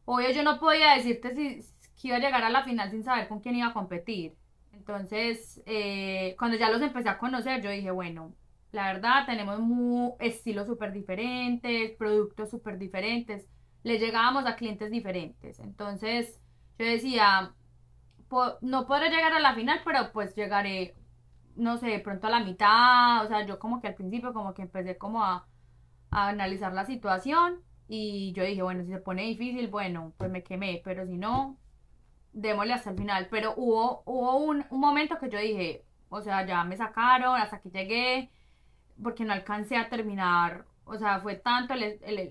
Obvio, 0.06 0.32
yo 0.32 0.44
no 0.44 0.60
podía 0.60 0.94
decirte 0.96 1.36
si, 1.36 2.08
iba 2.08 2.18
a 2.18 2.20
llegar 2.20 2.44
a 2.44 2.50
la 2.50 2.64
final 2.64 2.92
sin 2.92 3.04
saber 3.04 3.28
con 3.28 3.40
quién 3.40 3.56
iba 3.56 3.68
a 3.68 3.74
competir. 3.74 4.36
Entonces, 4.74 5.62
eh, 5.66 6.36
cuando 6.38 6.58
ya 6.58 6.70
los 6.70 6.82
empecé 6.82 7.10
a 7.10 7.18
conocer, 7.18 7.62
yo 7.62 7.70
dije, 7.70 7.92
bueno, 7.92 8.34
la 8.72 8.92
verdad, 8.92 9.26
tenemos 9.26 9.60
estilos 10.20 10.68
súper 10.68 10.92
diferentes, 10.92 11.92
productos 11.92 12.50
súper 12.50 12.78
diferentes. 12.78 13.48
Le 13.84 14.00
llegábamos 14.00 14.46
a 14.46 14.56
clientes 14.56 14.92
diferentes. 14.92 15.60
Entonces, 15.60 16.42
yo 16.80 16.86
decía, 16.86 17.54
no 18.62 18.88
podré 18.88 19.10
llegar 19.10 19.34
a 19.34 19.40
la 19.40 19.54
final, 19.54 19.82
pero 19.86 20.12
pues 20.12 20.36
llegaré, 20.36 20.96
no 21.56 21.78
sé, 21.78 22.00
pronto 22.00 22.28
a 22.28 22.32
la 22.32 22.40
mitad. 22.40 23.24
O 23.24 23.28
sea, 23.28 23.46
yo 23.46 23.60
como 23.60 23.82
que 23.82 23.88
al 23.88 23.96
principio 23.96 24.34
como 24.34 24.54
que 24.54 24.64
empecé 24.64 24.98
como 24.98 25.24
a, 25.24 25.48
analizar 26.12 26.74
la 26.74 26.86
situación. 26.86 27.62
Y 27.88 28.34
yo 28.34 28.44
dije, 28.44 28.62
bueno, 28.64 28.84
si 28.84 28.92
se 28.92 29.00
pone 29.00 29.24
difícil, 29.24 29.68
bueno, 29.70 30.14
pues 30.18 30.32
me 30.32 30.44
quemé. 30.44 30.82
Pero 30.84 31.06
si 31.06 31.18
no, 31.18 31.58
démosle 32.34 32.74
hasta 32.74 32.92
el 32.92 32.98
final. 32.98 33.28
Pero 33.32 33.54
hubo, 33.58 34.04
hubo 34.06 34.38
un, 34.38 34.66
un 34.70 34.80
momento 34.80 35.18
que 35.20 35.30
yo 35.30 35.40
dije, 35.40 35.86
o 36.10 36.22
sea, 36.22 36.46
ya 36.46 36.64
me 36.64 36.78
sacaron, 36.78 37.38
hasta 37.40 37.58
aquí 37.58 37.70
llegué 37.72 38.32
porque 39.02 39.26
no 39.26 39.34
alcancé 39.34 39.78
a 39.78 39.90
terminar, 39.90 40.66
o 40.86 40.98
sea, 40.98 41.20
fue 41.22 41.36
tanto 41.36 41.74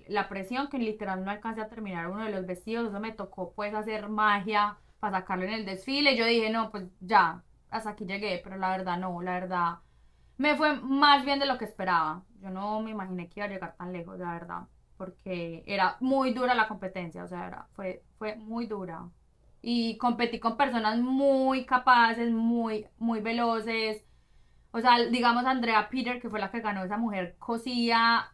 la 0.09 0.29
presión 0.29 0.69
que 0.69 0.79
literal 0.79 1.25
no 1.25 1.31
alcancé 1.31 1.61
a 1.63 1.69
terminar 1.69 2.09
uno 2.09 2.25
de 2.25 2.31
los 2.31 2.47
vestidos, 2.47 2.89
eso 2.89 3.01
me 3.01 3.13
tocó 3.13 3.53
pues 3.55 3.75
hacer 3.75 4.09
magia 4.09 4.77
para 5.01 5.21
sacarlo 5.21 5.45
en 5.45 5.53
el 5.53 5.65
desfile, 5.67 6.17
yo 6.17 6.25
dije, 6.27 6.51
no, 6.51 6.71
pues 6.71 6.85
ya, 7.01 7.43
hasta 7.71 7.91
aquí 7.91 8.07
llegué, 8.07 8.41
pero 8.43 8.57
la 8.57 8.71
verdad 8.71 8.99
no, 8.99 9.21
la 9.23 9.33
verdad 9.35 9.79
me 10.39 10.57
fue 10.57 10.81
más 10.81 11.25
bien 11.25 11.39
de 11.39 11.47
lo 11.47 11.59
que 11.59 11.65
esperaba, 11.65 12.25
yo 12.41 12.51
no 12.51 12.81
me 12.83 12.91
imaginé 12.91 13.29
que 13.29 13.41
iba 13.41 13.47
a 13.47 13.51
llegar 13.51 13.77
tan 13.77 13.93
lejos, 13.93 14.19
la 14.19 14.33
verdad, 14.33 14.63
porque 15.03 15.65
era 15.67 15.97
muy 15.99 16.33
dura 16.33 16.55
la 16.55 16.69
competencia, 16.69 17.25
o 17.25 17.27
sea, 17.27 17.49
era, 17.49 17.67
fue, 17.73 18.05
fue 18.19 18.37
muy 18.37 18.67
dura. 18.67 19.11
Y 19.61 19.99
competí 19.99 20.39
con 20.39 20.57
personas 20.57 21.01
muy 21.01 21.67
capaces, 21.67 22.31
muy, 22.31 22.87
muy 22.99 23.21
veloces, 23.21 24.05
o 24.71 24.81
sea, 24.81 25.01
digamos 25.07 25.45
Andrea 25.45 25.89
Peter, 25.91 26.21
que 26.21 26.31
fue 26.31 26.39
la 26.39 26.53
que 26.53 26.61
ganó 26.61 26.85
esa 26.85 26.99
mujer, 26.99 27.35
cosía 27.41 28.33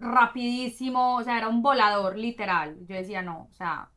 rapidísimo, 0.00 1.16
o 1.18 1.22
sea, 1.22 1.38
era 1.38 1.48
un 1.48 1.62
volador 1.62 2.16
literal. 2.18 2.76
Yo 2.88 2.96
decía, 2.96 3.22
no, 3.22 3.48
o 3.48 3.54
sea, 3.54 3.90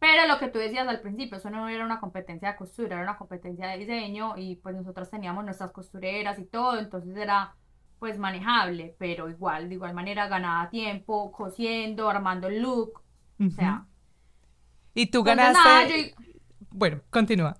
pero 0.00 0.26
lo 0.26 0.38
que 0.40 0.48
tú 0.48 0.58
decías 0.58 0.88
al 0.88 1.00
principio, 1.00 1.38
eso 1.38 1.50
no 1.50 1.68
era 1.68 1.84
una 1.84 2.00
competencia 2.00 2.48
de 2.50 2.56
costura, 2.56 2.96
era 2.96 3.04
una 3.04 3.18
competencia 3.18 3.68
de 3.68 3.78
diseño 3.78 4.34
y 4.36 4.56
pues 4.56 4.74
nosotros 4.74 5.08
teníamos 5.10 5.44
nuestras 5.44 5.70
costureras 5.70 6.40
y 6.40 6.46
todo, 6.46 6.76
entonces 6.78 7.16
era 7.16 7.54
pues 8.00 8.18
manejable, 8.18 8.96
pero 8.98 9.28
igual, 9.28 9.68
de 9.68 9.76
igual 9.76 9.94
manera 9.94 10.26
ganaba 10.26 10.70
tiempo, 10.70 11.30
cosiendo, 11.30 12.08
armando 12.08 12.48
el 12.48 12.62
look, 12.62 13.02
o 13.38 13.50
sea. 13.50 13.86
Y 14.94 15.06
tú 15.06 15.22
ganaste... 15.22 16.14
Bueno, 16.70 17.02
continúa. 17.10 17.56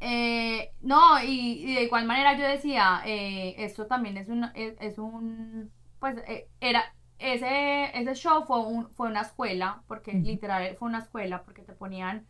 Eh, 0.00 0.70
no, 0.82 1.22
y, 1.22 1.74
de 1.74 1.84
igual 1.84 2.04
manera 2.04 2.36
yo 2.36 2.46
decía, 2.46 3.00
eh, 3.06 3.54
esto 3.58 3.86
también 3.86 4.18
es 4.18 4.28
un, 4.28 4.44
es, 4.54 4.98
un 4.98 5.70
pues 5.98 6.18
eh, 6.28 6.48
era, 6.60 6.94
ese, 7.18 7.98
ese 7.98 8.14
show 8.14 8.44
fue, 8.44 8.60
un, 8.60 8.90
fue 8.90 9.08
una 9.08 9.22
escuela, 9.22 9.82
porque 9.88 10.12
literal 10.12 10.76
fue 10.78 10.88
una 10.88 10.98
escuela, 10.98 11.42
porque 11.44 11.62
te 11.62 11.72
ponían, 11.72 12.26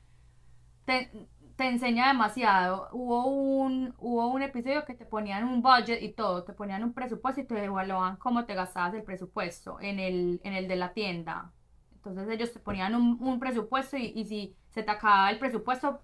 te, 0.84 1.11
te 1.57 1.68
enseña 1.68 2.09
demasiado. 2.09 2.88
Hubo 2.92 3.26
un, 3.26 3.94
hubo 3.98 4.28
un 4.28 4.42
episodio 4.42 4.84
que 4.84 4.94
te 4.94 5.07
ponían 5.07 5.44
un 5.44 5.62
budget 5.62 6.02
y 6.02 6.12
todo, 6.12 6.44
te 6.44 6.52
ponían 6.52 6.84
un 6.84 6.92
presupuesto 6.92 7.40
y 7.40 7.46
te 7.46 7.64
evaluaban 7.64 8.16
cómo 8.16 8.44
te 8.44 8.54
gastabas 8.54 8.94
el 8.94 9.02
presupuesto 9.02 9.78
en 9.80 9.98
el, 9.98 10.40
en 10.44 10.52
el 10.52 10.68
de 10.68 10.76
la 10.76 10.92
tienda. 10.92 11.52
Entonces 11.94 12.28
ellos 12.28 12.52
te 12.52 12.61
ponían 12.61 12.94
un, 12.94 13.40
presupuesto 13.40 13.96
y, 13.96 14.12
y 14.14 14.24
si 14.26 14.57
se 14.70 14.82
te 14.82 14.90
acababa 14.90 15.30
el 15.30 15.38
presupuesto, 15.38 16.02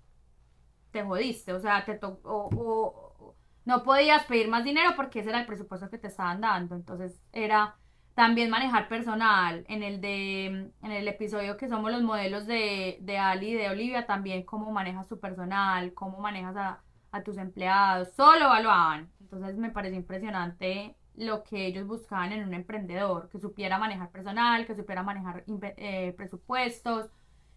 te 0.90 1.02
jodiste, 1.02 1.52
o 1.52 1.60
sea, 1.60 1.84
te 1.84 1.98
o, 2.02 3.34
no 3.64 3.82
podías 3.84 4.24
pedir 4.24 4.48
más 4.48 4.64
dinero 4.64 4.90
porque 4.96 5.20
ese 5.20 5.30
era 5.30 5.40
el 5.40 5.46
presupuesto 5.46 5.88
que 5.90 5.98
te 5.98 6.08
estaban 6.08 6.40
dando, 6.40 6.74
entonces 6.74 7.22
era 7.32 7.76
también 8.14 8.50
manejar 8.50 8.88
personal, 8.88 9.64
en 9.68 9.82
el 9.82 10.00
de, 10.00 10.44
en 10.46 10.90
el 10.90 11.08
episodio 11.08 11.56
que 11.56 11.68
somos 11.68 11.90
los 11.90 12.02
modelos 12.02 12.46
de, 12.46 12.98
de 13.00 13.18
Ali 13.18 13.50
y 13.50 13.54
de 13.54 13.70
Olivia, 13.70 14.06
también 14.06 14.42
cómo 14.42 14.70
manejas 14.70 15.08
tu 15.08 15.18
personal, 15.18 15.94
cómo 15.94 16.18
manejas 16.18 16.56
a, 16.56 17.22
tus 17.24 17.36
empleados, 17.36 18.08
solo 18.16 18.46
evaluaban, 18.46 19.10
entonces 19.20 19.56
me 19.58 19.70
pareció 19.70 19.98
impresionante 19.98 20.96
lo 21.14 21.42
que 21.42 21.66
ellos 21.66 21.86
buscaban 21.86 22.32
en 22.32 22.42
un 22.42 22.54
emprendedor, 22.54 23.28
que 23.28 23.38
supiera 23.38 23.78
manejar 23.78 24.10
personal, 24.10 24.66
que 24.66 24.74
supiera 24.74 25.02
manejar 25.02 25.44
eh, 25.46 26.14
presupuestos, 26.16 27.10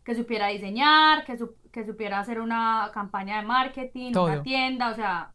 que 0.04 0.14
supiera 0.14 0.48
diseñar, 0.48 1.24
que, 1.24 1.38
que 1.72 1.86
supiera 1.86 2.20
hacer 2.20 2.42
una 2.42 2.92
campaña 2.94 3.38
de 3.38 3.48
marketing, 3.48 4.14
una 4.16 4.44
tienda, 4.44 4.92
o 4.92 4.94
sea. 4.94 5.35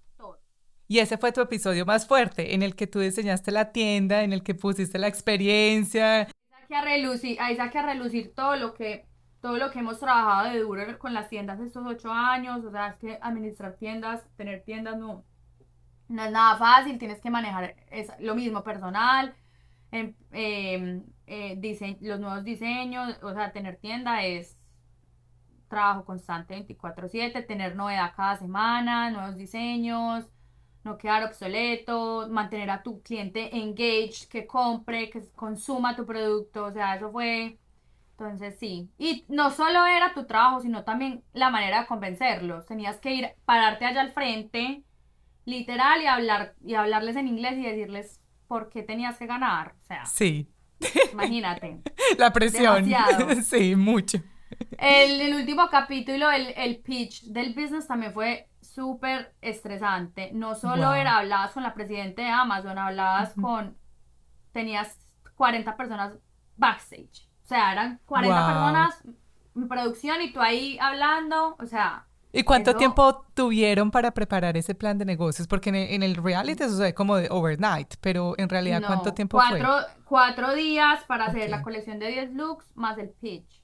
Y 0.90 0.98
ese 0.98 1.18
fue 1.18 1.30
tu 1.30 1.40
episodio 1.40 1.86
más 1.86 2.04
fuerte, 2.04 2.52
en 2.52 2.64
el 2.64 2.74
que 2.74 2.88
tú 2.88 2.98
diseñaste 2.98 3.52
la 3.52 3.70
tienda, 3.70 4.24
en 4.24 4.32
el 4.32 4.42
que 4.42 4.56
pusiste 4.56 4.98
la 4.98 5.06
experiencia. 5.06 6.22
A 6.68 6.80
relucir, 6.82 7.40
ahí 7.40 7.56
relucir 7.56 8.34
todo 8.34 8.56
lo 8.56 8.74
que 8.74 9.06
todo 9.40 9.56
lo 9.56 9.70
que 9.70 9.78
hemos 9.78 10.00
trabajado 10.00 10.50
de 10.52 10.58
duro 10.58 10.98
con 10.98 11.14
las 11.14 11.28
tiendas 11.28 11.60
estos 11.60 11.86
ocho 11.86 12.10
años, 12.12 12.64
o 12.64 12.72
sea, 12.72 12.88
es 12.88 12.96
que 12.96 13.18
administrar 13.22 13.76
tiendas, 13.76 14.26
tener 14.36 14.64
tiendas 14.64 14.98
no, 14.98 15.24
no 16.08 16.24
es 16.24 16.32
nada 16.32 16.56
fácil, 16.56 16.98
tienes 16.98 17.20
que 17.20 17.30
manejar 17.30 17.76
es 17.92 18.08
lo 18.18 18.34
mismo 18.34 18.64
personal, 18.64 19.32
eh, 19.92 20.12
eh, 20.32 21.98
los 22.00 22.18
nuevos 22.18 22.42
diseños, 22.42 23.16
o 23.22 23.32
sea, 23.32 23.52
tener 23.52 23.76
tienda 23.76 24.24
es 24.24 24.58
trabajo 25.68 26.04
constante 26.04 26.56
24/7, 26.56 27.46
tener 27.46 27.76
novedad 27.76 28.12
cada 28.16 28.36
semana, 28.38 29.08
nuevos 29.12 29.36
diseños, 29.36 30.28
no 30.84 30.96
quedar 30.96 31.24
obsoleto, 31.24 32.28
mantener 32.30 32.70
a 32.70 32.82
tu 32.82 33.02
cliente 33.02 33.56
engaged, 33.56 34.28
que 34.28 34.46
compre, 34.46 35.10
que 35.10 35.22
consuma 35.34 35.94
tu 35.94 36.06
producto, 36.06 36.64
o 36.64 36.72
sea, 36.72 36.96
eso 36.96 37.10
fue, 37.10 37.58
entonces 38.12 38.56
sí. 38.58 38.90
Y 38.98 39.24
no 39.28 39.50
solo 39.50 39.86
era 39.86 40.14
tu 40.14 40.26
trabajo, 40.26 40.60
sino 40.60 40.84
también 40.84 41.22
la 41.32 41.50
manera 41.50 41.80
de 41.80 41.86
convencerlos. 41.86 42.66
Tenías 42.66 42.98
que 42.98 43.14
ir, 43.14 43.28
pararte 43.44 43.84
allá 43.84 44.00
al 44.00 44.12
frente, 44.12 44.82
literal, 45.44 46.02
y 46.02 46.06
hablar, 46.06 46.54
y 46.64 46.74
hablarles 46.74 47.16
en 47.16 47.28
inglés 47.28 47.58
y 47.58 47.62
decirles 47.62 48.20
por 48.46 48.68
qué 48.68 48.82
tenías 48.82 49.18
que 49.18 49.26
ganar, 49.26 49.74
o 49.80 49.84
sea. 49.84 50.06
Sí. 50.06 50.48
Imagínate. 51.12 51.80
La 52.18 52.32
presión. 52.32 52.90
Sí, 53.44 53.76
mucho. 53.76 54.18
El, 54.78 55.20
el 55.20 55.34
último 55.34 55.68
capítulo, 55.70 56.30
el, 56.30 56.52
el, 56.56 56.78
pitch 56.78 57.24
del 57.24 57.54
business 57.54 57.86
también 57.86 58.12
fue 58.12 58.49
súper 58.74 59.34
estresante. 59.40 60.30
No 60.32 60.54
solo 60.54 60.94
era, 60.94 61.18
hablabas 61.18 61.52
con 61.52 61.62
la 61.62 61.74
presidenta 61.74 62.22
de 62.22 62.28
Amazon, 62.28 62.78
hablabas 62.78 63.34
con, 63.34 63.76
tenías 64.52 64.98
40 65.36 65.76
personas 65.76 66.18
backstage. 66.56 67.28
O 67.44 67.46
sea, 67.46 67.72
eran 67.72 68.00
40 68.06 68.46
personas 68.46 69.02
en 69.56 69.68
producción 69.68 70.22
y 70.22 70.32
tú 70.32 70.40
ahí 70.40 70.78
hablando, 70.80 71.56
o 71.58 71.66
sea... 71.66 72.06
¿Y 72.32 72.44
cuánto 72.44 72.76
tiempo 72.76 73.26
tuvieron 73.34 73.90
para 73.90 74.12
preparar 74.12 74.56
ese 74.56 74.76
plan 74.76 74.96
de 74.98 75.04
negocios? 75.04 75.48
Porque 75.48 75.70
en 75.70 76.02
el, 76.04 76.14
reality 76.14 76.62
eso 76.62 76.76
se 76.76 76.94
como 76.94 77.16
de 77.16 77.26
overnight, 77.28 77.94
pero 78.00 78.34
en 78.38 78.48
realidad, 78.48 78.82
¿cuánto 78.86 79.12
tiempo 79.12 79.36
cuatro, 79.36 79.72
fue? 79.72 80.02
Cuatro 80.04 80.54
días 80.54 81.02
para 81.08 81.26
hacer 81.26 81.50
la 81.50 81.62
colección 81.62 81.98
de 81.98 82.06
10 82.06 82.34
looks 82.34 82.66
más 82.76 82.98
el 82.98 83.10
pitch. 83.10 83.59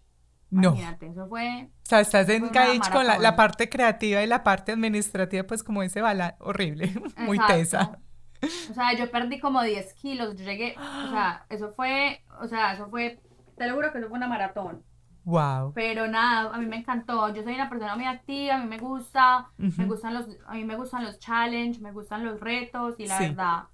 No. 0.56 0.68
Imagínate, 0.70 1.06
eso 1.08 1.28
fue. 1.28 1.68
O 1.70 1.86
sea, 1.86 2.00
estás 2.00 2.28
en 2.28 2.48
con 2.48 3.06
la, 3.06 3.36
parte 3.36 3.68
creativa 3.68 4.22
y 4.22 4.26
la 4.26 4.42
parte 4.42 4.72
administrativa, 4.72 5.44
pues 5.44 5.62
como 5.62 5.82
ese 5.82 6.00
bala 6.00 6.36
horrible, 6.40 6.92
muy 7.18 7.38
tesa. 7.46 7.98
O 8.42 8.74
sea, 8.74 8.94
yo 8.94 9.10
perdí 9.10 9.38
como 9.38 9.62
10 9.62 9.94
kilos, 9.94 10.36
yo 10.36 10.44
llegué, 10.44 10.74
o 10.78 11.10
sea, 11.10 11.46
eso 11.48 11.72
fue, 11.72 12.22
o 12.40 12.46
sea, 12.46 12.72
eso 12.72 12.88
fue, 12.88 13.20
te 13.56 13.66
lo 13.66 13.74
juro 13.74 13.92
que 13.92 13.98
eso 13.98 14.08
fue 14.08 14.16
una 14.16 14.28
maratón. 14.28 14.82
Wow. 15.24 15.72
Pero 15.74 16.06
nada, 16.06 16.54
a 16.54 16.58
mí 16.58 16.66
me 16.66 16.76
encantó. 16.76 17.34
Yo 17.34 17.42
soy 17.42 17.54
una 17.54 17.68
persona 17.68 17.96
muy 17.96 18.04
activa, 18.04 18.54
a 18.54 18.58
mí 18.58 18.66
me 18.66 18.78
gusta, 18.78 19.50
me 19.56 19.84
gustan 19.86 20.14
los, 20.14 20.28
a 20.46 20.54
mí 20.54 20.64
me 20.64 20.76
gustan 20.76 21.04
los 21.04 21.18
challenges, 21.18 21.80
me 21.80 21.92
gustan 21.92 22.24
los 22.24 22.40
retos 22.40 22.94
y 22.98 23.06
la 23.06 23.18
verdad 23.18 23.64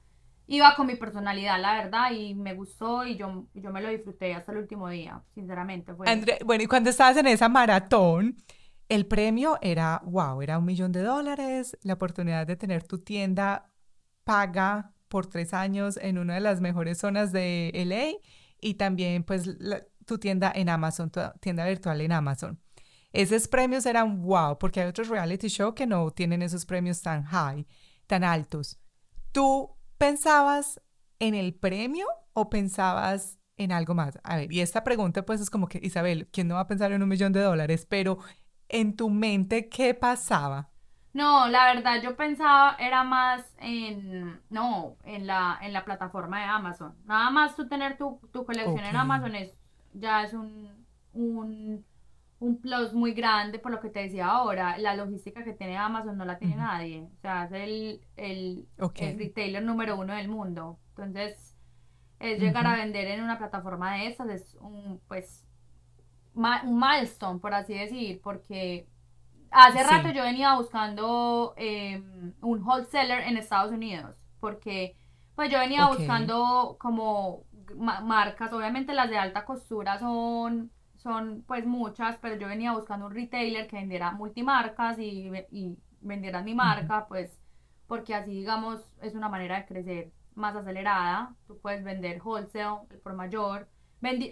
iba 0.52 0.74
con 0.74 0.86
mi 0.86 0.96
personalidad, 0.96 1.58
la 1.60 1.82
verdad, 1.82 2.10
y 2.12 2.34
me 2.34 2.52
gustó 2.52 3.06
y 3.06 3.16
yo, 3.16 3.46
yo 3.54 3.72
me 3.72 3.80
lo 3.80 3.88
disfruté 3.88 4.34
hasta 4.34 4.52
el 4.52 4.58
último 4.58 4.88
día, 4.88 5.22
sinceramente. 5.34 5.92
bueno, 5.92 6.62
y 6.62 6.66
cuando 6.66 6.90
estabas 6.90 7.16
en 7.16 7.26
esa 7.26 7.48
maratón, 7.48 8.36
el 8.90 9.06
premio 9.06 9.58
era, 9.62 10.02
wow, 10.04 10.42
era 10.42 10.58
un 10.58 10.66
millón 10.66 10.92
de 10.92 11.02
dólares, 11.02 11.78
la 11.82 11.94
oportunidad 11.94 12.46
de 12.46 12.56
tener 12.56 12.84
tu 12.84 12.98
tienda 12.98 13.72
paga 14.24 14.92
por 15.08 15.26
tres 15.26 15.54
años 15.54 15.96
en 15.96 16.18
una 16.18 16.34
de 16.34 16.40
las 16.40 16.60
mejores 16.60 16.98
zonas 16.98 17.32
de 17.32 17.72
LA 17.74 18.18
y 18.60 18.74
también 18.74 19.24
pues 19.24 19.48
tu 20.04 20.18
tienda 20.18 20.52
en 20.54 20.68
Amazon, 20.68 21.10
tu 21.10 21.20
tienda 21.40 21.66
virtual 21.66 22.02
en 22.02 22.12
Amazon. 22.12 22.60
Esos 23.14 23.48
premios 23.48 23.86
eran 23.86 24.20
wow, 24.20 24.58
porque 24.58 24.82
hay 24.82 24.88
otros 24.88 25.08
reality 25.08 25.48
show 25.48 25.74
que 25.74 25.86
no 25.86 26.10
tienen 26.10 26.42
esos 26.42 26.66
premios 26.66 27.00
tan 27.00 27.24
high, 27.24 27.66
tan 28.06 28.22
altos. 28.22 28.78
¿Tú 29.32 29.70
pensabas 30.02 30.82
en 31.20 31.36
el 31.36 31.54
premio 31.54 32.06
o 32.32 32.50
pensabas 32.50 33.38
en 33.56 33.70
algo 33.70 33.94
más? 33.94 34.18
A 34.24 34.34
ver, 34.34 34.52
y 34.52 34.60
esta 34.60 34.82
pregunta 34.82 35.24
pues 35.24 35.40
es 35.40 35.48
como 35.48 35.68
que, 35.68 35.78
Isabel, 35.80 36.28
¿quién 36.32 36.48
no 36.48 36.56
va 36.56 36.62
a 36.62 36.66
pensar 36.66 36.90
en 36.90 37.04
un 37.04 37.08
millón 37.08 37.32
de 37.32 37.40
dólares? 37.40 37.86
Pero 37.88 38.18
en 38.68 38.96
tu 38.96 39.10
mente, 39.10 39.68
¿qué 39.68 39.94
pasaba? 39.94 40.70
No, 41.12 41.46
la 41.46 41.72
verdad 41.72 42.02
yo 42.02 42.16
pensaba 42.16 42.74
era 42.80 43.04
más 43.04 43.44
en, 43.58 44.40
no, 44.50 44.96
en 45.04 45.28
la, 45.28 45.60
en 45.62 45.72
la 45.72 45.84
plataforma 45.84 46.40
de 46.40 46.46
Amazon. 46.46 46.96
Nada 47.04 47.30
más 47.30 47.54
tú 47.54 47.68
tener 47.68 47.96
tu, 47.96 48.18
colección 48.44 48.84
en 48.84 48.96
Amazon 48.96 49.36
es, 49.36 49.56
ya 49.92 50.24
es 50.24 50.32
un, 50.32 50.84
un, 51.12 51.84
plus 52.60 52.92
muy 52.92 53.12
grande 53.12 53.58
por 53.58 53.72
lo 53.72 53.80
que 53.80 53.90
te 53.90 54.00
decía 54.00 54.26
ahora. 54.26 54.78
La 54.78 54.94
logística 54.94 55.44
que 55.44 55.52
tiene 55.52 55.76
Amazon 55.76 56.16
no 56.16 56.24
la 56.24 56.38
tiene 56.38 56.56
nadie. 56.56 57.02
O 57.02 57.20
sea, 57.20 57.44
es 57.44 57.52
el, 57.52 58.00
el, 58.16 58.66
retailer 59.18 59.62
número 59.62 59.98
uno 59.98 60.14
del 60.14 60.28
mundo. 60.28 60.78
Entonces, 60.90 61.56
es 62.18 62.40
llegar 62.40 62.66
a 62.66 62.76
vender 62.76 63.08
en 63.08 63.22
una 63.22 63.38
plataforma 63.38 63.94
de 63.94 64.08
esas 64.08 64.28
es 64.30 64.54
un, 64.60 65.00
pues, 65.08 65.46
un 66.34 66.78
milestone, 66.78 67.40
por 67.40 67.54
así 67.54 67.74
decir, 67.74 68.20
porque 68.22 68.86
Hace 69.52 69.82
rato 69.82 70.10
yo 70.10 70.22
venía 70.22 70.54
buscando 70.54 71.52
em, 71.58 72.32
un 72.40 72.62
wholesaler 72.62 73.28
en 73.28 73.36
Estados 73.36 73.70
Unidos, 73.70 74.16
porque 74.40 74.96
pues 75.34 75.50
yo 75.50 75.58
venía 75.58 75.86
buscando 75.88 76.76
como 76.80 77.44
marcas, 77.76 78.52
obviamente 78.52 78.94
las 78.94 79.10
de 79.10 79.18
alta 79.18 79.44
costura 79.44 79.98
son, 79.98 80.70
son 81.02 81.42
pues 81.46 81.66
muchas, 81.66 82.16
pero 82.18 82.36
yo 82.36 82.46
venía 82.46 82.72
buscando 82.72 83.06
un 83.06 83.14
retailer 83.14 83.66
que 83.66 83.76
vendiera 83.76 84.12
multimarcas 84.12 84.98
y, 84.98 85.30
y 85.50 85.76
vendiera 86.00 86.42
mi 86.42 86.54
marca, 86.54 87.06
pues 87.08 87.38
porque 87.86 88.14
así 88.14 88.30
digamos 88.30 88.80
es 89.02 89.14
una 89.14 89.28
manera 89.28 89.56
de 89.56 89.66
crecer 89.66 90.12
más 90.34 90.54
acelerada, 90.56 91.34
tú 91.46 91.58
puedes 91.58 91.84
vender 91.84 92.22
wholesale 92.22 92.86
por 93.02 93.14
mayor. 93.14 93.68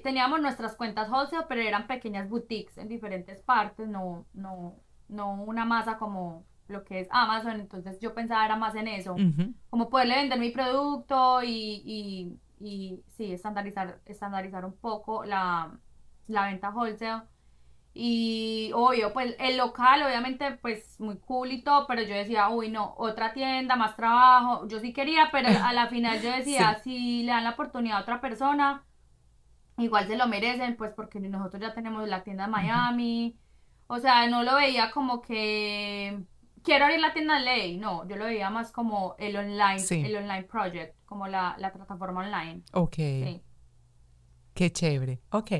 teníamos 0.02 0.40
nuestras 0.40 0.76
cuentas 0.76 1.10
wholesale, 1.10 1.46
pero 1.48 1.60
eran 1.60 1.86
pequeñas 1.86 2.28
boutiques 2.28 2.78
en 2.78 2.88
diferentes 2.88 3.42
partes, 3.42 3.88
no, 3.88 4.26
no, 4.32 4.76
no 5.08 5.42
una 5.42 5.64
masa 5.64 5.98
como 5.98 6.44
lo 6.68 6.84
que 6.84 7.00
es 7.00 7.08
Amazon, 7.10 7.60
entonces 7.60 7.98
yo 7.98 8.14
pensaba 8.14 8.44
era 8.44 8.54
más 8.54 8.76
en 8.76 8.86
eso, 8.86 9.16
como 9.70 9.90
poderle 9.90 10.16
vender 10.16 10.38
mi 10.38 10.50
producto 10.50 11.42
y, 11.42 11.82
y, 11.84 12.38
y 12.60 13.02
sí, 13.16 13.32
estandarizar, 13.32 14.00
estandarizar 14.06 14.64
un 14.64 14.76
poco 14.76 15.24
la, 15.24 15.76
la 16.26 16.46
venta 16.46 16.70
wholesale. 16.70 17.22
Y 17.92 18.70
obvio, 18.74 19.12
pues 19.12 19.34
el 19.40 19.56
local, 19.56 20.02
obviamente, 20.04 20.52
pues 20.62 21.00
muy 21.00 21.16
cool 21.18 21.50
y 21.50 21.62
todo, 21.62 21.86
pero 21.88 22.02
yo 22.02 22.14
decía, 22.14 22.48
uy, 22.48 22.70
no, 22.70 22.94
otra 22.98 23.32
tienda, 23.32 23.74
más 23.76 23.96
trabajo. 23.96 24.66
Yo 24.68 24.78
sí 24.78 24.92
quería, 24.92 25.28
pero 25.32 25.48
a 25.48 25.72
la 25.72 25.88
final 25.88 26.20
yo 26.22 26.30
decía, 26.36 26.80
si 26.84 27.24
le 27.24 27.32
dan 27.32 27.44
la 27.44 27.50
oportunidad 27.50 27.98
a 27.98 28.02
otra 28.02 28.20
persona, 28.20 28.84
igual 29.76 30.06
se 30.06 30.16
lo 30.16 30.28
merecen, 30.28 30.76
pues 30.76 30.92
porque 30.92 31.18
nosotros 31.18 31.60
ya 31.60 31.74
tenemos 31.74 32.08
la 32.08 32.22
tienda 32.22 32.44
de 32.44 32.50
Miami. 32.50 33.36
O 33.88 33.98
sea, 33.98 34.28
no 34.28 34.44
lo 34.44 34.54
veía 34.54 34.92
como 34.92 35.20
que 35.20 36.24
quiero 36.62 36.84
abrir 36.84 37.00
la 37.00 37.12
tienda 37.12 37.38
de 37.38 37.44
ley, 37.44 37.76
no, 37.76 38.06
yo 38.08 38.16
lo 38.16 38.24
veía 38.24 38.50
más 38.50 38.72
como 38.72 39.14
el 39.18 39.36
online, 39.36 39.82
el 39.90 40.16
online 40.16 40.44
project, 40.44 40.94
como 41.06 41.26
la, 41.26 41.56
plataforma 41.72 42.20
online. 42.20 42.62
Ok. 42.72 42.96
Qué 44.54 44.72
chévere, 44.72 45.20
ok. 45.30 45.50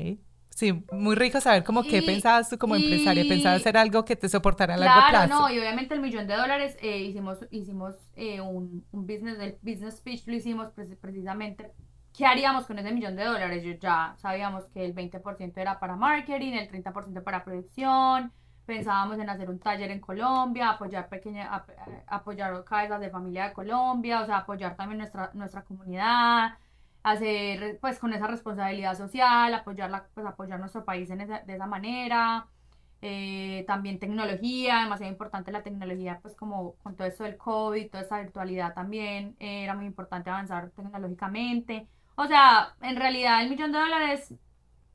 Sí, 0.53 0.83
muy 0.91 1.15
rico 1.15 1.41
saber 1.41 1.63
como 1.63 1.83
qué 1.83 2.01
pensabas 2.01 2.49
tú 2.49 2.57
como 2.57 2.75
empresaria, 2.75 3.23
pensabas 3.27 3.61
hacer 3.61 3.77
algo 3.77 4.05
que 4.05 4.15
te 4.15 4.29
soportara 4.29 4.75
a 4.75 4.77
largo 4.77 5.09
plazo. 5.09 5.27
Claro, 5.27 5.41
no, 5.41 5.53
y 5.53 5.57
obviamente 5.59 5.93
el 5.95 6.01
millón 6.01 6.27
de 6.27 6.35
dólares 6.35 6.77
eh, 6.81 6.99
hicimos, 6.99 7.39
hicimos 7.49 7.95
eh, 8.15 8.41
un, 8.41 8.85
un, 8.91 9.07
business, 9.07 9.39
el 9.39 9.57
business 9.61 9.97
speech 9.97 10.27
lo 10.27 10.33
hicimos 10.35 10.69
precisamente 11.01 11.71
¿qué 12.15 12.25
haríamos 12.25 12.65
con 12.65 12.79
ese 12.79 12.91
millón 12.91 13.15
de 13.15 13.25
dólares? 13.25 13.63
Yo 13.63 13.73
ya 13.73 14.15
sabíamos 14.17 14.65
que 14.65 14.85
el 14.85 14.93
20% 14.93 15.53
era 15.55 15.79
para 15.79 15.95
marketing, 15.95 16.53
el 16.53 16.69
30% 16.69 17.23
para 17.23 17.43
producción, 17.43 18.31
pensábamos 18.65 19.19
en 19.19 19.29
hacer 19.29 19.49
un 19.49 19.59
taller 19.59 19.91
en 19.91 19.99
Colombia, 19.99 20.71
apoyar 20.71 21.09
pequeña, 21.09 21.65
apoyar 22.07 22.63
cabezas 22.63 22.99
de 22.99 23.09
familia 23.09 23.45
de 23.45 23.53
Colombia, 23.53 24.21
o 24.21 24.25
sea, 24.25 24.37
apoyar 24.37 24.75
también 24.75 24.99
nuestra, 24.99 25.31
nuestra 25.33 25.63
comunidad, 25.63 26.57
hacer 27.03 27.79
pues 27.81 27.99
con 27.99 28.13
esa 28.13 28.27
responsabilidad 28.27 28.97
social, 28.97 29.53
apoyar, 29.53 30.07
pues, 30.13 30.25
apoyar 30.25 30.59
nuestro 30.59 30.85
país 30.85 31.09
en 31.09 31.19
de 31.19 31.53
esa 31.53 31.67
manera. 31.67 32.47
Eh, 33.03 33.63
también 33.67 33.97
tecnología, 33.99 34.81
demasiado 34.83 35.11
importante 35.11 35.51
la 35.51 35.63
tecnología, 35.63 36.19
pues 36.21 36.35
como 36.35 36.75
con 36.83 36.95
todo 36.95 37.07
esto 37.07 37.23
del 37.23 37.35
COVID, 37.37 37.89
toda 37.89 38.03
esa 38.03 38.19
virtualidad 38.21 38.75
también, 38.75 39.35
eh, 39.39 39.63
era 39.63 39.73
muy 39.75 39.85
importante 39.85 40.29
avanzar 40.29 40.69
tecnológicamente. 40.71 41.87
O 42.15 42.27
sea, 42.27 42.75
en 42.81 42.95
realidad 42.97 43.41
el 43.41 43.49
millón 43.49 43.71
de 43.71 43.79
dólares 43.79 44.33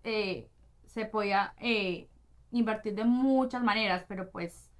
eh, 0.05 0.49
se 0.87 1.07
podía 1.07 1.55
eh, 1.59 2.09
invertir 2.53 2.95
de 2.95 3.05
muchas 3.05 3.63
maneras, 3.63 4.05
pero 4.09 4.31
pues 4.31 4.71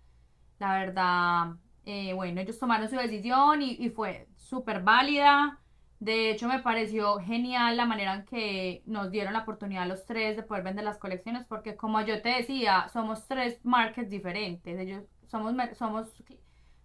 la 0.59 0.79
verdad, 0.79 1.57
eh, 1.85 2.15
bueno, 2.15 2.41
ellos 2.41 2.59
tomaron 2.59 2.89
su 2.89 2.97
decisión 2.97 3.63
y, 3.63 3.91
fue 3.91 4.29
súper 4.37 4.83
válida. 4.83 5.61
De 5.99 6.31
hecho, 6.31 6.47
me 6.47 6.59
pareció 6.59 7.17
genial 7.19 7.77
la 7.77 7.87
manera 7.87 8.15
en 8.15 8.25
que 8.27 8.83
nos 8.85 9.11
dieron 9.11 9.33
la 9.33 9.41
oportunidad 9.41 9.85
a 9.85 9.87
los 9.87 10.05
tres 10.05 10.37
de 10.37 10.43
poder 10.43 10.63
vender 10.63 10.85
las 10.85 10.99
colecciones, 10.99 11.47
porque 11.47 11.77
como 11.77 12.01
yo 12.03 12.21
te 12.21 12.29
decía, 12.29 12.89
somos 12.93 13.27
tres 13.27 13.65
markets 13.65 14.11
diferentes. 14.11 14.79
Ellos 14.79 15.05
somos, 15.27 15.55
somos, 15.77 16.09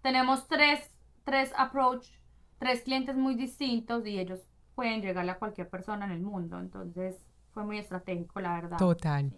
tenemos 0.01 0.47
tres, 0.47 0.95
tres 1.25 1.51
approach, 1.57 2.07
tres 2.57 2.81
clientes 2.81 3.17
muy 3.17 3.35
distintos 3.35 4.05
y 4.05 4.17
ellos 4.17 4.39
pueden 4.75 5.01
llegarle 5.01 5.31
a 5.31 5.39
cualquier 5.39 5.69
persona 5.69 6.05
en 6.05 6.11
el 6.11 6.21
mundo. 6.21 6.59
Entonces 6.59 7.15
fue 7.53 7.65
muy 7.65 7.79
estratégico, 7.79 8.39
la 8.39 8.53
verdad. 8.53 8.77
Total. 8.77 9.33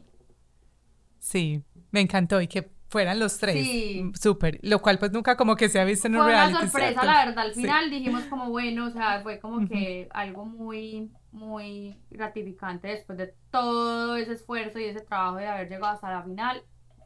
Sí, 1.17 1.63
me 1.91 2.01
encantó 2.01 2.41
y 2.41 2.47
que 2.47 2.69
fueran 2.93 3.19
los 3.19 3.39
tres. 3.39 3.55
Sí. 3.55 4.11
Súper. 4.21 4.59
Lo 4.61 4.79
cual 4.79 4.99
pues 4.99 5.11
nunca 5.11 5.35
como 5.35 5.55
que 5.55 5.67
se 5.67 5.79
ha 5.79 5.83
visto 5.83 6.05
en 6.05 6.15
un 6.15 6.27
reality. 6.27 6.51
Fue 6.53 6.61
una 6.61 6.69
sorpresa, 6.69 7.03
la 7.03 7.25
verdad. 7.25 7.45
Al 7.45 7.53
final 7.53 7.89
dijimos 7.89 8.23
como 8.25 8.51
bueno, 8.51 8.85
o 8.85 8.91
sea, 8.91 9.21
fue 9.23 9.39
como 9.39 9.67
que 9.67 10.07
algo 10.11 10.45
muy, 10.45 11.11
muy 11.31 11.99
gratificante 12.11 12.89
después 12.89 13.17
de 13.17 13.33
todo 13.49 14.15
ese 14.15 14.33
esfuerzo 14.33 14.77
y 14.77 14.83
ese 14.83 15.01
trabajo 15.01 15.37
de 15.37 15.47
haber 15.47 15.69
llegado 15.69 15.87
hasta 15.87 16.11
la 16.11 16.21
final. 16.21 16.61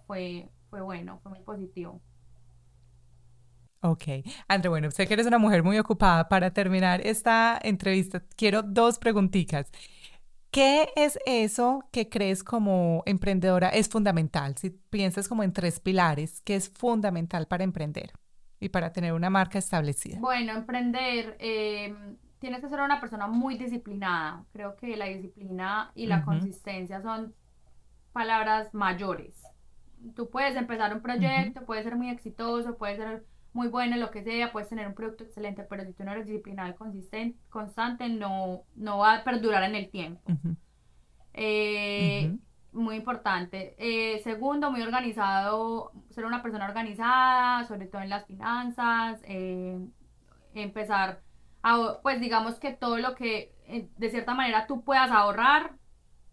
Fue, 0.07 0.49
fue 0.69 0.81
bueno, 0.81 1.21
fue 1.23 1.31
muy 1.31 1.39
positivo. 1.39 2.01
Ok. 3.79 4.03
André, 4.49 4.67
bueno, 4.67 4.91
sé 4.91 5.07
que 5.07 5.13
eres 5.13 5.25
una 5.25 5.37
mujer 5.37 5.63
muy 5.63 5.79
ocupada. 5.79 6.27
Para 6.27 6.51
terminar 6.51 6.99
esta 7.07 7.57
entrevista, 7.63 8.21
quiero 8.35 8.61
dos 8.61 8.99
preguntitas. 8.99 9.71
¿Qué 10.57 10.89
es 10.95 11.19
eso 11.27 11.83
que 11.91 12.09
crees 12.09 12.43
como 12.43 13.03
emprendedora 13.05 13.69
es 13.69 13.87
fundamental? 13.87 14.57
Si 14.57 14.71
piensas 14.71 15.27
como 15.27 15.43
en 15.43 15.53
tres 15.53 15.79
pilares, 15.79 16.41
¿qué 16.41 16.55
es 16.55 16.67
fundamental 16.67 17.45
para 17.45 17.63
emprender 17.63 18.11
y 18.59 18.69
para 18.69 18.91
tener 18.91 19.13
una 19.13 19.29
marca 19.29 19.59
establecida? 19.59 20.17
Bueno, 20.19 20.53
emprender, 20.53 21.37
eh, 21.37 21.95
tienes 22.39 22.61
que 22.61 22.69
ser 22.69 22.79
una 22.79 22.99
persona 22.99 23.27
muy 23.27 23.55
disciplinada. 23.59 24.45
Creo 24.51 24.75
que 24.77 24.97
la 24.97 25.05
disciplina 25.05 25.91
y 25.93 26.07
la 26.07 26.25
consistencia 26.25 27.03
son 27.03 27.35
palabras 28.11 28.73
mayores. 28.73 29.39
Tú 30.15 30.27
puedes 30.27 30.55
empezar 30.55 30.91
un 30.91 31.03
proyecto, 31.03 31.67
puede 31.67 31.83
ser 31.83 31.95
muy 31.95 32.09
exitoso, 32.09 32.79
puede 32.79 32.97
ser 32.97 33.25
muy 33.53 33.67
bueno, 33.69 33.97
lo 33.97 34.11
que 34.11 34.23
sea, 34.23 34.51
puedes 34.51 34.69
tener 34.69 34.87
un 34.87 34.93
producto 34.93 35.23
excelente, 35.23 35.63
pero 35.63 35.83
si 35.85 35.93
tú 35.93 36.03
no 36.03 36.11
eres 36.11 36.27
disciplinado 36.27 36.69
y 36.69 36.75
consistente, 36.75 37.39
constante, 37.49 38.07
no, 38.09 38.63
no 38.75 38.99
va 38.99 39.15
a 39.15 39.23
perdurar 39.23 39.63
en 39.63 39.75
el 39.75 39.89
tiempo. 39.89 40.21
Eh, 41.33 42.35
muy 42.71 42.95
importante. 42.95 43.75
Eh, 43.77 44.19
segundo, 44.23 44.71
muy 44.71 44.81
organizado, 44.81 45.91
ser 46.09 46.25
una 46.25 46.43
persona 46.43 46.65
organizada, 46.65 47.63
sobre 47.65 47.87
todo 47.87 48.01
en 48.01 48.09
las 48.09 48.25
finanzas, 48.25 49.21
eh, 49.23 49.79
empezar 50.53 51.21
a, 51.63 51.99
pues 52.03 52.19
digamos 52.19 52.55
que 52.59 52.73
todo 52.73 52.97
lo 52.97 53.15
que 53.15 53.53
de 53.97 54.09
cierta 54.09 54.33
manera 54.33 54.67
tú 54.67 54.83
puedas 54.83 55.11
ahorrar 55.11 55.73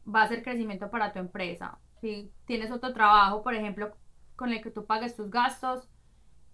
va 0.07 0.23
a 0.23 0.29
ser 0.29 0.43
crecimiento 0.43 0.91
para 0.91 1.13
tu 1.13 1.19
empresa. 1.19 1.79
Si 2.01 2.31
tienes 2.47 2.71
otro 2.71 2.93
trabajo, 2.93 3.43
por 3.43 3.55
ejemplo, 3.55 3.97
con 4.37 4.53
el 4.53 4.63
que 4.63 4.71
tú 4.71 4.85
pagues 4.87 5.17
tus 5.17 5.31
gastos, 5.31 5.89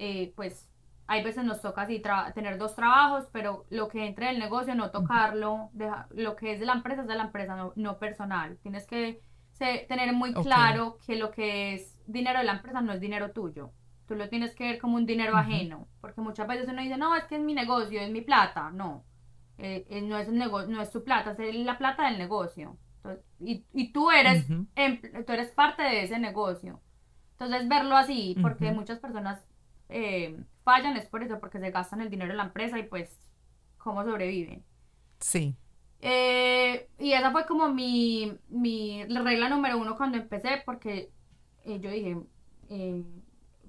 eh, 0.01 0.33
pues 0.37 0.69
hay 1.07 1.23
veces 1.25 1.45
nos 1.45 1.61
toca 1.61 1.83
así 1.83 2.03
tener 2.35 2.59
dos 2.59 2.75
trabajos, 2.77 3.29
pero 3.33 3.67
lo 3.71 3.89
que 3.89 4.07
entre 4.07 4.27
del 4.29 4.39
negocio 4.39 4.75
no 4.77 4.91
tocarlo, 4.93 5.71
lo 6.11 6.37
que 6.37 6.53
es 6.53 6.61
de 6.61 6.67
la 6.67 6.75
empresa 6.75 7.03
es 7.03 7.09
de 7.09 7.17
la 7.17 7.25
empresa, 7.25 7.57
no, 7.77 7.99
personal. 7.99 8.59
Tienes 8.63 8.87
que 8.87 9.23
tener 9.89 10.13
muy 10.15 10.39
claro 10.39 10.99
que 11.07 11.17
lo 11.17 11.31
que 11.31 11.75
es 11.75 11.99
dinero 12.07 12.39
de 12.39 12.45
la 12.47 12.53
empresa 12.53 12.81
no 12.81 12.93
es 12.93 13.01
dinero 13.01 13.33
tuyo. 13.33 13.73
Tú 14.07 14.15
lo 14.15 14.29
tienes 14.29 14.55
que 14.55 14.65
ver 14.65 14.79
como 14.81 14.97
un 14.97 15.07
dinero 15.07 15.37
ajeno, 15.37 15.89
porque 16.01 16.21
muchas 16.21 16.47
veces 16.49 16.69
uno 16.69 16.83
dice, 16.83 16.97
no, 16.97 17.15
es 17.17 17.25
que 17.25 17.37
es 17.37 17.43
mi 17.43 17.55
negocio, 17.55 18.01
es 18.01 18.11
mi 18.11 18.23
plata. 18.23 18.71
No, 18.71 19.05
Eh, 19.59 19.87
eh, 19.91 20.03
no, 20.03 20.17
es 20.19 20.29
el 20.29 20.39
no 20.39 20.81
es 20.83 20.91
tu 20.91 21.05
plata, 21.05 21.37
es 21.39 21.55
la 21.57 21.77
plata 21.79 22.07
del 22.09 22.19
negocio. 22.19 22.79
Entonces, 22.97 23.25
y, 23.41 23.67
y 23.75 23.93
tú 23.93 24.11
eres, 24.11 24.51
Ujú. 24.51 24.67
empl- 24.77 25.25
tú 25.27 25.33
eres 25.33 25.51
parte 25.51 25.83
de 25.83 26.05
ese 26.05 26.19
negocio. 26.19 26.81
Entonces, 27.33 27.69
verlo 27.69 27.97
así, 27.97 28.39
porque 28.43 28.73
muchas 28.73 28.99
personas 29.01 29.43
eh, 29.91 30.37
fallan 30.65 30.97
es 30.97 31.07
por 31.07 31.23
eso, 31.23 31.39
porque 31.41 31.59
se 31.61 31.71
gastan 31.71 32.01
el 32.01 32.11
dinero 32.11 32.31
en 32.31 32.37
la 32.39 32.45
empresa 32.45 32.79
y 32.79 32.85
pues, 32.85 33.17
¿cómo 33.79 34.05
sobreviven? 34.05 34.65
Sí. 35.21 35.57
Eh, 36.01 36.89
y 36.99 37.13
esa 37.13 37.31
fue 37.31 37.45
como 37.47 37.69
mi, 37.69 38.33
mi 38.49 39.05
regla 39.05 39.49
número 39.49 39.79
uno 39.79 39.97
cuando 39.97 40.17
empecé, 40.17 40.63
porque 40.65 41.11
eh, 41.65 41.79
yo 41.81 41.91
dije, 41.91 42.17
eh, 42.71 43.05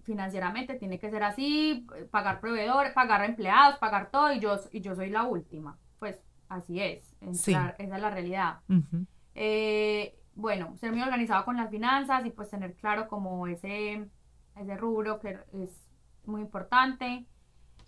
financieramente 0.04 0.76
tiene 0.76 0.98
que 1.00 1.10
ser 1.10 1.24
así, 1.24 1.86
pagar 2.10 2.40
proveedores, 2.40 2.94
pagar 2.94 3.24
empleados, 3.26 3.78
pagar 3.80 4.10
todo, 4.12 4.32
y 4.32 4.40
yo, 4.40 4.58
y 4.72 4.82
yo 4.82 4.96
soy 4.96 5.10
la 5.10 5.24
última. 5.24 5.78
Pues 6.00 6.24
así 6.48 6.82
es, 6.82 7.16
Sí. 7.34 7.52
esa 7.52 7.76
es 7.78 7.90
la 7.90 8.10
realidad. 8.10 8.60
Bueno, 10.34 10.76
ser 10.78 10.92
muy 10.94 11.02
organizado 11.02 11.44
con 11.46 11.58
las 11.58 11.70
finanzas 11.70 12.26
y 12.26 12.32
pues 12.32 12.50
tener 12.50 12.74
claro 12.76 13.08
como 13.08 13.48
ese, 13.48 14.08
ese 14.56 14.78
rubro 14.78 15.20
que 15.20 15.38
es 15.54 15.81
muy 16.26 16.42
importante. 16.42 17.26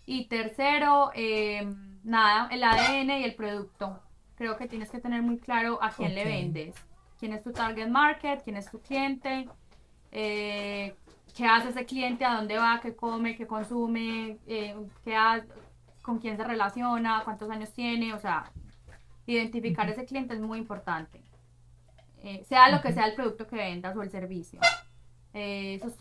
Y 0.06 0.26
tercero, 0.26 1.10
eh, 1.14 1.66
nada, 2.02 2.48
el 2.50 2.62
ADN 2.62 3.20
y 3.20 3.24
el 3.24 3.34
producto. 3.34 4.00
Creo 4.36 4.56
que 4.56 4.66
tienes 4.68 4.90
que 4.90 4.98
tener 5.00 5.22
muy 5.22 5.38
claro 5.38 5.78
a 5.82 5.90
quién 5.90 6.14
le 6.14 6.24
vendes, 6.24 6.74
quién 7.18 7.32
es 7.32 7.42
tu 7.42 7.52
target 7.52 7.88
market, 7.88 8.42
quién 8.42 8.56
es 8.56 8.70
tu 8.70 8.80
cliente, 8.80 9.48
eh, 10.12 10.94
qué 11.36 11.46
hace 11.46 11.70
ese 11.70 11.86
cliente, 11.86 12.24
a 12.24 12.34
dónde 12.34 12.58
va, 12.58 12.80
qué 12.82 12.94
come, 12.94 13.36
qué 13.36 13.46
consume, 13.46 14.38
eh, 14.46 14.76
qué 15.04 15.16
ha- 15.16 15.44
con 16.02 16.18
quién 16.18 16.36
se 16.36 16.44
relaciona, 16.44 17.22
cuántos 17.24 17.48
años 17.50 17.72
tiene, 17.72 18.12
o 18.12 18.18
sea, 18.18 18.52
identificar 19.26 19.88
ese 19.88 20.04
cliente 20.04 20.34
es 20.34 20.40
muy 20.40 20.58
importante. 20.58 21.22
Sea 22.46 22.70
lo 22.70 22.80
que 22.80 22.92
sea 22.92 23.06
el 23.06 23.14
producto 23.14 23.46
que 23.46 23.56
vendas 23.56 23.94
o 23.96 24.02
el 24.02 24.10
servicio. 24.10 24.58
Eh, 25.34 25.74
esos 25.74 25.92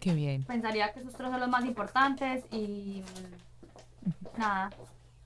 Qué 0.00 0.14
bien. 0.14 0.44
pensaría 0.44 0.92
que 0.92 1.00
esos 1.00 1.12
tres 1.12 1.30
son 1.30 1.40
los 1.40 1.48
más 1.48 1.64
importantes 1.64 2.44
y 2.52 3.02
mm, 3.02 4.38
nada, 4.38 4.70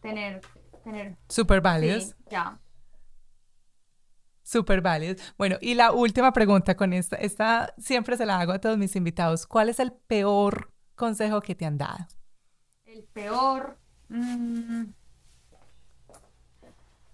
tener, 0.01 0.41
tener, 0.83 1.17
Súper 1.29 1.61
válidos. 1.61 2.05
sí, 2.05 2.15
ya. 2.31 2.59
Súper 4.43 4.81
válidos. 4.81 5.19
Bueno, 5.39 5.57
y 5.61 5.75
la 5.75 5.93
última 5.93 6.33
pregunta 6.33 6.75
con 6.77 6.93
esta, 6.93 7.17
esta 7.17 7.75
siempre 7.79 8.17
se 8.17 8.27
la 8.27 8.41
hago 8.41 8.53
a 8.53 8.61
todos 8.61 8.79
mis 8.79 8.97
invitados. 8.97 9.47
¿Cuál 9.47 9.69
es 9.69 9.79
el 9.79 9.93
peor 9.93 10.73
consejo 10.97 11.41
que 11.41 11.55
te 11.55 11.67
han 11.67 11.79
dado? 11.79 12.07
El 12.85 13.05
peor. 13.05 13.79
mm, 14.09 14.85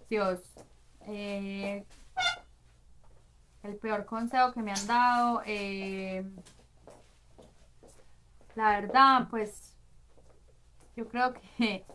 Dios. 0.09 0.39
eh, 1.07 1.85
el 3.67 3.77
peor 3.77 4.05
consejo 4.05 4.53
que 4.53 4.61
me 4.61 4.71
han 4.71 4.87
dado. 4.87 5.41
eh, 5.45 6.25
la 8.55 8.81
verdad, 8.81 9.27
pues. 9.29 9.73
Yo 10.95 11.07
creo 11.07 11.33
que. 11.33 11.85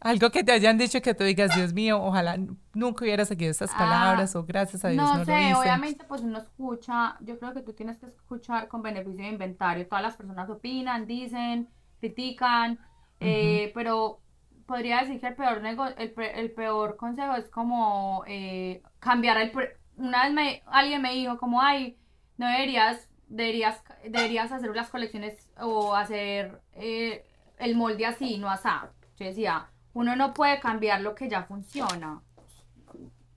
Algo 0.00 0.30
que 0.30 0.42
te 0.44 0.52
hayan 0.52 0.78
dicho 0.78 1.02
que 1.02 1.14
tú 1.14 1.24
digas, 1.24 1.52
Dios 1.54 1.74
mío, 1.74 2.02
ojalá 2.02 2.38
nunca 2.72 3.04
hubiera 3.04 3.24
seguido 3.26 3.50
estas 3.50 3.70
Ah, 3.72 3.76
palabras 3.76 4.34
o 4.34 4.44
gracias 4.44 4.84
a 4.84 4.88
Dios 4.88 5.12
No 5.12 5.14
no, 5.14 5.24
lo 5.24 5.24
sé, 5.26 5.32
hice. 5.38 5.58
obviamente 5.60 6.04
pues 6.04 6.22
uno 6.22 6.38
escucha, 6.38 7.16
yo 7.20 7.38
creo 7.38 7.54
que 7.54 7.62
tú 7.62 7.72
tienes 7.74 7.98
que 7.98 8.06
escuchar 8.06 8.68
con 8.68 8.82
beneficio 8.82 9.22
de 9.24 9.28
inventario. 9.30 9.86
Todas 9.88 10.02
las 10.02 10.16
personas 10.16 10.48
opinan, 10.50 11.06
dicen, 11.06 11.68
critican, 12.00 12.78
eh, 13.20 13.70
pero 13.74 14.20
podría 14.66 15.00
decir 15.00 15.20
que 15.20 15.28
el 15.28 15.36
peor 15.36 15.60
nego- 15.62 15.86
el, 15.96 16.14
el 16.18 16.52
peor 16.52 16.96
consejo 16.96 17.34
es 17.36 17.48
como 17.50 18.24
eh, 18.26 18.82
cambiar 18.98 19.36
el... 19.38 19.52
Una 20.00 20.24
vez 20.24 20.32
me, 20.32 20.62
alguien 20.66 21.02
me 21.02 21.12
dijo 21.14 21.38
como, 21.38 21.60
ay, 21.62 21.96
no 22.38 22.46
deberías, 22.48 23.08
deberías, 23.28 23.82
deberías 24.04 24.50
hacer 24.52 24.74
las 24.74 24.90
colecciones 24.90 25.50
o 25.60 25.94
hacer 25.94 26.60
eh, 26.74 27.24
el 27.58 27.76
molde 27.76 28.06
así, 28.06 28.38
no 28.38 28.50
asá. 28.50 28.90
Yo 29.18 29.26
decía, 29.26 29.70
uno 29.92 30.16
no 30.16 30.32
puede 30.34 30.60
cambiar 30.60 31.00
lo 31.02 31.14
que 31.14 31.28
ya 31.28 31.44
funciona 31.44 32.22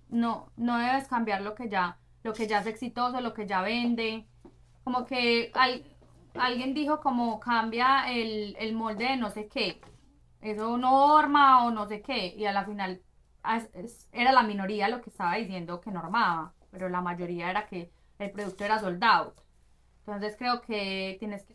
no, 0.09 0.51
no 0.57 0.77
debes 0.77 1.07
cambiar 1.07 1.41
lo 1.41 1.55
que 1.55 1.69
ya, 1.69 1.97
lo 2.23 2.33
que 2.33 2.47
ya 2.47 2.59
es 2.59 2.67
exitoso, 2.67 3.21
lo 3.21 3.33
que 3.33 3.47
ya 3.47 3.61
vende. 3.61 4.27
Como 4.83 5.05
que 5.05 5.51
al- 5.53 5.83
alguien 6.35 6.73
dijo 6.73 6.99
como 7.01 7.39
cambia 7.39 8.11
el, 8.11 8.55
el 8.59 8.73
molde 8.75 9.05
de 9.05 9.17
no 9.17 9.31
sé 9.31 9.47
qué. 9.47 9.81
Eso 10.41 10.77
norma 10.77 11.65
o 11.65 11.71
no 11.71 11.87
sé 11.87 12.01
qué. 12.01 12.33
Y 12.37 12.45
a 12.45 12.53
la 12.53 12.65
final 12.65 13.01
era 14.11 14.31
la 14.31 14.43
minoría 14.43 14.89
lo 14.89 15.01
que 15.01 15.09
estaba 15.09 15.35
diciendo 15.35 15.81
que 15.81 15.91
normaba. 15.91 16.53
Pero 16.71 16.89
la 16.89 17.01
mayoría 17.01 17.49
era 17.49 17.65
que 17.67 17.91
el 18.19 18.31
producto 18.31 18.63
era 18.65 18.79
sold 18.79 19.03
out. 19.03 19.35
Entonces 20.05 20.35
creo 20.37 20.61
que 20.61 21.17
tienes. 21.19 21.45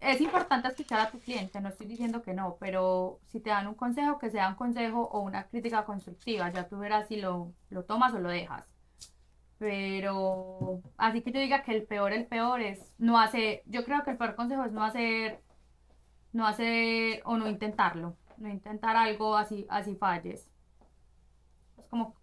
Es 0.00 0.20
importante 0.20 0.68
escuchar 0.68 1.00
a 1.00 1.10
tu 1.10 1.18
cliente, 1.18 1.60
no 1.60 1.70
estoy 1.70 1.86
diciendo 1.86 2.22
que 2.22 2.34
no, 2.34 2.56
pero 2.60 3.20
si 3.26 3.40
te 3.40 3.50
dan 3.50 3.66
un 3.66 3.74
consejo, 3.74 4.18
que 4.18 4.30
sea 4.30 4.48
un 4.48 4.54
consejo 4.54 5.02
o 5.10 5.20
una 5.20 5.46
crítica 5.48 5.84
constructiva, 5.86 6.52
ya 6.52 6.68
tú 6.68 6.78
verás 6.78 7.08
si 7.08 7.16
lo, 7.16 7.52
lo 7.70 7.84
tomas 7.84 8.12
o 8.14 8.18
lo 8.18 8.28
dejas. 8.28 8.68
Pero 9.58 10.82
así 10.98 11.22
que 11.22 11.32
yo 11.32 11.40
diga 11.40 11.62
que 11.62 11.72
el 11.74 11.84
peor, 11.86 12.12
el 12.12 12.26
peor 12.26 12.60
es 12.60 12.92
no 12.98 13.18
hacer, 13.18 13.62
yo 13.66 13.84
creo 13.84 14.04
que 14.04 14.10
el 14.10 14.18
peor 14.18 14.34
consejo 14.36 14.64
es 14.64 14.72
no 14.72 14.84
hacer, 14.84 15.40
no 16.32 16.46
hacer 16.46 17.22
o 17.24 17.36
no 17.38 17.48
intentarlo, 17.48 18.16
no 18.36 18.48
intentar 18.50 18.96
algo 18.96 19.36
así, 19.36 19.66
así 19.70 19.96
falles. 19.96 20.50
Es 21.78 21.86
como, 21.88 22.14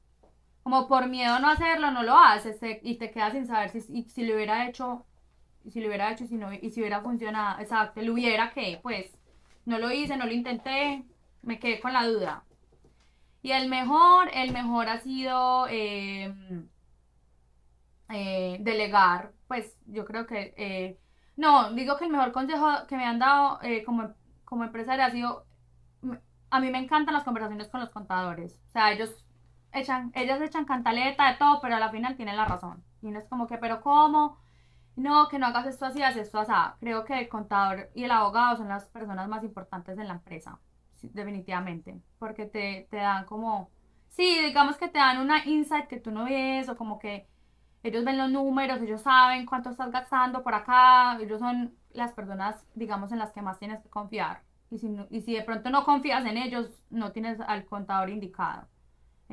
como 0.64 0.88
por 0.88 1.08
miedo 1.10 1.40
no 1.40 1.50
hacerlo, 1.50 1.92
no 1.92 2.04
lo 2.04 2.18
haces 2.18 2.60
te- 2.60 2.80
y 2.84 2.98
te 2.98 3.12
quedas 3.12 3.34
sin 3.34 3.48
saber 3.48 3.70
si, 3.72 3.82
si 4.10 4.26
lo 4.26 4.36
hubiera 4.36 4.68
hecho, 4.70 5.06
si 5.70 5.82
lo 5.82 5.88
hubiera 5.88 6.12
hecho 6.12 6.26
si, 6.28 6.38
no, 6.38 6.54
y 6.54 6.72
si 6.72 6.82
hubiera 6.82 7.02
funcionado, 7.02 7.60
exacto, 7.62 8.02
lo 8.02 8.14
hubiera 8.14 8.52
que, 8.54 8.80
pues, 8.84 9.18
no 9.66 9.80
lo 9.80 9.92
hice, 9.92 10.18
no 10.18 10.26
lo 10.26 10.34
intenté, 10.34 11.06
me 11.44 11.60
quedé 11.60 11.80
con 11.82 11.94
la 11.94 12.08
duda. 12.08 12.46
Y 13.44 13.52
el 13.52 13.70
mejor, 13.70 14.30
el 14.34 14.52
mejor 14.54 14.90
ha 14.90 15.00
sido 15.00 15.68
eh, 15.70 16.34
eh, 18.10 18.58
delegar, 18.62 19.34
pues 19.48 19.78
yo 19.88 20.06
creo 20.06 20.26
que, 20.28 20.54
eh, 20.58 21.00
no, 21.36 21.74
digo 21.74 21.98
que 21.98 22.06
el 22.06 22.12
mejor 22.12 22.32
consejo 22.32 22.68
que 22.88 22.96
me 22.98 23.06
han 23.06 23.20
dado 23.20 23.60
eh, 23.64 23.84
como, 23.84 24.14
como 24.46 24.64
empresaria 24.64 25.06
ha 25.06 25.12
sido, 25.12 25.46
a 26.50 26.60
mí 26.60 26.70
me 26.70 26.78
encantan 26.80 27.14
las 27.14 27.24
conversaciones 27.24 27.68
con 27.70 27.80
los 27.82 27.90
contadores, 27.90 28.60
o 28.70 28.72
sea, 28.72 28.92
ellos 28.92 29.23
echan, 29.74 30.12
ellas 30.16 30.42
echan 30.42 30.66
cantaleta 30.66 31.32
de 31.32 31.38
todo, 31.38 31.60
pero 31.62 31.76
a 31.76 31.80
la 31.80 31.90
final 31.92 32.16
tienen 32.16 32.38
la 32.38 32.46
razón. 32.46 32.84
Y 33.02 33.12
no 33.12 33.20
es 33.20 33.28
como 33.28 33.48
que, 33.48 33.58
pero 33.58 33.82
¿cómo? 33.82 34.38
No, 34.96 35.28
que 35.30 35.40
no 35.40 35.48
hagas 35.48 35.68
esto 35.68 35.86
así, 35.86 36.02
haz 36.04 36.16
esto 36.18 36.40
así. 36.40 36.52
Creo 36.80 37.04
que 37.06 37.20
el 37.20 37.30
contador 37.30 37.90
y 37.96 38.04
el 38.04 38.12
abogado 38.12 38.58
son 38.58 38.70
las 38.70 38.86
personas 38.86 39.28
más 39.28 39.44
importantes 39.44 39.98
en 39.98 40.08
la 40.08 40.16
empresa, 40.16 40.60
definitivamente, 41.02 42.00
porque 42.20 42.46
te, 42.46 42.88
te 42.90 42.98
dan 42.98 43.26
como, 43.26 43.72
sí, 44.10 44.40
digamos 44.46 44.78
que 44.78 44.88
te 44.88 45.00
dan 45.00 45.20
una 45.20 45.46
insight 45.46 45.88
que 45.88 46.00
tú 46.00 46.12
no 46.12 46.26
ves, 46.26 46.70
o 46.70 46.78
como 46.78 47.00
que 47.00 47.28
ellos 47.84 48.06
ven 48.06 48.18
los 48.18 48.32
números, 48.32 48.82
ellos 48.82 49.02
saben 49.02 49.46
cuánto 49.46 49.70
estás 49.70 49.92
gastando 49.92 50.44
por 50.44 50.54
acá, 50.56 51.18
ellos 51.20 51.40
son 51.40 51.76
las 51.92 52.14
personas, 52.14 52.66
digamos, 52.76 53.12
en 53.12 53.20
las 53.20 53.32
que 53.34 53.42
más 53.42 53.60
tienes 53.60 53.82
que 53.82 53.90
confiar. 53.90 54.44
Y 54.72 54.80
si, 54.80 54.96
y 55.10 55.22
si 55.22 55.34
de 55.36 55.44
pronto 55.44 55.70
no 55.70 55.84
confías 55.86 56.26
en 56.26 56.38
ellos, 56.38 56.70
no 56.90 57.12
tienes 57.12 57.40
al 57.42 57.66
contador 57.66 58.10
indicado. 58.10 58.68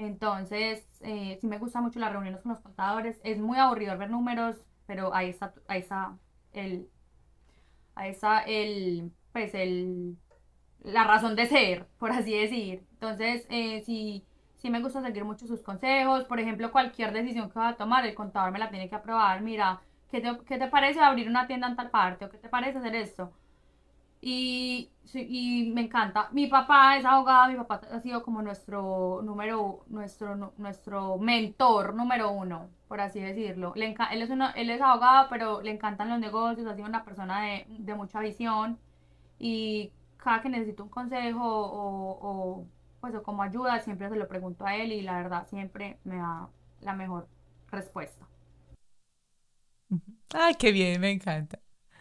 Entonces, 0.00 0.86
eh, 1.02 1.38
sí 1.40 1.46
me 1.46 1.58
gusta 1.58 1.80
mucho 1.82 1.98
las 2.00 2.12
reuniones 2.12 2.40
con 2.42 2.52
los 2.52 2.60
contadores. 2.60 3.20
Es 3.24 3.38
muy 3.38 3.58
aburrido 3.58 3.96
ver 3.98 4.10
números, 4.10 4.56
pero 4.86 5.14
ahí 5.14 5.28
está, 5.30 5.54
ahí 5.68 5.80
está 5.80 6.18
el, 6.52 6.88
ahí 7.94 8.10
está 8.10 8.40
el, 8.42 9.12
pues 9.32 9.54
el, 9.54 10.16
la 10.80 11.04
razón 11.04 11.36
de 11.36 11.46
ser, 11.46 11.86
por 11.98 12.12
así 12.12 12.34
decir. 12.38 12.84
Entonces, 12.94 13.46
eh, 13.50 13.82
sí, 13.86 14.24
sí 14.56 14.70
me 14.70 14.80
gusta 14.82 15.02
seguir 15.02 15.24
mucho 15.24 15.46
sus 15.46 15.62
consejos. 15.62 16.24
Por 16.26 16.40
ejemplo, 16.40 16.72
cualquier 16.72 17.12
decisión 17.12 17.50
que 17.50 17.58
va 17.58 17.70
a 17.70 17.76
tomar, 17.76 18.06
el 18.06 18.14
contador 18.14 18.52
me 18.52 18.58
la 18.60 18.70
tiene 18.70 18.88
que 18.88 18.96
aprobar. 18.96 19.42
Mira, 19.42 19.82
¿qué 20.10 20.20
te, 20.22 20.38
qué 20.46 20.58
te 20.58 20.68
parece 20.68 21.00
abrir 21.00 21.28
una 21.28 21.46
tienda 21.48 21.68
en 21.68 21.76
tal 21.76 21.90
parte? 21.90 22.24
¿O 22.26 22.30
qué 22.30 22.38
te 22.38 22.48
parece 22.48 22.78
hacer 22.78 22.96
esto? 22.96 23.32
Y, 24.22 24.90
me 25.74 25.82
encanta. 25.82 26.28
Mi 26.32 26.46
papá 26.46 26.96
es 26.98 27.04
abogado, 27.06 27.50
mi 27.50 27.56
papá 27.56 27.80
ha 27.90 28.00
sido 28.00 28.22
como 28.22 28.42
nuestro 28.42 29.22
número, 29.22 29.84
nuestro, 29.88 30.36
nu- 30.36 30.52
nuestro 30.58 31.16
mentor 31.18 31.94
número 31.94 32.30
uno, 32.30 32.68
por 32.88 33.00
así 33.00 33.20
decirlo. 33.20 33.72
Le 33.76 33.86
él 34.12 34.22
es 34.22 34.30
uno- 34.30 34.50
él 34.54 34.70
es 34.70 34.80
abogado, 34.82 35.28
pero 35.30 35.62
le 35.62 35.70
encantan 35.72 36.10
los 36.10 36.18
negocios, 36.20 36.66
ha 36.68 36.74
sido 36.76 36.86
una 36.88 37.04
persona 37.04 37.42
de, 37.42 37.66
de 37.68 37.94
mucha 37.94 38.20
visión 38.20 38.78
y 39.38 39.92
cada 40.18 40.42
que 40.42 40.48
necesito 40.50 40.82
un 40.84 40.90
consejo 40.90 41.40
o, 41.44 42.18
o, 42.60 42.66
pues, 43.00 43.14
o 43.14 43.22
como 43.22 43.42
ayuda, 43.42 43.80
siempre 43.80 44.08
se 44.10 44.16
lo 44.16 44.28
pregunto 44.28 44.66
a 44.66 44.76
él 44.76 44.92
y 44.92 45.02
la 45.02 45.16
verdad 45.16 45.46
siempre 45.48 45.98
me 46.04 46.16
da 46.18 46.48
la 46.82 46.94
mejor 46.94 47.28
respuesta. 47.70 48.26
Ay, 50.34 50.54
qué 50.56 50.72
bien, 50.72 51.00
me 51.00 51.10
encanta. 51.10 51.60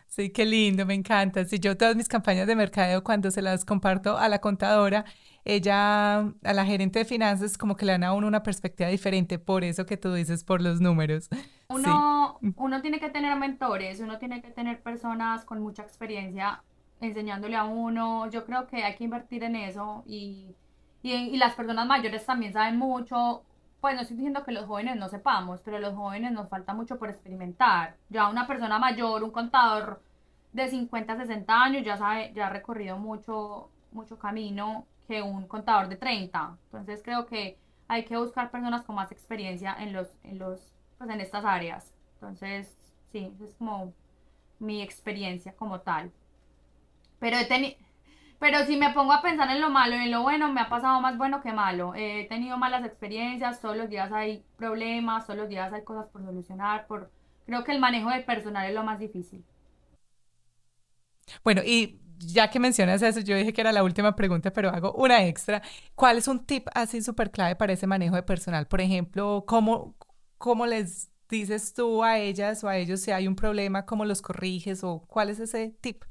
Sí, 0.10 0.32
qué 0.32 0.44
lindo, 0.46 0.86
me 0.86 0.96
encanta. 0.96 1.46
Si 1.46 1.60
yo 1.60 1.78
todas 1.78 1.96
mis 1.96 2.08
campañas 2.08 2.48
de 2.48 2.56
mercadeo, 2.56 3.04
cuando 3.04 3.30
se 3.30 3.42
las 3.44 3.64
comparto 3.64 4.18
a 4.18 4.28
la 4.28 4.40
contadora, 4.42 5.06
ella, 5.46 6.20
a 6.20 6.54
la 6.54 6.66
gerente 6.66 7.00
de 7.00 7.06
finanzas, 7.06 7.58
como 7.58 7.76
que 7.76 7.86
le 7.86 7.92
dan 7.94 8.04
a 8.04 8.14
uno 8.14 8.28
una 8.28 8.42
perspectiva 8.44 8.90
diferente, 8.90 9.38
por 9.38 9.64
eso 9.64 9.86
que 9.86 9.98
tú 9.98 10.12
dices, 10.14 10.44
por 10.44 10.62
los 10.62 10.82
números. 10.82 11.30
Uno, 11.70 12.40
uno 12.56 12.82
tiene 12.82 13.00
que 13.00 13.10
tener 13.12 13.38
mentores, 13.38 14.00
uno 14.00 14.18
tiene 14.18 14.42
que 14.42 14.50
tener 14.50 14.82
personas 14.82 15.46
con 15.46 15.62
mucha 15.62 15.84
experiencia 15.84 16.64
enseñándole 17.00 17.56
a 17.56 17.66
uno. 17.66 18.30
Yo 18.32 18.46
creo 18.46 18.66
que 18.68 18.84
hay 18.84 18.96
que 18.96 19.04
invertir 19.04 19.44
en 19.44 19.56
eso 19.56 20.04
y, 20.08 20.56
y, 21.04 21.14
y 21.14 21.38
las 21.38 21.54
personas 21.54 21.86
mayores 21.88 22.26
también 22.26 22.54
saben 22.54 22.78
mucho. 22.78 23.44
Pues 23.82 23.96
no 23.96 24.02
estoy 24.02 24.18
diciendo 24.18 24.44
que 24.44 24.52
los 24.52 24.66
jóvenes 24.66 24.98
no 24.98 25.08
sepamos, 25.08 25.62
pero 25.62 25.80
los 25.80 25.96
jóvenes 25.96 26.32
nos 26.34 26.50
falta 26.50 26.74
mucho 26.74 27.00
por 27.00 27.10
experimentar. 27.10 27.96
Ya 28.10 28.28
una 28.30 28.46
persona 28.46 28.78
mayor, 28.78 29.24
un 29.24 29.32
contador 29.32 30.02
de 30.52 30.68
50, 30.68 31.16
60 31.18 31.64
años, 31.64 31.86
ya 31.86 31.98
sabe, 31.98 32.34
ya 32.34 32.48
ha 32.48 32.50
recorrido 32.50 32.98
mucho, 32.98 33.70
mucho 33.92 34.18
camino 34.20 34.86
que 35.08 35.22
un 35.22 35.48
contador 35.48 35.88
de 35.88 35.96
30. 35.96 36.58
Entonces 36.66 37.02
creo 37.04 37.26
que 37.26 37.58
hay 37.88 38.06
que 38.06 38.18
buscar 38.18 38.52
personas 38.52 38.84
con 38.84 38.96
más 38.96 39.12
experiencia 39.12 39.76
en 39.80 39.94
los, 39.94 40.08
en 40.24 40.40
los, 40.40 40.60
pues 40.98 41.10
en 41.10 41.22
estas 41.22 41.46
áreas. 41.46 41.92
Entonces, 42.16 42.78
sí, 43.12 43.34
es 43.42 43.56
como 43.56 43.94
mi 44.60 44.82
experiencia 44.82 45.54
como 45.56 45.80
tal. 45.80 46.12
Pero 47.20 47.38
he 47.38 47.46
tenido, 47.46 47.78
pero 48.40 48.66
si 48.66 48.78
me 48.78 48.94
pongo 48.94 49.14
a 49.14 49.22
pensar 49.22 49.50
en 49.52 49.62
lo 49.62 49.70
malo 49.70 49.96
y 49.96 50.06
en 50.06 50.12
lo 50.12 50.22
bueno, 50.24 50.52
me 50.52 50.62
ha 50.62 50.70
pasado 50.70 51.02
más 51.02 51.18
bueno 51.18 51.42
que 51.42 51.52
malo. 51.54 51.94
he 51.96 52.26
tenido 52.30 52.58
malas 52.58 52.86
experiencias, 52.86 53.60
todos 53.60 53.76
los 53.78 53.90
días 53.90 54.12
hay 54.12 54.44
problemas, 54.58 55.26
todos 55.28 55.40
los 55.40 55.50
días 55.50 55.72
hay 55.74 55.84
cosas 55.84 56.08
por 56.08 56.24
solucionar, 56.24 56.88
por 56.88 57.12
creo 57.46 57.64
que 57.64 57.72
el 57.74 57.80
manejo 57.80 58.10
del 58.10 58.24
personal 58.24 58.68
es 58.68 58.74
lo 58.74 58.84
más 58.84 59.00
difícil. 59.00 59.44
Bueno, 61.44 61.62
y 61.66 62.00
ya 62.18 62.50
que 62.50 62.60
mencionas 62.60 63.02
eso, 63.02 63.20
yo 63.22 63.36
dije 63.36 63.54
que 63.54 63.62
era 63.62 63.72
la 63.72 63.84
última 63.84 64.16
pregunta, 64.16 64.52
pero 64.52 64.70
hago 64.70 64.94
una 64.94 65.26
extra. 65.26 65.62
¿Cuál 65.96 66.18
es 66.18 66.28
un 66.28 66.46
tip 66.46 66.68
así 66.74 67.02
súper 67.02 67.32
clave 67.32 67.56
para 67.56 67.74
ese 67.74 67.88
manejo 67.88 68.16
de 68.16 68.24
personal? 68.24 68.68
Por 68.68 68.82
ejemplo, 68.82 69.46
¿cómo, 69.48 69.96
¿cómo 70.38 70.66
les 70.66 71.10
dices 71.30 71.74
tú 71.74 72.04
a 72.04 72.18
ellas 72.18 72.64
o 72.64 72.70
a 72.70 72.78
ellos 72.78 73.02
si 73.02 73.12
hay 73.12 73.28
un 73.28 73.36
problema, 73.36 73.86
cómo 73.86 74.06
los 74.06 74.22
corriges 74.22 74.84
o 74.84 75.02
cuál 75.08 75.30
es 75.30 75.40
ese 75.40 75.76
tip 75.82 76.04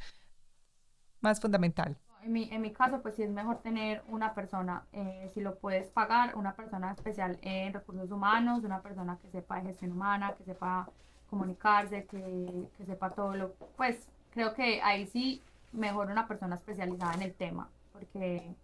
más 1.20 1.40
fundamental? 1.40 1.98
En 2.28 2.34
mi, 2.34 2.46
en 2.52 2.60
mi 2.60 2.72
caso, 2.72 3.00
pues 3.00 3.14
sí 3.16 3.22
es 3.22 3.30
mejor 3.30 3.62
tener 3.62 4.02
una 4.06 4.34
persona, 4.34 4.84
eh, 4.92 5.30
si 5.32 5.40
lo 5.40 5.54
puedes 5.54 5.88
pagar, 5.88 6.36
una 6.36 6.52
persona 6.52 6.92
especial 6.92 7.38
en 7.40 7.72
recursos 7.72 8.10
humanos, 8.10 8.64
una 8.64 8.82
persona 8.82 9.16
que 9.16 9.30
sepa 9.30 9.56
de 9.56 9.68
gestión 9.68 9.92
humana, 9.92 10.34
que 10.36 10.44
sepa 10.44 10.90
comunicarse, 11.30 12.04
que, 12.04 12.68
que 12.76 12.84
sepa 12.84 13.08
todo 13.08 13.34
lo, 13.34 13.54
pues 13.78 14.06
creo 14.30 14.52
que 14.52 14.82
ahí 14.82 15.06
sí 15.06 15.42
mejor 15.72 16.10
una 16.10 16.28
persona 16.28 16.56
especializada 16.56 17.14
en 17.14 17.22
el 17.22 17.32
tema, 17.32 17.70
porque 17.94 18.54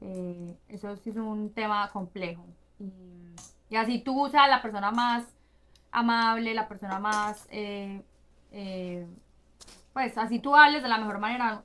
eh, 0.00 0.56
eso 0.68 0.96
sí 0.96 1.10
es 1.10 1.16
un 1.16 1.52
tema 1.54 1.88
complejo. 1.92 2.44
Y, 2.80 3.76
así 3.76 4.00
tú 4.00 4.28
seas 4.28 4.48
la 4.48 4.60
persona 4.60 4.90
más 4.90 5.24
amable, 5.92 6.52
la 6.52 6.66
persona 6.66 6.98
más, 6.98 7.46
eh, 7.52 8.02
eh, 8.50 9.06
pues 9.92 10.18
así 10.18 10.40
tú 10.40 10.56
hables 10.56 10.82
de 10.82 10.88
la 10.88 10.98
mejor 10.98 11.20
manera, 11.20 11.62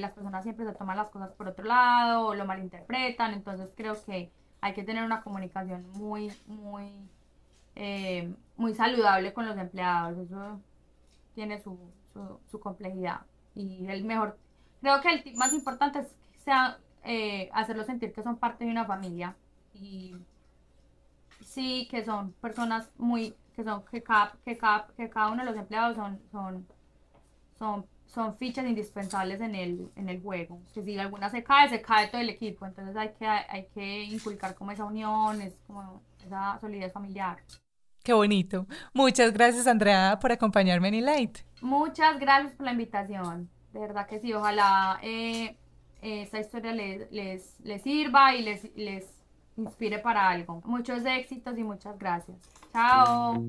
las 0.00 0.12
personas 0.12 0.42
siempre 0.42 0.66
se 0.66 0.72
toman 0.72 0.96
las 0.96 1.10
cosas 1.10 1.32
por 1.32 1.48
otro 1.48 1.64
lado 1.64 2.26
o 2.28 2.34
lo 2.34 2.44
malinterpretan, 2.44 3.34
entonces 3.34 3.72
creo 3.76 3.94
que 4.04 4.30
hay 4.60 4.74
que 4.74 4.84
tener 4.84 5.04
una 5.04 5.22
comunicación 5.22 5.90
muy, 5.92 6.32
muy, 6.46 6.90
muy 8.56 8.74
saludable 8.74 9.32
con 9.32 9.46
los 9.46 9.56
empleados, 9.58 10.18
eso 10.18 10.60
tiene 11.34 11.60
su, 11.60 11.78
su 12.50 12.60
complejidad. 12.60 13.22
Y 13.54 13.86
el 13.88 14.04
mejor, 14.04 14.38
creo 14.80 15.00
que 15.00 15.08
el 15.10 15.22
tip 15.22 15.36
más 15.36 15.52
importante 15.52 16.00
es 16.00 16.14
sea, 16.44 16.78
eh, 17.04 17.50
hacerlo 17.52 17.84
sentir 17.84 18.12
que 18.12 18.22
son 18.22 18.36
parte 18.36 18.64
de 18.64 18.70
una 18.70 18.84
familia. 18.84 19.36
Y 19.74 20.16
sí, 21.40 21.88
que 21.90 22.04
son 22.04 22.32
personas 22.34 22.90
muy, 22.98 23.34
que 23.54 23.64
son, 23.64 23.84
que 23.86 24.02
cada, 24.02 24.32
que 24.44 24.56
cada, 24.56 24.86
que 24.96 25.08
cada 25.08 25.30
uno 25.30 25.44
de 25.44 25.50
los 25.50 25.58
empleados 25.58 25.96
son, 25.96 26.20
son, 26.30 26.66
son, 27.58 27.86
son 28.12 28.36
fichas 28.36 28.66
indispensables 28.66 29.40
en 29.40 29.54
el, 29.54 29.88
en 29.96 30.08
el 30.08 30.20
juego. 30.20 30.60
Que 30.74 30.82
si 30.82 30.98
alguna 30.98 31.30
se 31.30 31.42
cae, 31.42 31.68
se 31.68 31.80
cae 31.80 32.08
todo 32.08 32.20
el 32.20 32.28
equipo. 32.28 32.66
Entonces 32.66 32.94
hay 32.96 33.10
que, 33.18 33.26
hay 33.26 33.66
que 33.74 34.04
inculcar 34.04 34.54
como 34.54 34.70
esa 34.70 34.84
unión, 34.84 35.40
es 35.40 35.54
como 35.66 36.02
esa 36.24 36.58
solidez 36.60 36.92
familiar. 36.92 37.38
Qué 38.02 38.12
bonito. 38.12 38.66
Muchas 38.92 39.32
gracias, 39.32 39.66
Andrea, 39.66 40.18
por 40.20 40.32
acompañarme 40.32 40.88
en 40.88 40.94
E-Light. 40.94 41.38
Muchas 41.60 42.18
gracias 42.18 42.52
por 42.54 42.66
la 42.66 42.72
invitación. 42.72 43.48
De 43.72 43.80
verdad 43.80 44.06
que 44.06 44.18
sí. 44.18 44.34
Ojalá 44.34 44.98
eh, 45.02 45.56
esta 46.02 46.40
historia 46.40 46.72
les, 46.72 47.10
les, 47.10 47.60
les, 47.60 47.82
sirva 47.82 48.34
y 48.34 48.42
les, 48.42 48.76
les 48.76 49.06
inspire 49.56 50.00
para 50.00 50.28
algo. 50.28 50.60
Muchos 50.64 51.04
éxitos 51.06 51.56
y 51.56 51.62
muchas 51.62 51.98
gracias. 51.98 52.36
Chao. 52.72 53.42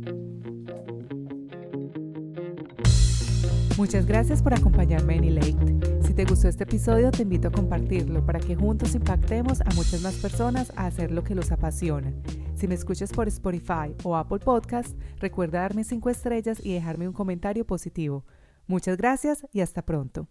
Muchas 3.77 4.05
gracias 4.05 4.43
por 4.43 4.53
acompañarme 4.53 5.15
en 5.15 5.23
E-Late. 5.23 6.03
Si 6.03 6.13
te 6.13 6.25
gustó 6.25 6.47
este 6.47 6.63
episodio, 6.63 7.09
te 7.09 7.23
invito 7.23 7.47
a 7.47 7.51
compartirlo 7.51 8.23
para 8.23 8.39
que 8.39 8.55
juntos 8.55 8.93
impactemos 8.93 9.61
a 9.61 9.69
muchas 9.75 10.01
más 10.01 10.13
personas 10.15 10.71
a 10.75 10.85
hacer 10.85 11.11
lo 11.11 11.23
que 11.23 11.33
los 11.33 11.51
apasiona. 11.51 12.13
Si 12.53 12.67
me 12.67 12.75
escuchas 12.75 13.11
por 13.11 13.27
Spotify 13.27 13.95
o 14.03 14.15
Apple 14.15 14.39
Podcast, 14.39 14.95
recuerda 15.19 15.61
darme 15.61 15.83
5 15.83 16.07
estrellas 16.11 16.59
y 16.63 16.73
dejarme 16.73 17.07
un 17.07 17.13
comentario 17.13 17.65
positivo. 17.65 18.25
Muchas 18.67 18.95
gracias 18.95 19.47
y 19.51 19.61
hasta 19.61 19.81
pronto. 19.81 20.27